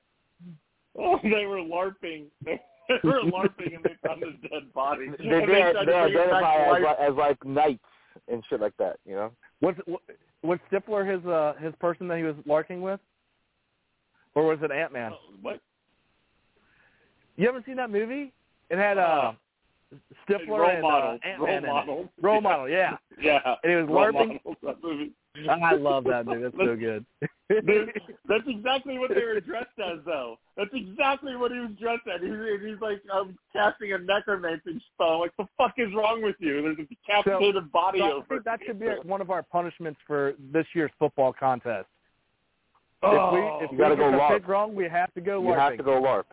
Oh, 0.96 1.18
they 1.24 1.44
were 1.44 1.56
larping. 1.56 2.26
They 2.44 2.60
were 3.02 3.22
larping 3.22 3.74
and 3.74 3.82
they 3.82 3.96
found 4.06 4.22
his 4.22 4.34
dead 4.48 4.72
body. 4.72 5.06
They, 5.06 5.24
and 5.24 5.32
they, 5.32 5.40
they 5.40 5.40
to 5.40 5.46
bring 5.46 5.66
it 5.66 5.74
back 5.74 5.88
identify 5.88 6.54
as, 6.54 6.82
like, 6.84 6.98
as 7.00 7.14
like 7.16 7.44
knights 7.44 7.82
and 8.28 8.44
shit 8.48 8.60
like 8.60 8.76
that, 8.78 9.00
you 9.04 9.16
know. 9.16 9.32
Was 9.60 9.74
was 10.44 10.60
Stifler 10.70 11.04
his 11.12 11.26
uh 11.26 11.54
his 11.58 11.74
person 11.80 12.06
that 12.06 12.18
he 12.18 12.22
was 12.22 12.36
larking 12.46 12.80
with, 12.80 13.00
or 14.36 14.44
was 14.44 14.58
it 14.62 14.70
Ant 14.70 14.92
Man? 14.92 15.10
Oh, 15.14 15.34
what? 15.42 15.60
You 17.36 17.48
ever 17.48 17.62
seen 17.66 17.76
that 17.76 17.90
movie? 17.90 18.32
It 18.70 18.78
had 18.78 18.98
uh 18.98 19.32
Stifler 20.28 20.48
Role 20.58 20.70
and 20.70 20.82
model. 20.82 21.18
uh, 21.24 21.44
Role 21.44 21.60
model. 21.60 22.08
Role 22.20 22.34
Yeah. 22.36 22.40
model, 22.40 22.68
yeah. 22.78 22.96
Yeah. 23.20 23.38
And 23.62 23.70
he 23.70 23.76
was 23.76 23.86
Role 23.86 24.12
larping. 24.12 24.40
model, 24.44 24.56
that 24.62 24.82
movie. 24.82 25.12
I 25.48 25.74
love 25.74 26.04
that 26.04 26.26
movie. 26.26 26.42
That's 26.42 26.56
so 26.56 26.76
good. 26.76 27.04
Dude, 27.66 27.90
that's 28.28 28.44
exactly 28.46 28.98
what 28.98 29.10
they 29.14 29.22
were 29.24 29.40
dressed 29.40 29.76
as, 29.84 29.98
though. 30.06 30.38
That's 30.56 30.70
exactly 30.72 31.34
what 31.36 31.50
he 31.52 31.58
was 31.58 31.70
dressed 31.80 32.02
as. 32.12 32.20
He's, 32.22 32.30
he's 32.64 32.80
like, 32.80 33.02
I'm 33.12 33.36
casting 33.52 33.92
a 33.92 33.98
necromancy 33.98 34.80
spell. 34.94 35.20
Like, 35.20 35.32
the 35.36 35.46
fuck 35.58 35.74
is 35.76 35.92
wrong 35.94 36.22
with 36.22 36.36
you? 36.38 36.62
There's 36.62 36.78
a 36.78 36.84
decapitated 36.84 37.70
body 37.72 37.98
So 37.98 38.04
I 38.04 38.12
over. 38.12 38.26
think 38.28 38.44
that 38.44 38.60
should 38.64 38.78
be 38.80 38.86
one 39.02 39.20
of 39.20 39.30
our 39.30 39.42
punishments 39.42 40.00
for 40.06 40.34
this 40.52 40.66
year's 40.72 40.92
football 40.98 41.32
contest. 41.32 41.86
Oh, 43.02 43.26
if 43.28 43.32
we 43.34 43.66
if 43.66 43.72
you 43.72 43.76
we 43.78 43.82
gotta 43.84 43.96
get 43.96 44.10
go 44.12 44.18
larp. 44.18 44.48
wrong, 44.48 44.74
we 44.74 44.88
have 44.88 45.12
to 45.14 45.20
go 45.20 45.42
You 45.42 45.52
have 45.52 45.76
to 45.76 45.82
go 45.82 46.00
LARP. 46.00 46.24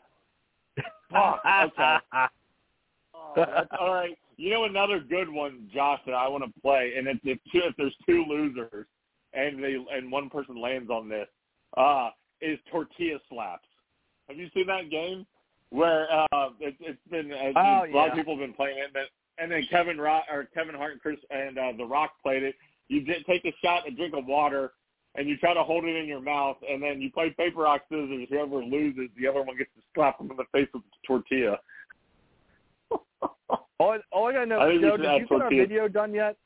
Fuck, 1.11 1.41
okay. 1.45 1.97
Oh, 3.13 3.33
that's, 3.35 3.69
all 3.79 3.93
right. 3.93 4.17
You 4.37 4.51
know 4.51 4.65
another 4.65 4.99
good 4.99 5.29
one, 5.29 5.69
Josh, 5.73 5.99
that 6.05 6.13
I 6.13 6.27
want 6.27 6.43
to 6.43 6.61
play, 6.61 6.93
and 6.97 7.07
it's 7.07 7.19
if, 7.23 7.37
two, 7.51 7.61
if 7.63 7.75
there's 7.77 7.95
two 8.07 8.25
losers 8.27 8.87
and 9.33 9.63
they 9.63 9.77
and 9.91 10.11
one 10.11 10.29
person 10.29 10.59
lands 10.59 10.89
on 10.89 11.07
this, 11.09 11.27
uh, 11.77 12.09
is 12.41 12.59
tortilla 12.71 13.19
slaps. 13.29 13.67
Have 14.27 14.37
you 14.37 14.49
seen 14.53 14.67
that 14.67 14.89
game 14.89 15.25
where 15.69 16.11
uh, 16.11 16.49
it, 16.59 16.75
it's 16.79 16.99
been 17.09 17.31
uh, 17.31 17.51
Oh, 17.55 17.85
a 17.85 17.95
lot 17.95 18.09
of 18.09 18.15
people 18.15 18.35
have 18.35 18.45
been 18.45 18.53
playing 18.53 18.77
it, 18.77 18.91
and, 18.95 19.05
and 19.37 19.51
then 19.51 19.67
Kevin 19.69 19.99
Rock 19.99 20.23
or 20.31 20.47
Kevin 20.53 20.75
Hart 20.75 20.93
and 20.93 21.01
Chris 21.01 21.17
and 21.29 21.57
uh, 21.57 21.71
The 21.77 21.85
Rock 21.85 22.11
played 22.23 22.43
it. 22.43 22.55
You 22.87 23.01
did, 23.01 23.25
take 23.25 23.45
a 23.45 23.53
shot, 23.63 23.87
a 23.87 23.91
drink 23.91 24.13
of 24.15 24.25
water, 24.25 24.73
and 25.15 25.27
you 25.27 25.37
try 25.37 25.53
to 25.53 25.63
hold 25.63 25.83
it 25.85 25.95
in 25.95 26.07
your 26.07 26.21
mouth, 26.21 26.57
and 26.69 26.81
then 26.81 27.01
you 27.01 27.11
play 27.11 27.29
paper 27.31 27.61
rock 27.61 27.81
scissors. 27.89 28.27
Whoever 28.29 28.63
loses, 28.63 29.09
the 29.19 29.27
other 29.27 29.41
one 29.41 29.57
gets 29.57 29.69
to 29.75 29.81
slap 29.93 30.17
them 30.17 30.31
in 30.31 30.37
the 30.37 30.45
face 30.51 30.67
with 30.73 30.83
the 30.83 31.07
tortilla. 31.07 31.57
All, 33.79 33.97
all 34.11 34.27
I 34.27 34.33
gotta 34.33 34.45
know, 34.45 34.59
I 34.59 34.77
Joe, 34.77 34.95
did 34.95 35.05
add 35.07 35.21
you 35.21 35.27
get 35.27 35.41
our 35.41 35.49
video 35.49 35.87
done 35.87 36.13
yet? 36.13 36.37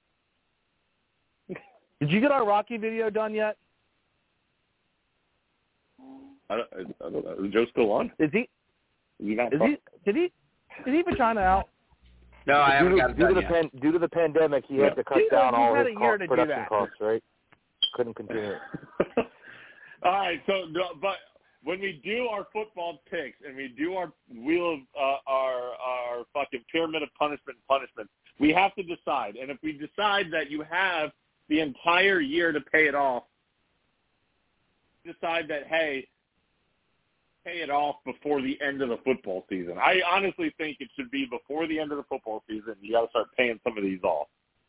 Did 1.49 2.09
you 2.09 2.21
get 2.21 2.31
our 2.31 2.45
Rocky 2.45 2.77
video 2.77 3.09
done 3.09 3.33
yet? 3.33 3.57
I 6.49 6.55
don't, 6.57 6.67
I 6.73 7.09
don't 7.09 7.25
know. 7.25 7.45
Is 7.45 7.51
Joe 7.51 7.65
still 7.71 7.91
on? 7.91 8.11
Is 8.19 8.29
he? 8.31 8.39
Is 8.39 8.47
he 9.19 9.35
not 9.35 9.53
Is 9.53 9.59
he? 9.61 9.77
Did 10.05 10.15
he? 10.15 10.21
Is 10.21 10.31
he 10.85 11.01
vagina 11.01 11.41
out? 11.41 11.69
No, 12.47 12.59
I 12.61 12.75
haven't 12.75 12.91
due, 12.93 12.97
got 12.99 13.07
to, 13.07 13.13
it 13.13 13.17
due, 13.17 13.27
to 13.27 13.33
the 13.33 13.41
yet. 13.41 13.51
pan, 13.51 13.69
due 13.81 13.91
to 13.91 13.99
the 13.99 14.07
pandemic, 14.09 14.65
he 14.67 14.75
Yeah. 14.77 14.85
had 14.85 14.95
to 14.95 15.03
cut 15.03 15.17
He- 15.17 15.27
down 15.29 15.55
all 15.55 15.73
had 15.73 15.87
his 15.87 15.97
cost, 15.97 16.21
production 16.27 16.65
costs, 16.69 16.95
right? 17.01 17.23
Couldn't 17.95 18.15
continue. 18.15 18.53
All 20.03 20.11
right. 20.11 20.41
So, 20.47 20.65
but 21.01 21.15
when 21.63 21.79
we 21.79 22.01
do 22.03 22.27
our 22.27 22.45
football 22.51 23.01
picks 23.09 23.37
and 23.45 23.55
we 23.55 23.69
do 23.69 23.95
our 23.95 24.11
wheel 24.29 24.73
of 24.73 24.79
uh, 24.99 25.17
our 25.27 25.71
our 25.73 26.25
fucking 26.33 26.63
pyramid 26.71 27.03
of 27.03 27.09
punishment 27.17 27.57
punishments, 27.67 28.11
we 28.39 28.51
have 28.51 28.75
to 28.75 28.83
decide. 28.83 29.37
And 29.37 29.49
if 29.49 29.57
we 29.63 29.71
decide 29.71 30.27
that 30.31 30.51
you 30.51 30.63
have 30.69 31.11
the 31.47 31.61
entire 31.61 32.19
year 32.19 32.51
to 32.51 32.59
pay 32.59 32.87
it 32.87 32.95
off, 32.95 33.23
decide 35.05 35.47
that 35.47 35.67
hey, 35.67 36.07
pay 37.45 37.61
it 37.61 37.69
off 37.69 37.95
before 38.05 38.41
the 38.41 38.59
end 38.61 38.81
of 38.81 38.89
the 38.89 38.97
football 39.05 39.45
season. 39.49 39.77
I 39.77 40.01
honestly 40.11 40.53
think 40.57 40.77
it 40.81 40.89
should 40.97 41.11
be 41.11 41.25
before 41.31 41.65
the 41.65 41.79
end 41.79 41.91
of 41.91 41.97
the 41.97 42.03
football 42.03 42.43
season. 42.49 42.75
You 42.81 42.93
got 42.93 43.05
to 43.05 43.09
start 43.09 43.27
paying 43.37 43.59
some 43.63 43.77
of 43.77 43.83
these 43.83 44.03
off 44.03 44.27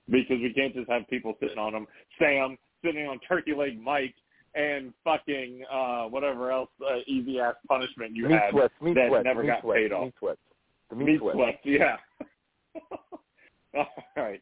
because 0.08 0.38
we 0.40 0.52
can't 0.54 0.74
just 0.74 0.88
have 0.88 1.08
people 1.08 1.34
sitting 1.40 1.58
on 1.58 1.72
them. 1.72 1.86
Sam 2.18 2.56
sitting 2.84 3.06
on 3.06 3.18
turkey 3.20 3.54
leg 3.54 3.80
Mike 3.80 4.14
and 4.54 4.92
fucking 5.04 5.64
uh 5.70 6.04
whatever 6.04 6.50
else 6.50 6.70
uh, 6.82 6.98
easy 7.06 7.38
ass 7.40 7.54
punishment 7.68 8.14
you 8.16 8.28
meat 8.28 8.32
had 8.40 8.50
sweats, 8.50 8.74
meat 8.80 8.94
that 8.94 9.08
sweats, 9.08 9.24
never 9.24 9.42
meat 9.42 9.48
got 9.48 9.60
sweats, 9.62 9.78
paid 9.78 9.92
off. 9.92 10.04
meat 10.04 10.14
sweats. 10.18 10.38
The 10.90 10.96
meat, 10.96 11.04
Meat 11.06 11.20
sweats. 11.20 11.36
sweats, 11.36 11.58
yeah. 11.64 11.96
all 13.74 13.86
right. 14.16 14.40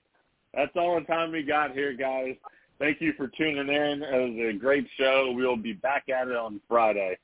That's 0.53 0.70
all 0.76 0.99
the 1.01 1.07
time 1.07 1.32
we 1.32 1.43
got 1.43 1.72
here, 1.72 1.93
guys. 1.95 2.37
Thank 2.78 3.01
you 3.01 3.12
for 3.16 3.28
tuning 3.28 3.68
in. 3.68 4.03
It 4.03 4.39
was 4.39 4.55
a 4.55 4.59
great 4.59 4.87
show. 4.99 5.32
We'll 5.35 5.57
be 5.57 5.72
back 5.72 6.05
at 6.09 6.28
it 6.28 6.37
on 6.37 6.61
Friday. 6.68 7.16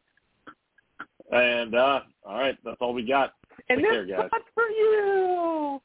And 1.32 1.74
uh 1.74 2.00
all 2.26 2.38
right, 2.38 2.56
that's 2.64 2.76
all 2.80 2.92
we 2.94 3.02
got. 3.06 3.34
And 3.68 3.80
Take 3.80 3.90
care, 3.90 4.06
this 4.06 4.16
guys. 4.16 4.30
for 4.54 4.64
you. 4.68 5.80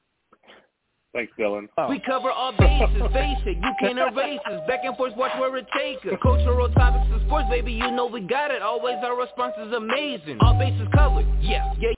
Thanks, 1.16 1.32
Dylan. 1.40 1.70
Oh. 1.78 1.90
We 1.90 2.02
cover 2.06 2.30
all 2.30 2.52
bases, 2.52 3.02
basic, 3.14 3.56
you 3.56 3.74
can't 3.80 3.98
erase 3.98 4.42
us. 4.52 4.68
Back 4.68 4.82
and 4.84 4.98
forth, 4.98 5.16
watch 5.16 5.32
where 5.40 5.56
it 5.56 5.66
take 5.74 6.06
us. 6.12 6.20
Cultural 6.22 6.70
topics 6.74 7.08
and 7.10 7.22
sports, 7.26 7.48
baby, 7.50 7.72
you 7.72 7.90
know 7.92 8.06
we 8.06 8.20
got 8.20 8.52
it. 8.52 8.62
Always 8.62 8.98
our 9.02 9.18
response 9.18 9.54
is 9.66 9.72
amazing. 9.72 10.38
All 10.42 10.60
bases 10.60 10.90
covered, 10.94 11.26
yeah, 11.42 11.72
yeah 11.80 11.95